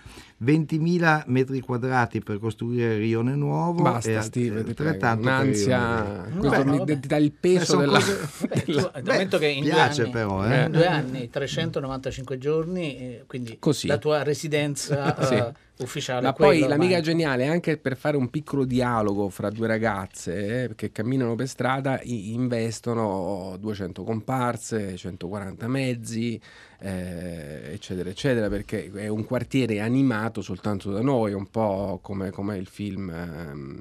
20.000 0.44 1.24
metri 1.26 1.60
quadrati 1.60 2.20
per 2.20 2.38
costruire 2.38 2.94
il 2.94 3.00
rione 3.00 3.34
nuovo. 3.34 3.82
Basta, 3.82 4.10
e 4.10 4.22
Steve, 4.22 4.62
ti 4.62 4.72
prego. 4.74 5.06
Un'ansia. 5.18 6.28
Questo 6.38 6.64
mi 6.64 7.00
dà 7.00 7.16
il 7.16 7.32
peso 7.32 7.76
Beh, 7.78 7.84
della... 7.86 7.98
Beh, 7.98 8.62
della... 8.64 8.90
Beh, 9.26 9.38
che 9.38 9.46
in 9.48 9.64
piace 9.64 10.02
due 10.02 10.04
anni, 10.04 10.12
però, 10.12 10.46
eh? 10.46 10.64
in 10.64 10.70
due 10.72 10.86
anni, 10.86 11.30
395 11.30 12.38
giorni, 12.38 12.96
eh, 12.98 13.24
quindi 13.26 13.56
Così. 13.58 13.86
la 13.88 13.98
tua 13.98 14.22
residenza 14.22 15.16
Sì. 15.24 15.34
eh, 15.34 15.52
ufficiale. 15.78 16.22
Ma 16.22 16.32
poi 16.32 16.60
l'amica 16.60 16.96
ormai. 16.96 17.02
geniale, 17.02 17.46
anche 17.46 17.76
per 17.76 17.96
fare 17.96 18.16
un 18.16 18.30
piccolo 18.30 18.64
dialogo 18.64 19.28
fra 19.28 19.50
due 19.50 19.66
ragazze 19.66 20.64
eh, 20.64 20.74
che 20.74 20.90
camminano 20.90 21.34
per 21.34 21.48
strada, 21.48 22.00
investono 22.04 23.56
200 23.58 24.02
comparse, 24.02 24.96
140 24.96 25.68
mezzi, 25.68 26.40
eh, 26.80 27.72
eccetera, 27.72 28.08
eccetera, 28.10 28.48
perché 28.48 28.90
è 28.92 29.08
un 29.08 29.24
quartiere 29.24 29.80
animato 29.80 30.42
soltanto 30.42 30.90
da 30.90 31.00
noi, 31.00 31.32
un 31.32 31.50
po' 31.50 31.98
come, 32.02 32.30
come 32.30 32.56
il 32.56 32.66
film 32.66 33.10
ehm, 33.10 33.80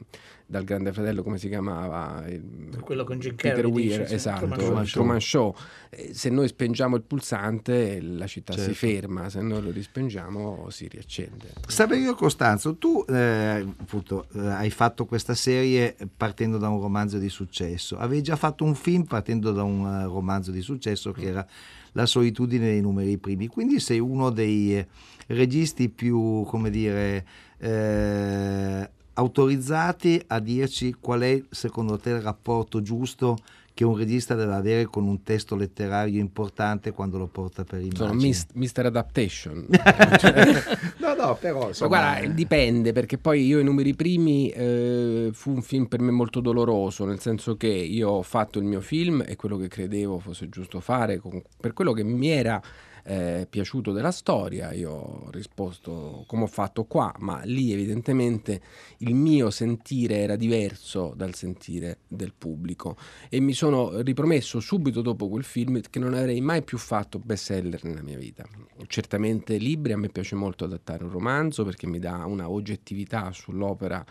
dal 0.50 0.64
Grande 0.64 0.94
Fratello, 0.94 1.24
come 1.24 1.38
si 1.38 1.50
chiamava? 1.50 2.26
Il- 2.28 2.80
Quello 2.80 3.04
con 3.04 3.20
Jim 3.20 3.36
Peter 3.36 3.56
Carrey, 3.56 3.70
Weir, 3.72 4.02
dice, 4.04 4.16
esatto, 4.16 4.46
Truman 4.48 4.60
il 4.84 4.88
Show. 4.88 5.02
Truman 5.02 5.22
Show. 5.22 5.56
Eh, 5.90 6.14
Se 6.14 6.30
noi 6.30 6.48
spengiamo 6.48 6.96
il 6.96 7.02
pulsante 7.02 8.00
la 8.02 8.28
città 8.28 8.54
si 8.54 8.60
Certo. 8.60 8.74
ferma, 8.76 9.30
se 9.30 9.42
noi 9.42 9.62
lo 9.62 9.72
rispengiamo 9.72 10.70
si 10.70 10.88
riaccende. 10.88 11.52
Saverio 11.68 12.16
Costanzo, 12.16 12.78
tu 12.78 13.04
eh, 13.10 13.66
appunto, 13.78 14.28
eh, 14.34 14.40
hai 14.40 14.70
fatto 14.70 15.06
questa 15.06 15.36
serie 15.36 15.96
partendo 16.16 16.58
da 16.58 16.70
un 16.70 16.80
romanzo 16.80 17.18
di 17.18 17.30
successo, 17.30 17.98
avevi 17.98 18.22
già 18.24 18.38
fatto 18.38 18.64
un 18.64 18.74
film 18.76 19.04
partendo 19.04 19.52
da 19.52 19.64
un 19.64 19.86
eh, 19.86 20.04
romanzo 20.06 20.52
di 20.52 20.62
successo 20.62 21.12
che 21.12 21.26
era 21.26 21.46
La 21.94 22.06
solitudine 22.06 22.66
dei 22.68 22.82
numeri 22.82 23.18
primi, 23.18 23.48
quindi 23.48 23.80
sei 23.80 24.00
uno 24.00 24.30
dei 24.30 24.78
eh, 24.78 24.88
registi 25.28 25.90
più, 25.90 26.44
come 26.48 26.70
dire, 26.70 27.26
eh, 27.58 28.90
autorizzati 29.18 30.22
a 30.28 30.40
dirci 30.40 30.96
qual 31.00 31.22
è 31.22 31.42
secondo 31.50 31.98
te 31.98 32.12
il 32.12 32.22
rapporto 32.22 32.82
giusto 32.82 33.38
che 33.74 33.84
un 33.84 33.96
regista 33.96 34.34
deve 34.34 34.56
avere 34.56 34.86
con 34.86 35.06
un 35.06 35.22
testo 35.22 35.56
letterario 35.56 36.20
importante 36.20 36.92
quando 36.94 37.20
lo 37.20 37.28
porta 37.28 37.64
per 37.64 37.80
immagine. 37.80 38.14
mis- 38.14 38.48
Mr. 38.54 38.88
Adaptation. 38.88 39.68
no, 40.98 41.14
no, 41.14 41.38
però 41.40 41.60
Ma 41.60 41.68
insomma, 41.68 41.88
guarda, 41.88 42.28
dipende 42.28 42.92
perché 42.92 43.20
poi 43.20 43.46
io 43.46 43.60
i 43.60 43.64
numeri 43.64 43.94
primi 43.94 44.50
eh, 44.50 45.30
fu 45.32 45.52
un 45.52 45.62
film 45.62 45.86
per 45.86 46.00
me 46.00 46.10
molto 46.10 46.40
doloroso, 46.40 47.06
nel 47.06 47.20
senso 47.20 47.56
che 47.56 47.68
io 47.68 48.10
ho 48.10 48.24
fatto 48.24 48.58
il 48.58 48.66
mio 48.66 48.82
film 48.82 49.24
e 49.28 49.36
quello 49.36 49.58
che 49.58 49.68
credevo 49.68 50.18
fosse 50.18 50.50
giusto 50.50 50.80
fare, 50.80 51.20
con- 51.20 51.40
per 51.60 51.74
quello 51.74 51.94
che 51.94 52.04
mi 52.04 52.30
era 52.30 52.60
eh, 53.08 53.48
piaciuto 53.50 53.94
della 53.94 54.12
storia, 54.12 54.74
io 54.74 54.92
ho 54.92 55.30
risposto 55.32 56.26
come 56.28 56.44
ho 56.44 56.48
fatto 56.48 56.84
qua, 56.84 57.14
ma 57.20 57.42
lì 57.46 57.72
evidentemente 57.72 58.62
il 58.98 59.14
mio 59.14 59.50
sentire 59.50 60.18
era 60.18 60.36
diverso 60.36 61.14
dal 61.16 61.34
sentire 61.34 62.00
del 62.06 62.34
pubblico 62.38 62.98
e 63.30 63.40
mi 63.40 63.54
sono 63.54 64.02
ripromesso 64.02 64.60
subito 64.60 65.02
dopo 65.02 65.30
quel 65.30 65.46
film 65.46 65.80
che 65.90 66.00
non 66.00 66.16
avrei 66.16 66.42
mai 66.42 66.64
più 66.64 66.78
fatto 66.78 67.18
bestseller 67.18 67.86
nella 67.86 68.04
mia 68.04 68.18
vita. 68.18 68.46
Certamente 68.88 69.56
libri, 69.56 69.94
a 69.94 69.98
me 69.98 70.10
piace 70.10 70.36
molto 70.36 70.66
adattare 70.66 71.06
un 71.06 71.12
romanzo 71.12 71.64
perché 71.64 71.88
mi 71.88 72.00
dà 72.00 72.26
una 72.26 72.50
oggettività 72.50 73.32
sull'opera 73.32 74.06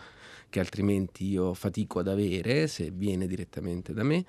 che 0.49 0.59
altrimenti 0.59 1.27
io 1.27 1.53
fatico 1.53 1.99
ad 1.99 2.07
avere 2.07 2.65
se 2.65 2.89
viene 2.91 3.27
direttamente 3.27 3.93
da 3.93 4.01
me. 4.01 4.25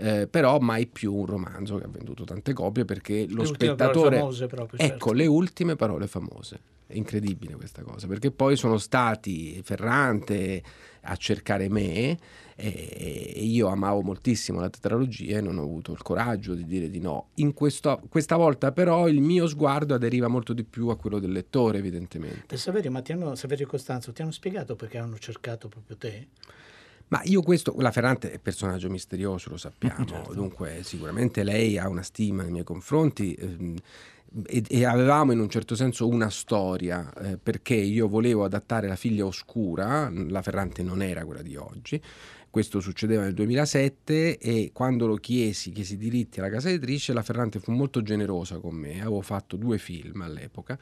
Eh, 0.00 0.26
però 0.26 0.58
mai 0.58 0.86
più 0.86 1.14
un 1.14 1.26
romanzo 1.26 1.76
che 1.76 1.84
ha 1.84 1.88
venduto 1.88 2.24
tante 2.24 2.52
copie 2.52 2.84
perché 2.84 3.26
lo 3.28 3.42
Le 3.42 3.46
spettatore 3.48 4.18
famose 4.18 4.46
proprio, 4.46 4.80
ecco 4.80 4.88
certo. 4.88 5.12
le 5.12 5.26
ultime 5.26 5.76
parole 5.76 6.06
famose 6.06 6.60
è 6.86 6.96
incredibile 6.96 7.54
questa 7.54 7.82
cosa 7.82 8.06
perché 8.08 8.30
poi 8.32 8.56
sono 8.56 8.76
stati 8.78 9.60
Ferrante 9.62 10.62
a 11.02 11.16
cercare 11.16 11.68
me 11.68 12.18
e 12.62 13.40
io 13.42 13.68
amavo 13.68 14.02
moltissimo 14.02 14.60
la 14.60 14.68
tetralogia 14.68 15.38
e 15.38 15.40
non 15.40 15.56
ho 15.56 15.62
avuto 15.62 15.92
il 15.92 16.02
coraggio 16.02 16.52
di 16.54 16.66
dire 16.66 16.90
di 16.90 17.00
no. 17.00 17.28
In 17.36 17.54
questo- 17.54 18.02
questa 18.10 18.36
volta 18.36 18.70
però 18.72 19.08
il 19.08 19.20
mio 19.22 19.46
sguardo 19.46 19.94
aderiva 19.94 20.28
molto 20.28 20.52
di 20.52 20.62
più 20.64 20.88
a 20.88 20.96
quello 20.96 21.18
del 21.18 21.32
lettore 21.32 21.78
evidentemente. 21.78 22.54
E 22.54 22.58
Saverio, 22.58 22.90
ma 22.90 23.00
ti 23.00 23.12
hanno, 23.12 23.34
Saverio 23.34 23.64
e 23.64 23.68
Costanzo 23.68 24.12
ti 24.12 24.20
hanno 24.20 24.30
spiegato 24.30 24.76
perché 24.76 24.98
hanno 24.98 25.16
cercato 25.16 25.68
proprio 25.68 25.96
te? 25.96 26.26
Ma 27.10 27.20
io 27.24 27.42
questo, 27.42 27.74
la 27.78 27.90
Ferrante 27.90 28.30
è 28.30 28.34
un 28.34 28.40
personaggio 28.42 28.88
misterioso, 28.88 29.50
lo 29.50 29.56
sappiamo, 29.56 30.06
Certo. 30.06 30.32
dunque 30.32 30.80
sicuramente 30.82 31.42
lei 31.42 31.76
ha 31.76 31.88
una 31.88 32.02
stima 32.02 32.42
nei 32.42 32.52
miei 32.52 32.64
confronti 32.64 33.34
ehm, 33.34 33.76
e, 34.46 34.62
e 34.68 34.84
avevamo 34.84 35.32
in 35.32 35.40
un 35.40 35.48
certo 35.50 35.74
senso 35.74 36.06
una 36.06 36.30
storia 36.30 37.12
eh, 37.14 37.36
perché 37.36 37.74
io 37.74 38.06
volevo 38.06 38.44
adattare 38.44 38.86
La 38.86 38.94
figlia 38.94 39.26
oscura, 39.26 40.08
la 40.08 40.40
Ferrante 40.40 40.84
non 40.84 41.02
era 41.02 41.24
quella 41.24 41.42
di 41.42 41.56
oggi, 41.56 42.00
questo 42.48 42.78
succedeva 42.78 43.22
nel 43.22 43.34
2007 43.34 44.38
e 44.38 44.70
quando 44.72 45.06
lo 45.08 45.16
chiesi, 45.16 45.72
chiesi 45.72 45.96
diritti 45.96 46.38
alla 46.38 46.48
casa 46.48 46.68
editrice, 46.68 47.12
la 47.12 47.22
Ferrante 47.22 47.58
fu 47.58 47.72
molto 47.72 48.02
generosa 48.02 48.58
con 48.58 48.74
me, 48.76 49.00
avevo 49.00 49.20
fatto 49.20 49.56
due 49.56 49.78
film 49.78 50.20
all'epoca 50.22 50.78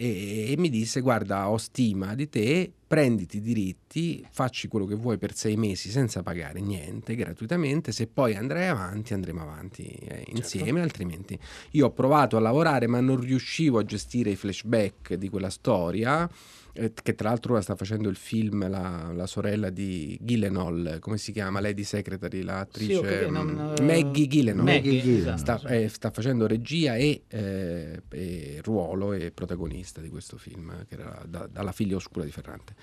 e, 0.00 0.52
e 0.52 0.54
mi 0.56 0.70
disse 0.70 1.00
guarda 1.00 1.50
ho 1.50 1.58
stima 1.58 2.14
di 2.14 2.28
te, 2.28 2.72
prenditi 2.86 3.38
i 3.38 3.40
diritti, 3.40 4.24
facci 4.30 4.68
quello 4.68 4.86
che 4.86 4.94
vuoi 4.94 5.18
per 5.18 5.34
sei 5.34 5.56
mesi 5.56 5.90
senza 5.90 6.22
pagare 6.22 6.60
niente, 6.60 7.16
gratuitamente, 7.16 7.90
se 7.90 8.06
poi 8.06 8.36
andrai 8.36 8.68
avanti 8.68 9.12
andremo 9.12 9.42
avanti 9.42 9.82
eh, 9.82 10.22
insieme, 10.28 10.80
altrimenti 10.80 11.36
io 11.72 11.86
ho 11.86 11.90
provato 11.90 12.36
a 12.36 12.40
lavorare 12.40 12.86
ma 12.86 13.00
non 13.00 13.18
riuscivo 13.18 13.80
a 13.80 13.84
gestire 13.84 14.30
i 14.30 14.36
flashback 14.36 15.14
di 15.14 15.28
quella 15.28 15.50
storia 15.50 16.30
eh, 16.78 16.92
che 17.02 17.14
tra 17.16 17.30
l'altro 17.30 17.54
ora 17.54 17.62
sta 17.62 17.74
facendo 17.74 18.08
il 18.08 18.14
film 18.14 18.68
la, 18.68 19.10
la 19.12 19.26
sorella 19.26 19.68
di 19.68 20.16
Gyllenhaal, 20.20 20.98
come 21.00 21.18
si 21.18 21.32
chiama? 21.32 21.58
Lady 21.58 21.82
Secretary, 21.82 22.42
l'attrice 22.42 22.92
Sì, 22.92 22.98
ok, 22.98 23.28
mm, 23.28 23.32
non, 23.32 23.74
eh, 23.76 23.82
Maggie 23.82 24.26
Gyllenhaal. 24.28 24.64
Maggie, 24.64 25.36
sta, 25.36 25.60
eh, 25.62 25.88
sta 25.88 26.10
facendo 26.12 26.46
regia 26.46 26.94
e, 26.94 27.22
eh, 27.26 28.02
e 28.08 28.60
ruolo 28.62 29.12
e 29.12 29.32
protagonista 29.32 29.87
di 30.00 30.08
questo 30.08 30.36
film, 30.36 30.84
che 30.86 30.94
era 30.94 31.22
da- 31.26 31.46
dalla 31.46 31.72
figlia 31.72 31.96
oscura 31.96 32.24
di 32.24 32.30
Ferrante. 32.30 32.74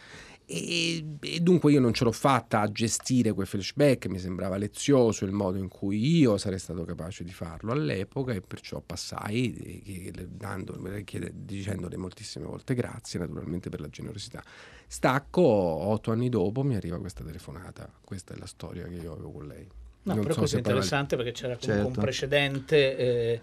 E, 0.48 1.04
e 1.22 1.40
dunque 1.40 1.72
io 1.72 1.80
non 1.80 1.92
ce 1.94 2.04
l'ho 2.04 2.12
fatta 2.12 2.60
a 2.62 2.72
gestire 2.72 3.32
quei 3.34 3.48
flashback, 3.48 4.06
mi 4.08 4.20
sembrava 4.20 4.58
lezioso 4.58 5.26
il 5.26 5.32
modo 5.32 5.58
in 5.58 5.68
cui 5.70 6.18
io 6.18 6.38
sarei 6.38 6.60
stato 6.60 6.84
capace 6.86 7.24
di 7.24 7.32
farlo 7.32 7.72
all'epoca 7.72 8.32
e 8.34 8.42
perciò 8.42 8.80
passai 8.80 9.82
eh, 9.86 10.28
dando- 10.30 10.80
chiede- 11.04 11.32
dicendole 11.34 11.98
moltissime 11.98 12.46
volte 12.46 12.76
grazie 12.76 13.20
naturalmente 13.20 13.70
per 13.70 13.80
la 13.82 13.90
generosità. 13.90 14.44
Stacco, 14.88 15.42
otto 15.42 16.12
anni 16.12 16.30
dopo 16.30 16.64
mi 16.64 16.76
arriva 16.76 17.00
questa 17.00 17.24
telefonata, 17.24 17.92
questa 18.04 18.34
è 18.34 18.38
la 18.38 18.46
storia 18.46 18.86
che 18.88 18.96
io 18.96 19.14
avevo 19.14 19.32
con 19.32 19.48
lei. 19.48 19.68
No, 20.04 20.14
Non 20.14 20.22
però 20.22 20.34
so 20.36 20.40
questo 20.42 20.58
è 20.58 20.60
interessante 20.60 21.16
perché 21.16 21.32
c'era 21.32 21.58
comunque 21.58 21.74
Certo. 21.84 21.88
un 22.00 22.06
precedente 22.06 22.98
eh, 22.98 23.42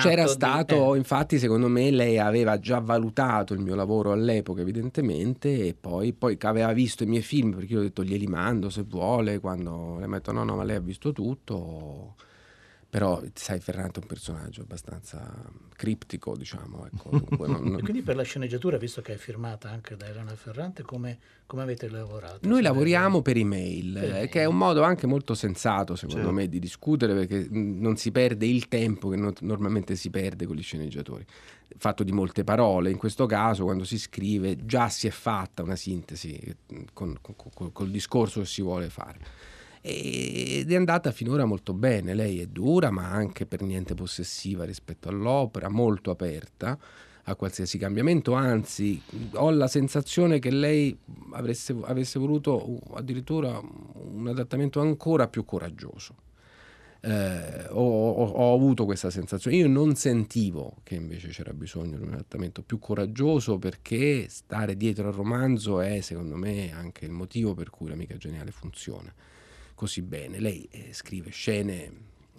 C'era 0.00 0.22
di- 0.24 0.28
stato, 0.30 0.94
eh, 0.94 0.98
infatti, 0.98 1.38
secondo 1.38 1.68
me 1.68 1.90
lei 1.90 2.18
aveva 2.18 2.58
già 2.58 2.78
valutato 2.80 3.52
il 3.52 3.60
mio 3.60 3.74
lavoro 3.74 4.12
all'epoca, 4.12 4.62
evidentemente, 4.62 5.66
e 5.66 5.74
poi, 5.78 6.14
poi 6.14 6.38
aveva 6.40 6.72
visto 6.72 7.02
i 7.02 7.06
miei 7.06 7.22
film, 7.22 7.54
perché 7.54 7.74
io 7.74 7.80
ho 7.80 7.82
detto 7.82 8.02
glieli 8.02 8.26
mando 8.26 8.70
se 8.70 8.84
vuole, 8.88 9.38
quando 9.38 9.96
lei 9.98 10.08
mi 10.08 10.14
ha 10.14 10.18
detto 10.18 10.32
no, 10.32 10.44
no, 10.44 10.56
ma 10.56 10.64
lei 10.64 10.76
ha 10.76 10.80
visto 10.80 11.12
tutto, 11.12 12.14
Però, 12.96 13.20
sai, 13.34 13.60
Ferrante 13.60 13.98
è 13.98 14.02
un 14.02 14.08
personaggio 14.08 14.62
abbastanza 14.62 15.30
criptico, 15.76 16.34
diciamo. 16.34 16.86
Ecco, 16.86 17.10
dunque 17.28 17.46
non- 17.46 17.62
non- 17.64 17.78
E 17.80 17.82
quindi 17.82 18.00
per 18.00 18.16
la 18.16 18.22
sceneggiatura, 18.22 18.78
visto 18.78 19.02
che 19.02 19.12
è 19.12 19.16
firmata 19.18 19.68
anche 19.68 19.96
da 19.98 20.06
Elena 20.06 20.34
Ferrante, 20.34 20.82
come, 20.82 21.18
come 21.44 21.60
avete 21.60 21.90
lavorato? 21.90 22.48
Noi 22.48 22.62
lavoriamo 22.62 23.20
per 23.20 23.36
email, 23.36 23.92
Per 23.92 24.02
eh, 24.02 24.06
email. 24.08 24.28
che 24.30 24.40
è 24.40 24.44
un 24.46 24.56
modo 24.56 24.82
anche 24.82 25.06
molto 25.06 25.34
sensato, 25.34 25.94
secondo 25.94 26.22
Certo. 26.22 26.34
me, 26.34 26.48
di 26.48 26.58
discutere 26.58 27.12
perché 27.12 27.46
mh, 27.50 27.80
non 27.82 27.98
si 27.98 28.10
perde 28.10 28.46
il 28.46 28.66
tempo 28.68 29.10
che 29.10 29.16
no- 29.16 29.34
normalmente 29.40 29.94
si 29.94 30.08
perde 30.08 30.46
con 30.46 30.56
gli 30.56 30.62
sceneggiatori. 30.62 31.26
Fatto 31.76 32.02
di 32.02 32.12
molte 32.12 32.44
parole, 32.44 32.90
in 32.90 32.96
questo 32.96 33.26
caso, 33.26 33.64
quando 33.64 33.84
si 33.84 33.98
scrive, 33.98 34.64
già 34.64 34.88
si 34.88 35.06
è 35.06 35.10
fatta 35.10 35.62
una 35.62 35.76
sintesi 35.76 36.40
mh, 36.68 36.80
con, 36.94 37.18
con- 37.20 37.34
con- 37.52 37.72
col 37.72 37.90
discorso 37.90 38.40
che 38.40 38.46
si 38.46 38.62
vuole 38.62 38.88
fare. 38.88 39.18
Ed 39.88 40.72
è 40.72 40.74
andata 40.74 41.12
finora 41.12 41.44
molto 41.44 41.72
bene. 41.72 42.12
Lei 42.12 42.40
è 42.40 42.46
dura, 42.46 42.90
ma 42.90 43.08
anche 43.08 43.46
per 43.46 43.62
niente 43.62 43.94
possessiva 43.94 44.64
rispetto 44.64 45.08
all'opera, 45.08 45.68
molto 45.68 46.10
aperta 46.10 46.76
a 47.22 47.36
qualsiasi 47.36 47.78
cambiamento. 47.78 48.32
Anzi, 48.32 49.00
ho 49.34 49.48
la 49.50 49.68
sensazione 49.68 50.40
che 50.40 50.50
lei 50.50 50.96
avresse, 51.34 51.76
avesse 51.84 52.18
voluto 52.18 52.68
uh, 52.68 52.94
addirittura 52.94 53.60
un 53.60 54.26
adattamento 54.26 54.80
ancora 54.80 55.28
più 55.28 55.44
coraggioso. 55.44 56.16
Eh, 57.00 57.68
ho, 57.68 58.10
ho- 58.10 58.30
ho 58.30 58.54
avuto 58.54 58.86
questa 58.86 59.10
sensazione. 59.10 59.56
Io 59.56 59.68
non 59.68 59.94
sentivo 59.94 60.78
che 60.82 60.96
invece 60.96 61.28
c'era 61.28 61.52
bisogno 61.52 61.96
di 61.96 62.02
un 62.02 62.14
adattamento 62.14 62.62
più 62.62 62.80
coraggioso 62.80 63.56
perché 63.58 64.26
stare 64.28 64.76
dietro 64.76 65.06
al 65.06 65.14
romanzo 65.14 65.80
è, 65.80 66.00
secondo 66.00 66.34
me, 66.34 66.72
anche 66.72 67.04
il 67.04 67.12
motivo 67.12 67.54
per 67.54 67.70
cui 67.70 67.88
l'amica 67.88 68.16
geniale 68.16 68.50
funziona 68.50 69.14
così 69.76 70.02
bene. 70.02 70.40
Lei 70.40 70.66
eh, 70.72 70.92
scrive 70.92 71.30
scene 71.30 71.74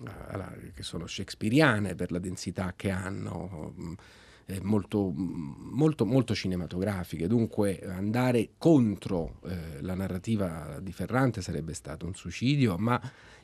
eh, 0.05 0.71
che 0.73 0.83
sono 0.83 1.07
shakespeariane 1.07 1.95
per 1.95 2.11
la 2.11 2.19
densità 2.19 2.73
che 2.75 2.89
hanno, 2.89 3.73
mh, 3.75 3.93
eh, 4.47 4.59
molto, 4.61 5.09
mh, 5.09 5.69
molto, 5.71 6.05
molto 6.05 6.35
cinematografiche. 6.35 7.27
Dunque 7.27 7.79
andare 7.87 8.49
contro 8.57 9.39
eh, 9.45 9.81
la 9.81 9.95
narrativa 9.95 10.79
di 10.81 10.91
Ferrante 10.91 11.41
sarebbe 11.41 11.73
stato 11.73 12.05
un 12.05 12.13
suicidio, 12.13 12.77
ma 12.77 12.99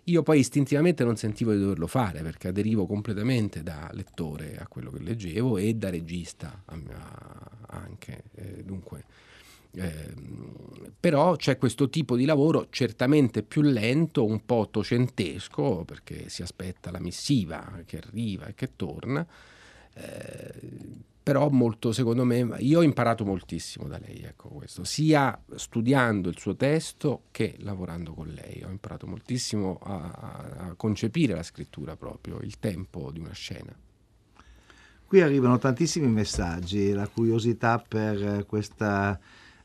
io 0.08 0.22
poi 0.22 0.40
istintivamente 0.40 1.06
non 1.06 1.16
sentivo 1.16 1.54
di 1.54 1.60
doverlo 1.60 1.88
fare 1.88 2.22
perché 2.22 2.50
aderivo 2.50 2.86
completamente 2.86 3.64
da 3.64 3.90
lettore 3.94 4.58
a 4.58 4.68
quello 4.68 4.92
che 4.92 5.00
leggevo 5.00 5.58
e 5.58 5.76
da 5.76 5.90
regista 5.90 6.64
a- 6.66 6.78
a- 6.92 7.52
anche. 7.68 8.24
Eh, 8.36 8.64
dunque, 8.66 9.06
Ehm, 9.76 10.94
però 11.00 11.36
c'è 11.36 11.58
questo 11.58 11.90
tipo 11.90 12.16
di 12.16 12.26
lavoro 12.26 12.68
certamente 12.70 13.44
più 13.44 13.62
lento, 13.62 14.24
un 14.24 14.46
po' 14.46 14.56
ottocentesco, 14.56 15.84
perché 15.86 16.30
si 16.30 16.42
aspetta 16.42 16.92
la 16.92 17.00
missiva 17.00 17.82
che 17.86 17.98
arriva 17.98 18.46
e 18.46 18.54
che 18.54 18.76
torna, 18.76 19.26
eh, 19.96 20.54
però 21.24 21.50
molto, 21.50 21.92
secondo 21.92 22.26
me, 22.26 22.56
io 22.60 22.80
ho 22.80 22.84
imparato 22.84 23.26
moltissimo 23.26 23.88
da 23.88 23.98
lei, 23.98 24.24
ecco 24.24 24.50
questo, 24.50 24.84
sia 24.84 25.42
studiando 25.56 26.30
il 26.30 26.38
suo 26.38 26.56
testo 26.56 27.24
che 27.32 27.56
lavorando 27.60 28.14
con 28.14 28.28
lei, 28.28 28.64
ho 28.64 28.70
imparato 28.70 29.08
moltissimo 29.08 29.80
a, 29.82 30.12
a- 30.12 30.74
concepire 30.76 31.34
la 31.34 31.44
scrittura 31.44 31.96
proprio, 31.96 32.40
il 32.42 32.60
tempo 32.60 33.10
di 33.12 33.20
una 33.20 33.34
scena. 33.34 33.74
Qui 35.06 35.22
arrivano 35.22 35.58
tantissimi 35.58 36.08
messaggi, 36.08 36.92
la 36.92 37.08
curiosità 37.08 37.78
per 37.80 38.40
eh, 38.40 38.46
questa 38.46 39.20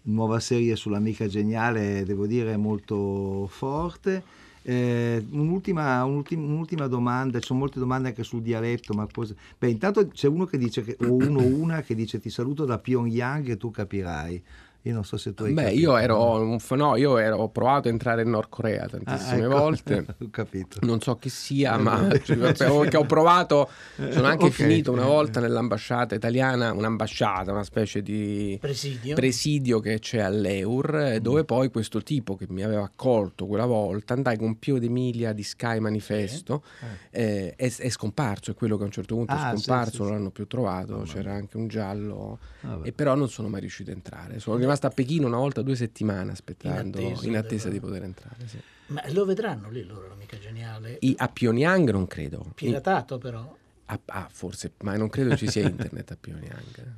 nuova 0.08 0.40
serie 0.40 0.76
sull'amica 0.76 1.26
geniale, 1.26 2.04
devo 2.04 2.26
dire, 2.26 2.56
molto 2.56 3.46
forte. 3.46 4.22
Eh, 4.62 5.24
un'ultima, 5.30 6.04
un'ultima, 6.04 6.42
un'ultima 6.44 6.86
domanda, 6.88 7.38
ci 7.38 7.46
sono 7.46 7.60
molte 7.60 7.78
domande 7.78 8.08
anche 8.08 8.22
sul 8.22 8.42
dialetto, 8.42 8.92
ma 8.92 9.06
cosa... 9.10 9.34
Beh, 9.58 9.70
intanto 9.70 10.08
c'è 10.08 10.28
uno 10.28 10.44
che 10.44 10.58
dice, 10.58 10.82
che, 10.82 10.96
o 11.00 11.12
uno 11.12 11.40
o 11.40 11.46
una 11.46 11.80
che 11.80 11.94
dice 11.94 12.18
ti 12.20 12.28
saluto 12.30 12.64
da 12.64 12.78
Pyongyang 12.78 13.48
e 13.48 13.56
tu 13.56 13.70
capirai. 13.70 14.42
Io 14.88 14.94
non 14.94 15.04
so 15.04 15.18
se 15.18 15.34
tu 15.34 15.42
hai 15.44 15.52
Beh, 15.52 15.64
capito. 15.64 15.80
io 15.80 15.96
ero, 15.98 16.40
un 16.40 16.58
f- 16.58 16.74
no, 16.74 16.96
io 16.96 17.18
ero, 17.18 17.36
ho 17.36 17.48
provato 17.50 17.88
a 17.88 17.90
entrare 17.90 18.22
in 18.22 18.30
Nord 18.30 18.48
Corea 18.48 18.86
tantissime 18.86 19.42
Ah, 19.42 19.44
ecco. 19.44 19.58
volte. 19.58 20.06
Ho 20.18 20.30
capito. 20.30 20.78
Non 20.80 21.00
so 21.00 21.16
chi 21.16 21.28
sia, 21.28 21.74
Eh, 21.76 21.82
ma 21.82 22.08
cioè, 22.24 22.36
perché 22.54 22.96
ho 22.96 23.04
provato. 23.04 23.68
Sono 24.10 24.26
anche 24.28 24.46
Ok. 24.46 24.50
finito 24.52 24.90
una 24.90 25.04
volta 25.04 25.40
nell'ambasciata 25.40 26.14
italiana, 26.14 26.72
un'ambasciata, 26.72 27.52
una 27.52 27.64
specie 27.64 28.00
di 28.00 28.56
Presidio. 28.58 29.14
presidio 29.14 29.80
che 29.80 29.98
c'è 29.98 30.20
all'Eur, 30.20 30.96
eh, 30.96 31.20
dove 31.20 31.44
poi 31.44 31.68
questo 31.70 32.02
tipo 32.02 32.34
che 32.34 32.46
mi 32.48 32.62
aveva 32.62 32.84
accolto 32.84 33.46
quella 33.46 33.66
volta, 33.66 34.14
andai 34.14 34.38
con 34.38 34.58
Pio 34.58 34.78
D'Emilia 34.78 35.34
di 35.34 35.42
Sky 35.42 35.80
Manifesto, 35.80 36.62
eh, 37.10 37.54
è, 37.54 37.70
è 37.76 37.88
scomparso, 37.90 38.52
è 38.52 38.54
quello 38.54 38.76
che 38.76 38.84
a 38.84 38.86
un 38.86 38.92
certo 38.92 39.14
punto 39.16 39.32
Ah, 39.34 39.52
è 39.52 39.56
scomparso, 39.56 39.90
sì, 39.90 39.98
non 39.98 40.06
sì. 40.08 40.12
l'hanno 40.14 40.30
più 40.30 40.46
trovato, 40.46 41.02
c'era 41.04 41.34
anche 41.34 41.56
un 41.58 41.68
giallo, 41.68 42.38
Vabbè. 42.62 42.88
e 42.88 42.92
però 42.92 43.14
non 43.14 43.28
sono 43.28 43.48
mai 43.48 43.60
riuscito 43.60 43.90
a 43.90 43.94
entrare. 43.94 44.38
Sono 44.38 44.56
rimasto 44.56 44.77
a 44.86 44.90
Pechino 44.90 45.26
una 45.26 45.36
volta 45.38 45.60
due 45.62 45.76
settimane 45.76 46.30
aspettando, 46.32 46.98
In 47.00 47.06
in 47.06 47.12
attesa 47.14 47.38
attesa, 47.38 47.64
del- 47.64 47.72
di 47.72 47.80
poter 47.80 48.02
entrare. 48.04 48.36
sì. 48.46 48.58
Ma 48.86 49.02
lo 49.10 49.24
vedranno 49.26 49.68
lì 49.68 49.84
loro, 49.84 50.08
l'amica 50.08 50.38
geniale? 50.38 50.96
I- 51.00 51.14
a 51.18 51.28
Pyongyang 51.28 51.90
non 51.90 52.06
credo. 52.06 52.52
Piratato 52.54 53.18
però. 53.18 53.54
Ah, 53.86 54.00
ah, 54.06 54.28
forse, 54.30 54.72
ma 54.82 54.96
non 54.96 55.08
credo 55.10 55.36
ci 55.36 55.46
sia 55.48 55.62
internet 55.68 56.10
a 56.12 56.16
Pyongyang. 56.18 56.94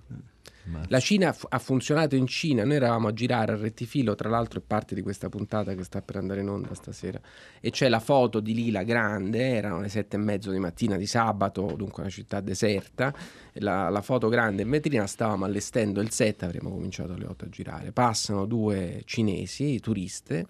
La 0.89 1.01
Cina 1.01 1.33
fu- 1.33 1.47
ha 1.49 1.59
funzionato 1.59 2.17
in 2.17 2.27
Cina, 2.27 2.65
noi 2.65 2.77
eravamo 2.77 3.09
a 3.09 3.13
girare 3.13 3.53
a 3.53 3.57
rettifilo, 3.57 4.15
tra 4.15 4.29
l'altro 4.29 4.61
è 4.61 4.63
parte 4.65 4.95
di 4.95 5.03
questa 5.03 5.29
puntata 5.29 5.75
che 5.75 5.85
sta 5.85 6.03
per 6.03 6.17
andare 6.17 6.41
in 6.41 6.49
onda 6.49 6.75
stasera, 6.75 7.21
e 7.61 7.71
c'è 7.71 7.89
la 7.89 8.01
foto 8.01 8.41
di 8.41 8.55
Lila 8.55 8.83
grande, 8.83 9.55
erano 9.55 9.81
le 9.81 9.89
sette 9.89 10.17
e 10.17 10.19
mezzo 10.19 10.51
di 10.51 10.59
mattina 10.59 10.97
di 10.97 11.07
sabato, 11.07 11.75
dunque 11.77 12.03
una 12.03 12.11
città 12.11 12.41
deserta, 12.41 13.13
la, 13.55 13.89
la 13.89 14.03
foto 14.03 14.29
grande 14.29 14.63
in 14.63 14.71
vetrina, 14.71 15.07
stavamo 15.07 15.45
allestendo 15.45 16.01
il 16.01 16.11
set, 16.11 16.43
avremmo 16.43 16.71
cominciato 16.71 17.15
alle 17.15 17.27
8 17.27 17.45
a 17.47 17.49
girare, 17.49 17.93
passano 17.93 18.45
due 18.45 19.03
cinesi, 19.07 19.81
turiste, 19.81 20.47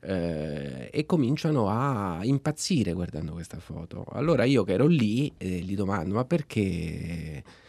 eh, 0.00 0.90
e 0.92 1.06
cominciano 1.06 1.68
a 1.68 2.20
impazzire 2.22 2.92
guardando 2.92 3.32
questa 3.32 3.58
foto. 3.58 4.04
Allora 4.12 4.44
io 4.44 4.64
che 4.64 4.72
ero 4.72 4.86
lì 4.86 5.32
eh, 5.38 5.46
gli 5.46 5.74
domando 5.74 6.14
ma 6.14 6.24
perché... 6.24 7.62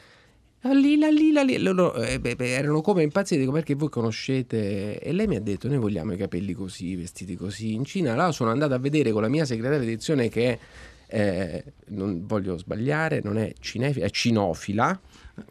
"Ah, 0.67 0.73
Lila, 0.73 1.09
lila, 1.11 1.43
lila", 1.43 1.71
loro 1.71 1.93
eh, 1.93 2.19
beh, 2.19 2.35
erano 2.39 2.81
come 2.81 3.03
impazziti, 3.03 3.39
dico 3.39 3.51
perché 3.51 3.75
voi 3.75 3.89
conoscete 3.89 4.99
e 4.99 5.13
lei 5.13 5.27
mi 5.27 5.35
ha 5.35 5.39
detto 5.39 5.67
noi 5.67 5.77
vogliamo 5.77 6.13
i 6.13 6.17
capelli 6.17 6.53
così, 6.53 6.95
vestiti 6.95 7.35
così. 7.35 7.73
In 7.73 7.85
Cina 7.85 8.13
allora 8.13 8.31
sono 8.31 8.49
andato 8.49 8.73
a 8.73 8.79
vedere 8.79 9.11
con 9.11 9.21
la 9.21 9.27
mia 9.27 9.45
segretaria 9.45 9.77
di 9.77 9.85
edizione 9.85 10.27
che 10.27 10.53
è, 10.53 10.59
eh, 11.07 11.63
non 11.87 12.25
voglio 12.25 12.57
sbagliare, 12.57 13.21
non 13.23 13.37
è 13.37 13.53
cinefila, 13.59 14.05
è 14.05 14.09
cinofila, 14.09 14.99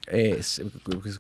e 0.07 0.43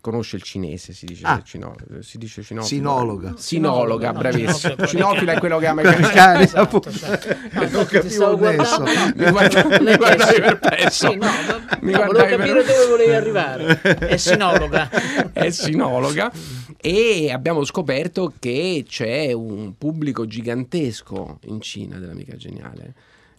conosce 0.01 0.37
il 0.37 0.42
cinese, 0.42 0.94
si 0.94 1.05
dice, 1.05 1.23
Ah. 1.27 1.42
cino- 1.44 1.77
si 2.01 2.16
dice 2.16 2.42
cinofila. 2.42 2.66
Sinologa. 2.77 3.35
Sinologa, 3.37 4.11
No, 4.12 4.18
bravissimo. 4.20 4.75
no, 4.79 4.87
Cinofila 4.87 5.33
è 5.35 5.38
quello 5.38 5.59
che 5.59 5.66
ama 5.66 5.83
i 5.83 5.85
Cani, 5.85 6.03
cani. 6.09 6.51
appunto. 6.55 6.90
No, 6.90 7.09
Non 7.53 7.62
infatti 7.64 7.87
ti 7.87 8.16
capivo 8.16 8.47
adesso. 8.49 8.83
Mi 8.83 9.31
guardavi 9.31 10.35
è- 10.37 10.40
perplesso. 10.40 11.11
Sì, 11.11 11.16
no, 11.16 11.27
Mi 11.83 11.92
no, 11.92 12.05
volevo 12.07 12.25
capire 12.37 12.62
per- 12.62 12.64
dove 12.75 12.87
volevi 12.88 13.12
arrivare. 13.12 13.81
È 13.83 14.16
sinologa. 14.16 14.88
è 15.33 15.51
sinologa 15.51 16.33
e 16.79 17.31
abbiamo 17.33 17.64
scoperto 17.64 18.33
che 18.38 18.85
c'è 18.88 19.31
un 19.33 19.77
pubblico 19.77 20.27
gigantesco 20.27 21.38
in 21.44 21.61
Cina 21.61 21.99
dell'amica 21.99 22.35
geniale. 22.37 22.94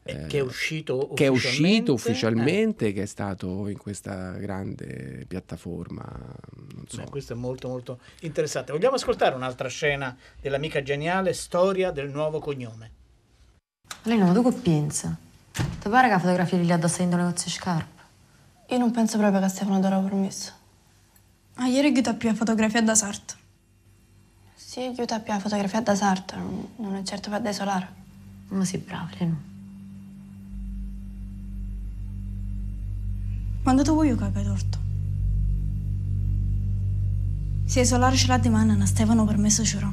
Eh, 0.08 0.28
che 0.28 0.38
è 0.38 0.42
uscito 0.42 1.10
che 1.16 1.26
è 1.26 1.28
uscito 1.28 1.92
ufficialmente? 1.92 1.92
ufficialmente, 1.92 2.94
che 2.94 3.02
è 3.02 3.06
stato 3.08 3.68
in 3.68 3.78
questa 3.78 4.34
grande 4.34 5.26
piattaforma. 5.28 6.04
Non 6.06 6.84
so. 6.88 6.98
Beh, 6.98 7.10
questo 7.10 7.34
è 7.34 7.36
molto 7.36 7.68
molto 7.68 8.00
interessante. 8.22 8.72
Vogliamo 8.72 8.96
ascoltare 8.96 9.34
un'altra 9.34 9.68
scena 9.68 10.16
dell'amica 10.40 10.84
geniale, 10.84 11.34
storia 11.34 11.90
del 11.90 12.10
nuovo 12.12 12.40
cognome. 12.40 12.92
Lena, 14.04 14.26
ma 14.26 14.34
tu 14.34 14.44
che 14.44 14.52
pensi? 14.56 15.12
Ti 15.52 15.90
pare 15.90 16.08
che 16.08 16.14
la 16.14 16.20
fotografia 16.20 16.58
lì 16.60 16.72
addosso 16.72 17.02
in 17.02 17.10
negozio 17.10 17.46
di 17.46 17.52
scarpe? 17.52 18.04
Io 18.70 18.78
non 18.78 18.92
penso 18.92 19.18
proprio 19.18 19.42
che 19.42 19.48
Stefano 19.48 19.80
darà 19.80 19.98
permesso. 19.98 20.54
Ah, 21.56 21.68
ieri 21.68 21.88
aiuta 21.88 22.14
più 22.14 22.30
a 22.30 22.36
fotografia 22.36 22.82
da 22.84 22.94
sarto. 22.94 23.34
Sì, 24.54 24.82
aiuta 24.82 25.20
più 25.20 25.34
a 25.34 25.40
fotografia 25.40 25.82
da 25.82 25.96
sarto, 25.96 26.36
non- 26.36 26.70
non 26.76 26.96
è 26.96 27.04
certo 27.04 27.32
per 27.32 27.42
desolare. 27.42 27.88
Ma 28.50 28.64
sei 28.66 28.80
brava, 28.80 29.10
Lena. 29.18 29.54
Quando 33.66 33.82
tu 33.82 33.94
vuoi 33.94 34.16
che 34.16 34.24
hai 34.24 34.44
torto. 34.44 34.78
Se 37.66 37.82
isolare 37.82 38.16
ce 38.16 38.28
l'ha 38.28 38.38
di 38.38 38.48
mano, 38.48 38.74
a 38.80 38.86
Stefano 38.86 39.26
permesso 39.26 39.64
c'era. 39.64 39.92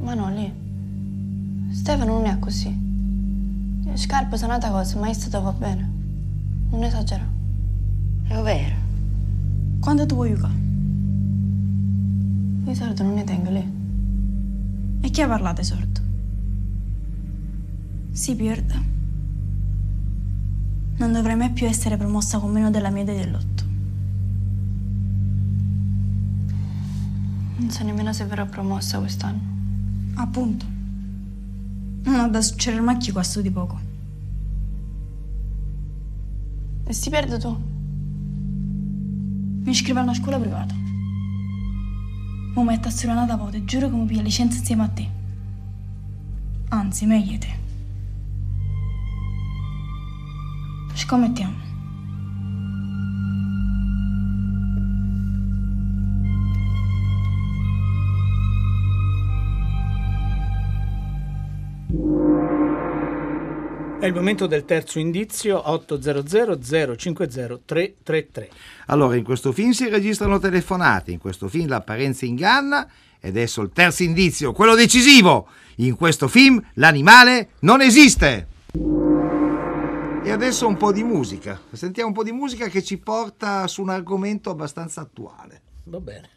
Ma 0.00 0.14
no, 0.14 0.30
lì. 0.30 0.50
Stefano 1.70 2.14
non 2.14 2.24
è 2.24 2.38
così. 2.38 2.74
Le 3.84 3.96
scarpe 3.98 4.38
sono 4.38 4.54
un'altra 4.54 4.70
cosa, 4.70 4.98
ma 4.98 5.04
questo 5.04 5.42
va 5.42 5.52
bene. 5.52 5.90
Non 6.70 6.82
esagera. 6.82 7.30
È 8.26 8.40
vero. 8.40 8.76
Quando 9.80 10.06
tu 10.06 10.14
vuoi 10.14 10.34
giocare? 10.34 10.54
I 12.64 12.74
soldi 12.74 13.02
non 13.02 13.12
ne 13.12 13.24
tengo 13.24 13.50
lì. 13.50 13.72
E 15.02 15.10
chi 15.10 15.20
ha 15.20 15.28
parlato 15.28 15.60
di 15.60 15.66
soldi? 15.66 16.00
Si 18.12 18.34
perde. 18.34 18.93
Non 20.96 21.12
dovrei 21.12 21.36
mai 21.36 21.50
più 21.50 21.66
essere 21.66 21.96
promossa 21.96 22.38
con 22.38 22.50
meno 22.50 22.70
della 22.70 22.90
media 22.90 23.14
dell'otto. 23.14 23.64
Non 27.56 27.70
so 27.70 27.84
nemmeno 27.84 28.12
se 28.12 28.24
verrò 28.24 28.46
promossa 28.46 28.98
quest'anno. 28.98 29.40
Appunto. 30.14 30.66
Non 32.04 32.20
ha 32.20 32.28
da 32.28 32.40
succedere 32.40 32.82
mai 32.82 32.98
qua 33.10 33.22
sto 33.22 33.40
di 33.40 33.50
poco. 33.50 33.80
E 36.86 36.92
si 36.92 37.08
perde 37.08 37.38
tu? 37.38 37.56
Mi 39.64 39.70
iscrivo 39.70 40.00
a 40.00 40.02
una 40.02 40.14
scuola 40.14 40.38
privata. 40.38 40.74
Mo 42.54 42.62
metto 42.62 42.88
a 42.88 42.90
studiare 42.90 43.22
una 43.22 43.36
volta 43.36 43.56
e 43.56 43.64
giuro 43.64 43.88
che 43.88 43.96
mi 43.96 44.04
piglia 44.04 44.22
licenza 44.22 44.58
insieme 44.58 44.82
a 44.82 44.88
te. 44.88 45.08
Anzi, 46.68 47.06
meglio 47.06 47.38
te. 47.38 47.63
Scommettiamo. 51.04 51.52
È 64.00 64.06
il 64.06 64.14
momento 64.14 64.46
del 64.46 64.64
terzo 64.64 64.98
indizio 64.98 65.70
800 65.70 66.96
050 66.96 67.60
333. 67.66 68.48
Allora, 68.86 69.16
in 69.16 69.24
questo 69.24 69.52
film 69.52 69.72
si 69.72 69.86
registrano 69.90 70.38
telefonate, 70.38 71.10
in 71.10 71.18
questo 71.18 71.48
film 71.48 71.68
l'apparenza 71.68 72.24
inganna 72.24 72.88
e 73.20 73.28
adesso 73.28 73.60
il 73.60 73.72
terzo 73.74 74.02
indizio, 74.02 74.52
quello 74.52 74.74
decisivo. 74.74 75.48
In 75.76 75.96
questo 75.96 76.28
film 76.28 76.62
l'animale 76.74 77.50
non 77.60 77.82
esiste. 77.82 78.52
E 80.24 80.30
adesso 80.30 80.66
un 80.66 80.78
po' 80.78 80.90
di 80.90 81.04
musica. 81.04 81.60
Sentiamo 81.72 82.08
un 82.08 82.14
po' 82.14 82.24
di 82.24 82.32
musica 82.32 82.68
che 82.68 82.82
ci 82.82 82.96
porta 82.96 83.66
su 83.66 83.82
un 83.82 83.90
argomento 83.90 84.48
abbastanza 84.48 85.02
attuale. 85.02 85.60
Va 85.84 86.00
bene. 86.00 86.30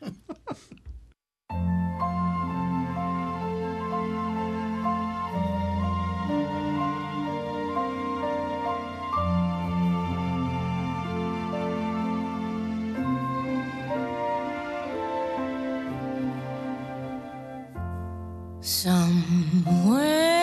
Somewhere 18.59 20.36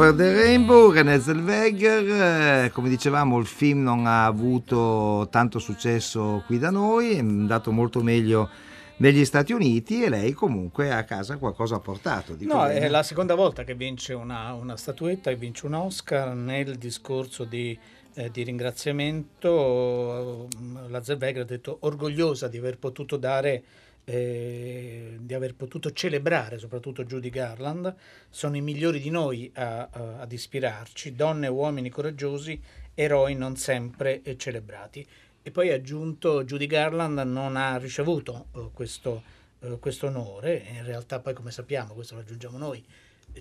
Over 0.00 0.14
the 0.14 0.32
Rainbow, 0.32 0.90
René 0.90 1.20
Zellweger, 1.20 2.64
eh, 2.64 2.70
come 2.70 2.88
dicevamo 2.88 3.38
il 3.38 3.44
film 3.44 3.82
non 3.82 4.06
ha 4.06 4.24
avuto 4.24 5.28
tanto 5.30 5.58
successo 5.58 6.42
qui 6.46 6.58
da 6.58 6.70
noi, 6.70 7.16
è 7.16 7.18
andato 7.18 7.70
molto 7.70 8.02
meglio 8.02 8.48
negli 8.96 9.26
Stati 9.26 9.52
Uniti 9.52 10.02
e 10.02 10.08
lei 10.08 10.32
comunque 10.32 10.90
a 10.90 11.04
casa 11.04 11.36
qualcosa 11.36 11.74
ha 11.74 11.80
portato. 11.80 12.34
No, 12.38 12.62
bene? 12.62 12.80
è 12.80 12.88
la 12.88 13.02
seconda 13.02 13.34
volta 13.34 13.62
che 13.62 13.74
vince 13.74 14.14
una, 14.14 14.54
una 14.54 14.78
statuetta 14.78 15.28
e 15.28 15.36
vince 15.36 15.66
un 15.66 15.74
Oscar 15.74 16.34
nel 16.34 16.76
discorso 16.76 17.44
di, 17.44 17.78
eh, 18.14 18.30
di 18.30 18.42
ringraziamento. 18.42 20.48
La 20.88 21.02
Zellweger 21.02 21.42
ha 21.42 21.44
detto 21.44 21.76
orgogliosa 21.80 22.48
di 22.48 22.56
aver 22.56 22.78
potuto 22.78 23.18
dare, 23.18 23.62
eh, 24.04 25.16
di 25.20 25.34
aver 25.34 25.54
potuto 25.54 25.92
celebrare 25.92 26.58
soprattutto 26.58 27.04
Judy 27.04 27.30
Garland. 27.30 27.94
Sono 28.28 28.56
i 28.56 28.60
migliori 28.60 29.00
di 29.00 29.10
noi 29.10 29.50
a- 29.54 29.88
a- 29.90 30.20
ad 30.20 30.32
ispirarci, 30.32 31.14
donne 31.14 31.46
e 31.46 31.50
uomini 31.50 31.88
coraggiosi, 31.90 32.60
eroi 32.94 33.34
non 33.34 33.56
sempre 33.56 34.22
eh, 34.22 34.36
celebrati. 34.36 35.06
E 35.42 35.50
poi 35.50 35.70
aggiunto 35.72 36.44
Judy 36.44 36.66
Garland 36.66 37.18
non 37.20 37.56
ha 37.56 37.76
ricevuto 37.78 38.46
eh, 38.54 38.68
questo, 38.74 39.22
eh, 39.60 39.78
onore, 40.06 40.64
in 40.76 40.84
realtà 40.84 41.20
poi 41.20 41.32
come 41.34 41.50
sappiamo, 41.50 41.94
questo 41.94 42.14
lo 42.14 42.20
aggiungiamo 42.20 42.58
noi, 42.58 42.84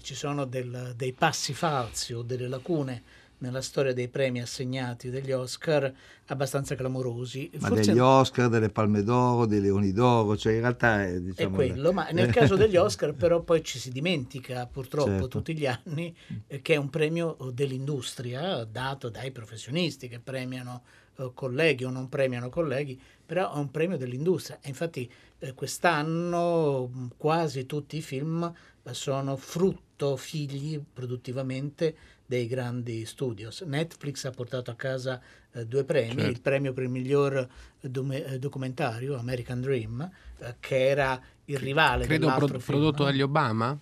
ci 0.01 0.13
sono 0.13 0.45
del- 0.45 0.93
dei 0.95 1.13
passi 1.13 1.53
falsi 1.53 2.13
o 2.13 2.21
delle 2.21 2.47
lacune 2.47 3.01
nella 3.39 3.61
storia 3.61 3.93
dei 3.93 4.07
premi 4.07 4.41
assegnati 4.41 5.09
degli 5.09 5.31
Oscar 5.31 5.91
abbastanza 6.27 6.75
clamorosi. 6.75 7.49
Ma 7.59 7.67
Forse- 7.69 7.91
degli 7.91 7.99
Oscar, 7.99 8.49
delle 8.49 8.69
Palme 8.69 9.03
d'Oro, 9.03 9.45
dei 9.45 9.61
Leoni 9.61 9.91
d'Oro, 9.91 10.37
cioè 10.37 10.53
in 10.53 10.61
realtà 10.61 11.03
è, 11.03 11.13
è 11.15 11.19
diciamo, 11.19 11.55
quello, 11.55 11.91
ma 11.91 12.09
nel 12.11 12.31
caso 12.31 12.55
degli 12.55 12.75
Oscar 12.77 13.13
però 13.13 13.41
poi 13.41 13.63
ci 13.63 13.79
si 13.79 13.91
dimentica 13.91 14.65
purtroppo 14.65 15.09
Certo. 15.09 15.27
tutti 15.27 15.57
gli 15.57 15.65
anni 15.65 16.15
eh, 16.47 16.61
che 16.61 16.73
è 16.73 16.77
un 16.77 16.89
premio 16.89 17.37
dell'industria 17.53 18.63
dato 18.63 19.09
dai 19.09 19.31
professionisti 19.31 20.07
che 20.07 20.19
premiano 20.19 20.83
eh, 21.17 21.31
colleghi 21.33 21.85
o 21.85 21.89
non 21.89 22.09
premiano 22.09 22.49
colleghi, 22.49 22.99
però 23.25 23.53
è 23.53 23.57
un 23.57 23.71
premio 23.71 23.97
dell'industria 23.97 24.59
e 24.61 24.69
infatti 24.69 25.09
eh, 25.39 25.53
quest'anno 25.53 26.87
mh, 26.87 27.07
quasi 27.17 27.65
tutti 27.65 27.97
i 27.97 28.01
film 28.01 28.51
eh, 28.83 28.93
sono 28.93 29.35
frutto, 29.35 30.15
figli 30.15 30.81
produttivamente 30.93 31.95
dei 32.29 32.45
grandi 32.45 33.05
studios. 33.05 33.61
Netflix 33.61 34.23
ha 34.25 34.29
portato 34.29 34.69
a 34.69 34.75
casa 34.75 35.19
eh, 35.51 35.65
due 35.65 35.83
premi, 35.83 36.13
Certo. 36.13 36.29
il 36.29 36.41
premio 36.41 36.73
per 36.73 36.83
il 36.83 36.89
miglior 36.89 37.47
dome- 37.81 38.23
eh, 38.23 38.37
documentario, 38.37 39.17
American 39.17 39.61
Dream, 39.61 40.07
eh, 40.37 40.55
che 40.59 40.89
era 40.89 41.19
il 41.45 41.57
rivale 41.57 42.05
Credo 42.05 42.31
pro- 42.35 42.59
prodotto 42.59 43.01
no? 43.03 43.09
dagli 43.09 43.23
Obama? 43.23 43.75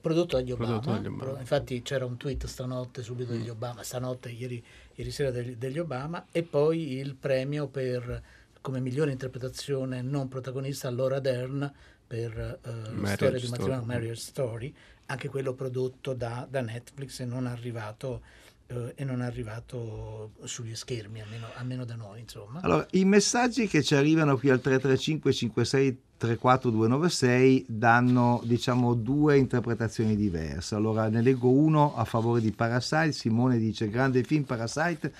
Prodotto 0.00 0.36
dagli 0.38 0.50
Obama. 0.50 0.78
Prodotto 0.78 0.90
dagli 0.92 1.06
Obama. 1.12 1.22
Pro- 1.32 1.38
Infatti 1.40 1.82
c'era 1.82 2.06
un 2.06 2.16
tweet 2.16 2.46
stanotte 2.46 3.02
subito 3.02 3.32
degli 3.32 3.50
Obama, 3.50 3.82
stanotte, 3.82 4.30
ieri, 4.30 4.64
ieri 4.94 5.10
sera 5.10 5.30
degli, 5.30 5.56
degli 5.56 5.78
Obama, 5.78 6.24
e 6.32 6.42
poi 6.42 6.94
il 6.94 7.14
premio 7.16 7.66
per 7.68 8.22
come 8.62 8.80
migliore 8.80 9.10
interpretazione 9.10 10.00
non 10.00 10.28
protagonista 10.28 10.90
Laura 10.90 11.18
Dern 11.20 11.70
per 12.06 12.58
eh, 12.64 12.70
Marriage 12.92 13.14
Storia 13.14 13.38
di 13.40 13.48
matrimonio, 13.48 13.84
Marriage 13.84 14.20
Story, 14.20 14.74
anche 15.10 15.28
quello 15.28 15.52
prodotto 15.54 16.14
da, 16.14 16.46
da 16.48 16.60
Netflix 16.60 17.20
e 17.20 17.24
non 17.24 17.46
arrivato, 17.46 18.22
eh, 18.68 18.92
e 18.94 19.04
non 19.04 19.20
arrivato 19.20 20.32
sugli 20.44 20.74
schermi, 20.74 21.20
almeno, 21.20 21.46
almeno 21.54 21.84
da 21.84 21.96
noi, 21.96 22.20
insomma. 22.20 22.60
Allora, 22.62 22.86
i 22.92 23.04
messaggi 23.04 23.66
che 23.66 23.82
ci 23.82 23.94
arrivano 23.94 24.38
qui 24.38 24.50
al 24.50 24.60
335 24.60 25.32
56 25.32 25.98
34 26.20 26.70
296 26.70 27.64
danno, 27.66 28.40
diciamo, 28.44 28.94
due 28.94 29.38
interpretazioni 29.38 30.14
diverse. 30.14 30.74
Allora, 30.74 31.08
ne 31.08 31.22
leggo 31.22 31.48
uno 31.50 31.96
a 31.96 32.04
favore 32.04 32.40
di 32.40 32.52
Parasite. 32.52 33.12
Simone 33.12 33.58
dice: 33.58 33.88
Grande 33.88 34.22
film 34.22 34.44
Parasite. 34.44 35.12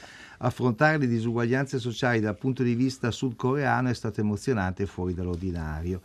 Affrontare 0.42 0.98
le 0.98 1.06
disuguaglianze 1.06 1.78
sociali 1.78 2.20
dal 2.20 2.36
punto 2.36 2.62
di 2.62 2.74
vista 2.74 3.10
sudcoreano 3.10 3.90
è 3.90 3.94
stato 3.94 4.20
emozionante 4.20 4.84
e 4.84 4.86
fuori 4.86 5.12
dall'ordinario. 5.14 6.00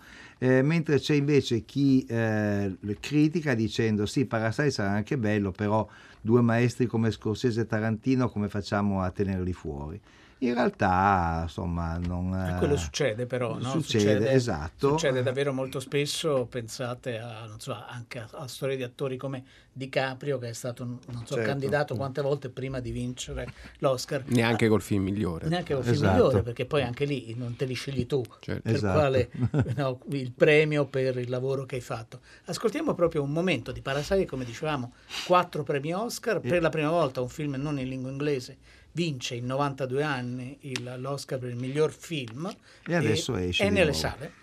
Eh, 0.46 0.62
mentre 0.62 1.00
c'è 1.00 1.16
invece 1.16 1.66
chi 1.66 2.06
eh, 2.08 2.78
critica 3.00 3.56
dicendo: 3.56 4.06
Sì, 4.06 4.26
Parasite 4.28 4.70
sarà 4.70 4.92
anche 4.92 5.18
bello, 5.18 5.52
però 5.52 5.88
due 6.22 6.42
maestri 6.42 6.86
come 6.86 7.10
Scorsese 7.10 7.62
e 7.62 7.66
Tarantino, 7.66 8.30
come 8.30 8.48
facciamo 8.48 9.02
a 9.02 9.10
tenerli 9.10 9.54
fuori? 9.54 10.00
In 10.40 10.54
realtà, 10.54 11.42
insomma, 11.44 11.98
non... 11.98 12.34
E 12.34 12.56
quello 12.58 12.76
succede 12.76 13.26
però, 13.26 13.58
no? 13.58 13.80
Succede, 13.80 14.32
esatto. 14.32 14.90
Succede 14.90 15.24
davvero 15.24 15.54
molto 15.54 15.80
spesso, 15.80 16.46
pensate 16.50 17.18
a, 17.20 17.46
non 17.46 17.60
so, 17.62 17.74
anche 17.74 18.20
a, 18.20 18.28
a 18.32 18.48
storie 18.48 18.76
di 18.76 18.84
attori 18.84 19.16
come 19.16 19.44
DiCaprio 19.72 20.38
che 20.38 20.50
è 20.50 20.54
stato, 20.54 20.84
non 20.84 21.26
so, 21.26 21.36
Certo. 21.36 21.50
candidato 21.50 21.96
quante 21.96 22.22
volte 22.22 22.50
prima 22.50 22.82
di 22.82 22.92
vincere 22.92 23.48
l'Oscar. 23.80 24.24
Neanche 24.28 24.68
col 24.68 24.82
film 24.82 25.04
migliore. 25.04 25.48
Neanche 25.48 25.74
col 25.74 25.84
film 25.84 25.96
Esatto. 25.96 26.14
migliore, 26.14 26.42
perché 26.44 26.66
poi 26.66 26.82
anche 26.84 27.06
lì 27.06 27.34
non 27.38 27.56
te 27.56 27.64
li 27.64 27.74
scegli 27.74 28.06
tu, 28.06 28.22
Certo. 28.40 28.62
per 28.62 28.74
Esatto. 28.74 29.00
quale 29.00 29.30
no, 29.78 30.00
il 30.10 30.32
premio 30.34 30.86
per 30.86 31.18
il 31.18 31.30
lavoro 31.30 31.66
che 31.66 31.76
hai 31.76 31.82
fatto. 31.82 32.20
Ascoltiamo 32.46 32.94
proprio 32.94 33.24
un 33.24 33.32
momento 33.32 33.72
di 33.72 33.82
Parasite, 33.82 34.26
come 34.26 34.44
dicevamo, 34.44 34.94
quattro 35.26 35.64
premi 35.64 35.94
Oscar, 35.94 36.42
per 36.42 36.62
la 36.62 36.70
prima 36.70 36.90
volta 36.90 37.22
un 37.22 37.30
film 37.30 37.56
non 37.56 37.80
in 37.80 37.88
lingua 37.88 38.12
inglese 38.12 38.58
vince 38.96 39.36
in 39.36 39.46
92 39.46 40.04
anni 40.04 40.58
il- 40.62 40.96
l'Oscar 41.00 41.38
per 41.38 41.50
il 41.50 41.58
miglior 41.58 41.92
film 41.92 42.50
E 42.86 42.96
adesso 42.96 43.36
esce 43.36 43.66
è 43.66 43.70
nelle 43.70 43.92
nuovo. 43.92 43.98
sale. 44.00 44.34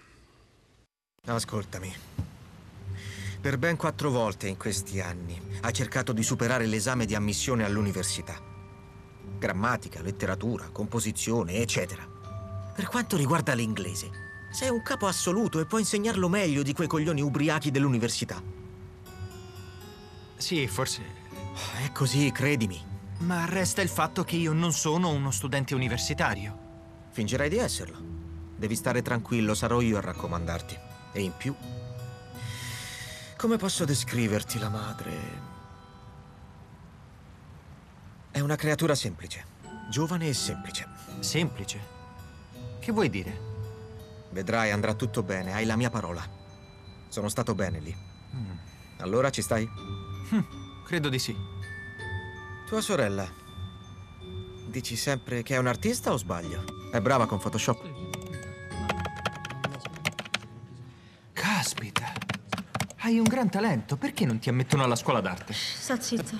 Ascoltami. 1.26 1.92
Per 3.40 3.58
ben 3.58 3.76
quattro 3.76 4.10
volte 4.10 4.46
in 4.48 4.56
questi 4.58 5.00
anni 5.00 5.40
ha 5.62 5.70
cercato 5.70 6.12
di 6.12 6.22
superare 6.22 6.66
l'esame 6.66 7.06
di 7.06 7.14
ammissione 7.14 7.64
all'università. 7.64 8.38
Grammatica, 9.38 10.02
letteratura, 10.02 10.68
composizione, 10.68 11.54
eccetera. 11.54 12.06
Per 12.74 12.86
quanto 12.86 13.16
riguarda 13.16 13.54
l'inglese, 13.54 14.10
sei 14.52 14.68
un 14.68 14.82
capo 14.82 15.06
assoluto 15.06 15.60
e 15.60 15.66
puoi 15.66 15.80
insegnarlo 15.80 16.28
meglio 16.28 16.62
di 16.62 16.72
quei 16.74 16.86
coglioni 16.88 17.22
ubriachi 17.22 17.70
dell'università. 17.70 18.40
Sì, 20.36 20.66
forse. 20.66 21.02
È 21.84 21.90
così, 21.92 22.30
credimi. 22.32 22.90
Ma 23.22 23.44
resta 23.44 23.82
il 23.82 23.88
fatto 23.88 24.24
che 24.24 24.36
io 24.36 24.52
non 24.52 24.72
sono 24.72 25.10
uno 25.10 25.30
studente 25.30 25.74
universitario. 25.74 26.58
Fingerai 27.10 27.48
di 27.48 27.56
esserlo. 27.56 27.96
Devi 28.56 28.74
stare 28.74 29.00
tranquillo, 29.00 29.54
sarò 29.54 29.80
io 29.80 29.96
a 29.98 30.00
raccomandarti. 30.00 30.78
E 31.12 31.22
in 31.22 31.32
più... 31.36 31.54
Come 33.36 33.56
posso 33.56 33.84
descriverti 33.84 34.58
la 34.58 34.68
madre? 34.68 35.12
È 38.30 38.40
una 38.40 38.56
creatura 38.56 38.94
semplice. 38.94 39.44
Giovane 39.88 40.28
e 40.28 40.34
semplice. 40.34 40.88
Semplice? 41.20 41.80
Che 42.80 42.92
vuoi 42.92 43.08
dire? 43.08 43.50
Vedrai, 44.30 44.70
andrà 44.70 44.94
tutto 44.94 45.22
bene, 45.22 45.52
hai 45.52 45.64
la 45.64 45.76
mia 45.76 45.90
parola. 45.90 46.24
Sono 47.08 47.28
stato 47.28 47.54
bene 47.54 47.78
lì. 47.78 47.96
Allora 48.98 49.30
ci 49.30 49.42
stai? 49.42 49.64
Hm, 49.64 50.84
credo 50.84 51.08
di 51.08 51.18
sì. 51.18 51.36
Tua 52.72 52.80
sorella. 52.80 53.30
Dici 54.70 54.96
sempre 54.96 55.42
che 55.42 55.56
è 55.56 55.58
un 55.58 55.66
artista 55.66 56.10
o 56.10 56.16
sbaglio? 56.16 56.64
È 56.90 57.02
brava 57.02 57.26
con 57.26 57.38
Photoshop. 57.38 57.82
Caspita. 61.34 62.14
Hai 63.00 63.18
un 63.18 63.24
gran 63.24 63.50
talento, 63.50 63.98
perché 63.98 64.24
non 64.24 64.38
ti 64.38 64.48
ammettono 64.48 64.84
alla 64.84 64.96
scuola 64.96 65.20
d'arte? 65.20 65.52
Sta 65.52 66.00
zitto. 66.00 66.38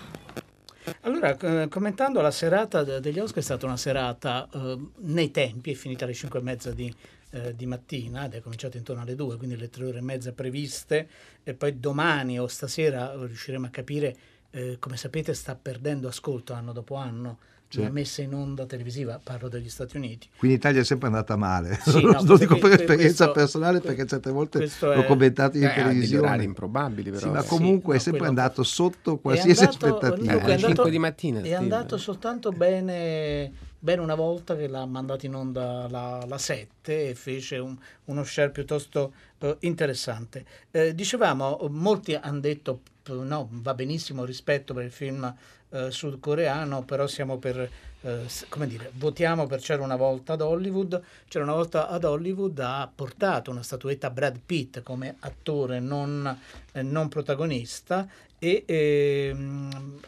Allora, 1.03 1.37
commentando 1.69 2.23
la 2.23 2.31
serata 2.31 2.83
de- 2.83 3.01
degli 3.01 3.19
Oscar, 3.19 3.41
è 3.41 3.43
stata 3.43 3.67
una 3.67 3.77
serata 3.77 4.49
eh, 4.55 4.79
nei 5.01 5.31
tempi, 5.31 5.73
è 5.73 5.75
finita 5.75 6.07
alle 6.07 6.15
5 6.15 6.39
e 6.39 6.43
mezza 6.43 6.71
di, 6.73 6.91
eh, 7.33 7.55
di 7.55 7.67
mattina 7.67 8.25
ed 8.25 8.33
è 8.33 8.41
cominciata 8.41 8.79
intorno 8.79 9.03
alle 9.03 9.17
2, 9.17 9.37
quindi 9.37 9.59
le 9.59 9.69
3 9.69 9.85
ore 9.85 9.99
e 9.99 10.03
mezza 10.03 10.33
previste 10.33 11.09
e 11.43 11.53
poi 11.53 11.79
domani 11.79 12.41
o 12.41 12.47
stasera 12.47 13.13
riusciremo 13.15 13.67
a 13.67 13.69
capire, 13.69 14.17
eh, 14.53 14.77
come 14.79 14.97
sapete 14.97 15.35
sta 15.35 15.57
perdendo 15.61 16.09
ascolto 16.09 16.53
anno 16.53 16.73
dopo 16.73 16.95
anno, 16.95 17.39
Sì. 17.69 17.81
la 17.81 17.89
messa 17.91 18.21
in 18.21 18.35
onda 18.35 18.67
televisiva, 18.67 19.19
parlo 19.23 19.49
degli 19.49 19.71
Stati 19.71 19.97
Uniti. 19.97 20.29
Qui 20.37 20.49
in 20.49 20.55
Italia 20.55 20.83
è 20.83 20.85
sempre 20.85 21.07
andata 21.07 21.37
male. 21.37 21.79
Sì, 21.83 22.01
lo 22.03 22.13
no, 22.13 22.23
lo 22.23 22.37
dico 22.37 22.59
questo- 22.59 22.69
per 22.69 22.73
esperienza 22.81 23.25
questo- 23.25 23.33
personale 23.33 23.81
perché 23.81 24.05
certe 24.07 24.31
volte 24.31 24.69
l'ho 24.79 24.93
è- 24.93 25.07
commentato 25.07 25.57
in 25.57 25.65
Eh, 25.65 25.73
televisione. 25.75 26.45
improbabili, 26.45 27.11
però. 27.11 27.23
Sì, 27.23 27.29
ma 27.31 27.41
Sì, 27.41 27.49
comunque 27.49 27.95
no, 27.95 27.99
è 27.99 28.03
sempre 28.03 28.21
quello- 28.27 28.41
andato 28.41 28.63
sotto 28.63 29.15
È 29.17 29.21
qualsiasi 29.23 29.65
andato- 29.65 29.87
aspettativa. 29.87 30.33
dunque, 30.33 30.51
è 30.51 30.55
andato- 30.55 30.67
5 30.75 30.91
di 30.91 30.99
mattina, 30.99 31.39
È 31.39 31.41
Steve. 31.41 31.57
andato 31.57 31.97
soltanto 31.97 32.51
bene, 32.53 33.53
bene 33.83 34.01
una 34.01 34.15
volta 34.15 34.55
che 34.55 34.69
l'ha 34.69 34.87
mandato 34.87 35.27
in 35.27 35.35
onda 35.35 35.89
la, 35.89 36.25
la 36.25 36.39
7 36.39 37.09
e 37.09 37.15
fece 37.17 37.59
un- 37.59 37.77
uno 38.05 38.23
share 38.23 38.51
piuttosto 38.51 39.13
eh, 39.39 39.57
interessante. 39.61 40.45
Eh, 40.71 40.95
dicevamo, 40.95 41.67
molti 41.69 42.15
hanno 42.15 42.39
detto 42.39 42.83
no, 43.09 43.49
va 43.51 43.75
benissimo 43.75 44.25
rispetto 44.25 44.73
per 44.73 44.85
il 44.85 44.93
film 44.93 45.35
eh, 45.71 45.91
sudcoreano, 45.91 46.85
però 46.85 47.09
siamo 47.09 47.39
per, 47.39 47.69
eh, 48.03 48.27
come 48.49 48.69
dire, 48.69 48.93
votiamo 48.95 49.47
per 49.49 49.61
C'era 49.61 49.83
una 49.83 49.97
volta 49.97 50.35
ad 50.35 50.43
Hollywood. 50.43 51.03
C'era 51.27 51.43
una 51.43 51.55
volta 51.55 51.89
ad 51.89 52.05
Hollywood 52.05 52.61
ha 52.61 52.89
portato 52.95 53.51
una 53.51 53.65
statuetta 53.65 54.07
a 54.07 54.11
Brad 54.11 54.39
Pitt 54.47 54.83
come 54.83 55.17
attore 55.21 55.81
non, 55.81 56.39
eh, 56.71 56.83
non 56.83 57.09
protagonista 57.09 58.07
e 58.39 58.63
ehm, 58.65 60.01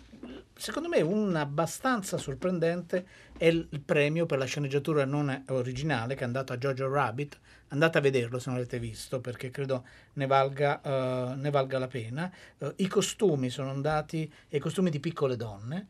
secondo 0.55 0.89
me 0.89 1.01
un 1.01 1.35
abbastanza 1.37 2.17
sorprendente 2.17 3.07
è 3.37 3.47
il 3.47 3.81
premio 3.85 4.27
per 4.27 4.39
la 4.39 4.45
sceneggiatura 4.45 5.05
non 5.05 5.45
originale 5.49 6.15
che 6.15 6.23
è 6.23 6.25
andato 6.25 6.53
a 6.53 6.57
Jojo 6.57 6.89
Rabbit. 6.89 7.39
Andate 7.69 7.99
a 7.99 8.01
vederlo 8.01 8.39
se 8.39 8.51
non 8.51 8.59
l'avete 8.59 8.79
visto 8.79 9.21
perché 9.21 9.51
credo 9.51 9.85
ne 10.15 10.27
valga, 10.27 10.81
eh, 10.81 11.35
ne 11.35 11.51
valga 11.51 11.79
la 11.79 11.89
pena. 11.89 12.33
Eh, 12.59 12.73
I 12.77 12.87
costumi 12.87 13.51
sono 13.51 13.71
andati, 13.71 14.31
i 14.49 14.59
costumi 14.59 14.91
di 14.91 15.01
piccole 15.01 15.37
donne, 15.37 15.89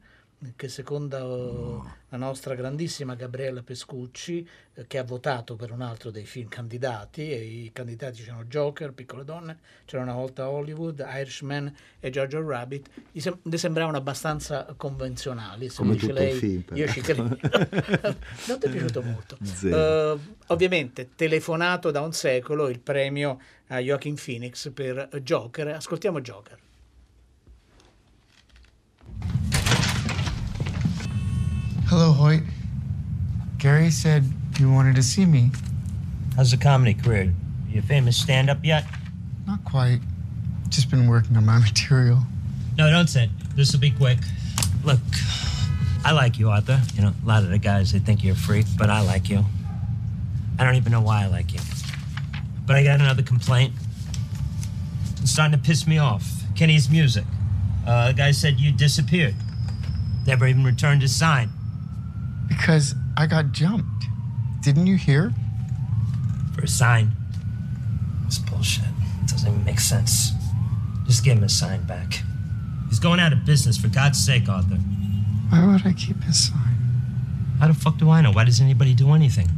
che 0.57 0.69
secondo 0.69 1.91
la 2.09 2.17
nostra 2.17 2.55
grandissima 2.55 3.15
Gabriella 3.15 3.63
Pescucci, 3.63 4.49
eh, 4.75 4.87
che 4.87 4.99
ha 4.99 5.05
votato 5.05 5.57
per 5.57 5.71
un 5.73 5.81
altro 5.81 6.11
dei 6.11 6.25
film 6.25 6.49
candidati, 6.49 7.31
e 7.31 7.43
i 7.43 7.71
candidati 7.73 8.23
c'erano 8.23 8.45
Joker, 8.45 8.93
Piccole 8.93 9.25
Donne, 9.25 9.59
c'era 9.85 10.03
una 10.03 10.15
volta 10.15 10.49
Hollywood, 10.49 11.05
Irishman 11.07 11.75
e 12.01 12.11
Jojo 12.11 12.47
Rabbit, 12.47 12.89
gli 13.11 13.21
sem- 13.21 13.39
le 13.43 13.59
sembravano 13.59 13.97
abbastanza 13.97 14.67
convenzionali. 14.77 15.69
Se 15.69 15.77
Come 15.77 15.95
dice 15.95 16.13
lei, 16.13 16.33
film, 16.33 16.65
io 16.75 16.87
ci 16.89 17.01
credo. 17.01 17.23
non 17.29 18.59
ti 18.59 18.67
è 18.67 18.71
piaciuto 18.71 19.03
molto. 19.03 19.39
Eh, 19.63 20.19
ovviamente, 20.49 21.11
telefonato 21.15 21.91
da 21.91 22.01
un 22.01 22.13
secolo 22.13 22.69
il 22.69 22.81
premio 22.81 23.41
a 23.69 23.79
Joaquin 23.79 24.15
Phoenix 24.15 24.71
per 24.73 25.09
Joker. 25.23 25.69
Ascoltiamo 25.69 26.21
Joker. 26.21 26.59
Hello, 31.97 32.11
Hoyt. 32.11 32.43
Gary 33.59 33.89
said 33.89 34.25
you 34.59 34.69
wanted 34.69 34.97
to 34.97 35.03
see 35.05 35.25
me. 35.25 35.53
How's 36.35 36.51
the 36.51 36.57
comedy 36.57 36.93
career? 36.93 37.33
You 37.69 37.79
a 37.79 37.83
famous 37.83 38.17
stand 38.17 38.51
up 38.51 38.59
yet? 38.65 38.85
Not 39.47 39.65
quite. 39.65 40.01
Just 40.71 40.91
been 40.91 41.07
working 41.07 41.37
on 41.37 41.47
my 41.47 41.59
material. 41.61 42.19
No, 42.77 42.91
don't 42.91 43.07
sit. 43.07 43.31
This 43.55 43.73
will 43.73 43.79
be 43.79 43.93
quick. 43.93 44.19
Look, 44.83 44.99
I 46.05 46.11
like 46.11 46.37
you, 46.37 46.51
Arthur. 46.51 46.83
You 46.97 47.03
know, 47.03 47.13
a 47.23 47.27
lot 47.29 47.45
of 47.45 47.51
the 47.51 47.61
guys, 47.61 47.93
they 47.93 48.01
think 48.01 48.25
you're 48.25 48.35
a 48.35 48.37
freak, 48.37 48.67
but 48.77 48.91
I 48.91 49.01
like 49.03 49.29
you. 49.29 49.45
I 50.59 50.65
don't 50.65 50.75
even 50.75 50.91
know 50.91 51.01
why 51.01 51.23
I 51.23 51.27
like 51.29 51.53
you. 51.53 51.61
But 52.67 52.75
I 52.75 52.83
got 52.83 52.99
another 52.99 53.23
complaint. 53.23 53.73
It's 55.23 55.31
starting 55.31 55.57
to 55.57 55.65
piss 55.65 55.87
me 55.87 55.99
off. 55.99 56.29
Kenny's 56.57 56.91
music. 56.91 57.25
Uh, 57.87 58.09
the 58.09 58.15
guy 58.15 58.33
said 58.33 58.59
you 58.59 58.73
disappeared. 58.73 59.37
Never 60.27 60.49
even 60.49 60.65
returned 60.65 61.01
his 61.01 61.15
sign. 61.15 61.51
Because 62.49 62.95
I 63.17 63.27
got 63.27 63.53
jumped. 63.53 64.05
Didn't 64.63 64.87
you 64.87 64.97
hear? 64.97 65.33
For 66.55 66.63
a 66.63 66.69
sign. 66.69 67.13
It's 68.27 68.39
bullshit. 68.39 68.85
It 69.23 69.29
doesn't 69.29 69.49
even 69.49 69.65
make 69.65 69.81
sense. 69.81 70.33
Just 71.07 71.25
give 71.25 71.37
him 71.37 71.43
his 71.43 71.57
sign 71.57 71.85
back. 71.85 72.23
He's 72.89 72.99
going 72.99 73.21
out 73.21 73.33
of 73.33 73.45
business, 73.45 73.77
for 73.77 73.89
God's 73.89 74.25
sake, 74.25 74.49
Arthur. 74.49 74.77
Why 75.51 75.67
would 75.67 75.87
I 75.87 75.93
keep 75.93 76.23
his 76.23 76.49
sign? 76.49 76.75
How 77.61 77.69
the 77.69 77.75
fuck 77.75 77.99
do 77.99 78.11
I 78.11 78.21
know? 78.21 78.33
Why 78.33 78.45
does 78.45 78.61
anybody 78.61 78.95
do 78.95 79.13
anything? 79.13 79.49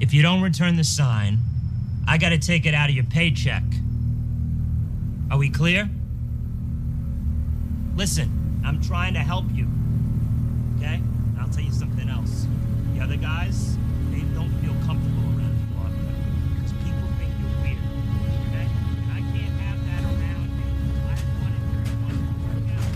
If 0.00 0.12
you 0.12 0.22
don't 0.22 0.42
return 0.42 0.76
the 0.76 0.84
sign, 0.84 1.38
I 2.06 2.18
gotta 2.18 2.38
take 2.38 2.66
it 2.66 2.74
out 2.74 2.90
of 2.90 2.94
your 2.94 3.04
paycheck. 3.04 3.62
Are 5.30 5.38
we 5.38 5.48
clear? 5.48 5.88
Listen, 7.96 8.60
I'm 8.64 8.82
trying 8.82 9.14
to 9.14 9.20
help 9.20 9.46
you. 9.52 9.68
I'll 11.44 11.50
tell 11.50 11.62
you 11.62 11.72
something 11.72 12.08
else. 12.08 12.46
The 12.94 13.02
other 13.02 13.16
guys, 13.16 13.76
they 14.10 14.22
don't 14.34 14.48
feel 14.62 14.72
comfortable 14.86 15.28
around 15.36 15.52
you, 15.60 15.68
Arthur. 15.76 16.08
Because 16.56 16.72
people 16.82 17.08
think 17.20 17.32
you're 17.38 17.56
weird. 17.60 17.84
Okay? 18.48 18.64
And 18.64 19.12
I 19.12 19.20
can't 19.28 19.56
have 19.60 19.78
that 19.84 20.02
around 20.08 20.48
you. 20.56 20.72
I 21.04 21.16
want 21.44 21.52
it 21.52 21.64
want 22.00 22.16
it 22.16 22.24
to 22.24 22.34
work 22.48 22.68
out. 22.72 22.92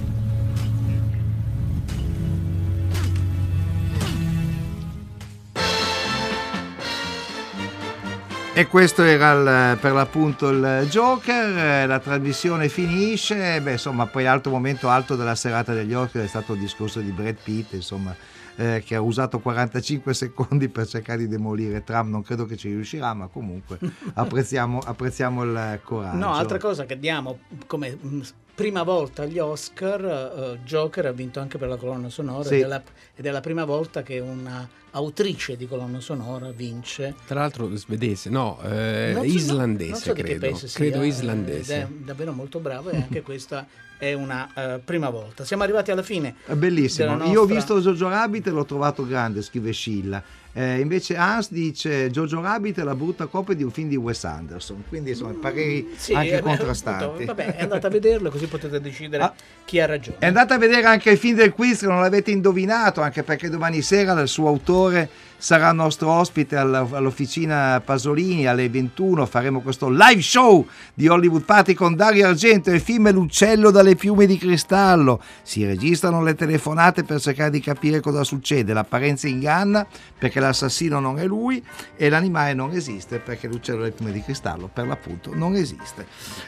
E 8.55 8.67
questo 8.67 9.03
era 9.05 9.33
il- 9.73 9.79
per 9.79 9.93
l'appunto 9.93 10.49
il 10.49 10.87
Joker, 10.91 11.87
la 11.87 11.99
trasmissione 12.01 12.69
finisce, 12.69 13.61
beh 13.61 13.73
insomma 13.73 14.07
poi 14.07 14.27
altro 14.27 14.51
momento 14.51 14.89
alto 14.89 15.15
della 15.15 15.37
serata 15.37 15.75
degli 15.75 15.93
Oscar 15.95 16.23
è 16.25 16.27
stato 16.27 16.55
il 16.55 16.59
discorso 16.61 16.99
di 17.01 17.11
Brad 17.11 17.37
Pitt, 17.41 17.75
insomma 17.75 18.13
eh, 18.59 18.83
che 18.85 18.97
ha 18.97 19.01
usato 19.01 19.39
45 19.39 20.13
secondi 20.15 20.69
per 20.69 20.87
cercare 20.89 21.19
di 21.19 21.29
demolire 21.29 21.85
Trump, 21.85 22.11
non 22.11 22.23
credo 22.23 22.45
che 22.45 22.57
ci 22.57 22.69
riuscirà, 22.69 23.15
ma 23.15 23.29
comunque 23.29 23.79
apprezziamo, 24.15 24.81
apprezziamo 24.81 25.45
il 25.45 25.81
coraggio. 25.85 26.17
No, 26.17 26.33
altra 26.33 26.59
cosa 26.59 26.85
che 26.85 26.99
diamo 26.99 27.39
come 27.67 27.97
mh, 28.01 28.21
prima 28.59 28.83
volta 28.83 29.23
agli 29.23 29.39
Oscar, 29.39 30.05
eh, 30.05 30.59
Joker 30.65 31.07
ha 31.07 31.13
vinto 31.13 31.39
anche 31.39 31.59
per 31.59 31.69
la 31.69 31.77
colonna 31.77 32.09
sonora 32.09 32.43
Sì. 32.43 32.57
ed, 32.57 32.63
è 32.63 32.67
la, 32.67 32.83
ed 33.15 33.25
è 33.25 33.31
la 33.31 33.41
prima 33.41 33.65
volta 33.65 34.03
che 34.03 34.19
una 34.19 34.69
autrice 34.91 35.57
di 35.57 35.69
colonna 35.69 36.01
sonora 36.01 36.51
vince. 36.51 37.15
Tra 37.25 37.39
l'altro 37.39 37.73
svedese, 37.77 38.31
no, 38.31 38.59
eh, 38.65 39.13
so- 39.15 39.23
islandese 39.23 39.91
non 39.91 40.01
so 40.01 40.13
credo, 40.13 40.57
sia, 40.57 40.69
credo 40.73 41.03
eh, 41.03 41.07
islandese. 41.07 41.75
Ed 41.77 41.81
è 41.83 41.87
davvero 42.05 42.33
molto 42.33 42.59
bravo 42.59 42.91
e 42.91 42.97
anche 42.97 43.23
questa 43.23 43.65
è 43.97 44.13
una 44.15 44.51
eh, 44.75 44.79
prima 44.81 45.09
volta. 45.09 45.45
Siamo 45.45 45.63
arrivati 45.63 45.93
alla 45.93 46.03
fine. 46.03 46.35
Bellissimo. 46.53 47.17
della 47.17 47.31
Io 47.31 47.43
ho 47.43 47.47
nostra- 47.47 47.75
visto 47.77 47.81
Jojo 47.81 48.09
Rabbit 48.09 48.49
e 48.49 48.51
l'ho 48.51 48.65
trovato 48.65 49.07
grande, 49.07 49.41
scrive 49.43 49.71
Scilla. 49.71 50.21
Eh, 50.59 50.81
invece 50.81 51.15
Hans 51.15 51.53
dice 51.53 52.11
Jojo 52.11 52.41
Rabbit 52.41 52.81
è 52.81 52.83
la 52.83 52.97
brutta 52.97 53.27
copia 53.27 53.55
di 53.55 53.63
un 53.63 53.71
film 53.71 53.89
di 53.89 53.95
Wes 53.95 54.25
Anderson. 54.25 54.83
Quindi 54.89 55.11
insomma 55.11 55.33
pareri 55.41 55.89
Sì, 55.97 56.15
anche 56.15 56.41
contrastanti. 56.41 57.05
appunto, 57.05 57.27
Vabbè, 57.27 57.55
è 57.55 57.63
andata 57.63 57.87
a 57.87 57.91
vederlo 57.91 58.29
così 58.29 58.47
potete 58.49 58.81
decidere 58.81 59.31
chi 59.65 59.79
ha 59.79 59.87
ragione. 59.87 60.17
E 60.19 60.27
andate 60.27 60.55
a 60.55 60.59
vedere 60.59 60.83
anche 60.83 61.13
il 61.13 61.19
film 61.19 61.37
del 61.37 61.53
quiz 61.53 61.79
che 61.79 61.87
non 61.87 62.01
l'avete 62.01 62.33
indovinato, 62.33 63.01
anche 63.03 63.23
perché 63.23 63.49
domani 63.49 63.83
sera 63.83 64.21
il 64.21 64.27
suo 64.27 64.49
autore 64.49 65.09
sarà 65.39 65.71
nostro 65.71 66.11
ospite 66.11 66.57
all'officina 66.57 67.81
Pasolini 67.83 68.47
alle 68.47 68.69
21. 68.69 69.25
Faremo 69.25 69.61
questo 69.61 69.89
live 69.89 70.21
show 70.21 70.67
di 70.93 71.07
Hollywood 71.09 71.45
Party 71.45 71.75
con 71.75 71.95
Dario 71.95 72.27
Argento. 72.27 72.71
Il 72.71 72.81
film 72.81 73.11
L'uccello 73.11 73.71
dalle 73.71 73.95
piume 73.95 74.27
di 74.27 74.37
cristallo. 74.37 75.23
Si 75.43 75.65
registrano 75.65 76.23
le 76.23 76.35
telefonate 76.35 77.05
per 77.05 77.21
cercare 77.21 77.51
di 77.51 77.61
capire 77.61 78.01
cosa 78.01 78.25
succede. 78.25 78.73
L'apparenza 78.73 79.29
inganna 79.29 79.87
perché 80.19 80.41
l'assassino 80.41 80.99
non 80.99 81.19
è 81.19 81.25
lui 81.25 81.65
e 81.97 82.09
l'animale 82.09 82.53
non 82.55 82.73
esiste 82.73 83.19
perché 83.19 83.47
l'uccello 83.47 83.79
dalle 83.79 83.93
piume 83.93 84.13
di 84.13 84.23
cristallo 84.23 84.69
per 84.73 84.87
l'appunto 84.87 85.35
non 85.35 85.55
esiste. 85.55 86.07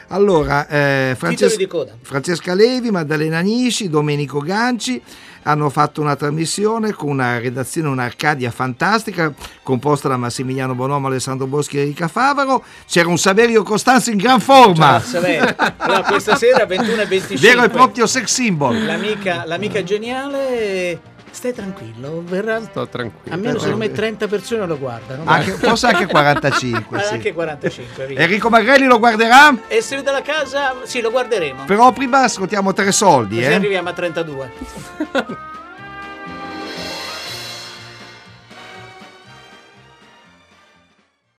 Allora, 0.09 0.67
eh, 0.67 1.15
Frances-. 1.17 1.57
Francesca 2.01 2.53
Levi, 2.53 2.91
Maddalena 2.91 3.39
Nisci, 3.39 3.89
Domenico 3.89 4.39
Ganci 4.39 5.01
hanno 5.43 5.69
fatto 5.69 6.01
una 6.01 6.15
trasmissione 6.15 6.93
con 6.93 7.09
una 7.09 7.39
redazione, 7.39 7.87
un'Arcadia 7.87 8.51
fantastica, 8.51 9.33
composta 9.63 10.07
da 10.07 10.17
Massimiliano 10.17 10.75
Bonomo, 10.75 11.07
Alessandro 11.07 11.47
Boschi 11.47 11.77
e 11.77 11.81
Enrica 11.81 12.07
Favaro. 12.07 12.63
C'era 12.87 13.09
un 13.09 13.17
Saverio 13.17 13.63
Costanzo 13.63 14.11
in 14.11 14.17
gran 14.17 14.39
forma. 14.39 14.99
Ciao, 14.99 14.99
Saverio. 14.99 15.55
Allora, 15.77 16.03
questa 16.03 16.35
sera 16.35 16.65
21 16.65 17.01
e 17.01 17.05
25. 17.05 17.47
Vero 17.47 17.63
e 17.63 17.69
proprio 17.69 18.05
sex 18.07 18.31
symbol. 18.31 18.85
L'amica, 18.85 19.43
l'amica 19.45 19.83
geniale, 19.83 20.99
stai 21.31 21.53
tranquillo, 21.53 22.21
verrà. 22.25 22.61
Sto 22.61 22.87
tranquillo. 22.87 23.33
Almeno 23.35 23.57
secondo 23.59 23.77
me 23.77 23.91
30 23.91 24.27
persone 24.27 24.65
lo 24.65 24.77
guardano. 24.77 25.23
Anche- 25.25 25.51
forse 25.51 25.87
anche 25.87 26.05
45, 26.07 26.97
Ah, 26.97 27.01
sì. 27.03 27.13
Anche 27.13 27.33
45, 27.33 28.05
via. 28.05 28.19
Enrico 28.19 28.49
Magrelli 28.49 28.85
lo 28.85 28.99
guarderà, 28.99 29.55
E 29.67 29.81
se 29.81 30.01
da 30.01 30.21
casa, 30.21 30.75
sì, 30.83 31.01
lo 31.01 31.09
guarderemo. 31.11 31.63
però 31.65 31.91
prima 31.91 32.23
ascoltiamo 32.23 32.73
tre 32.73 32.91
soldi. 32.91 33.35
Così 33.37 33.47
Eh? 33.49 33.53
arriviamo 33.53 33.89
a 33.89 33.93
32. 33.93 34.51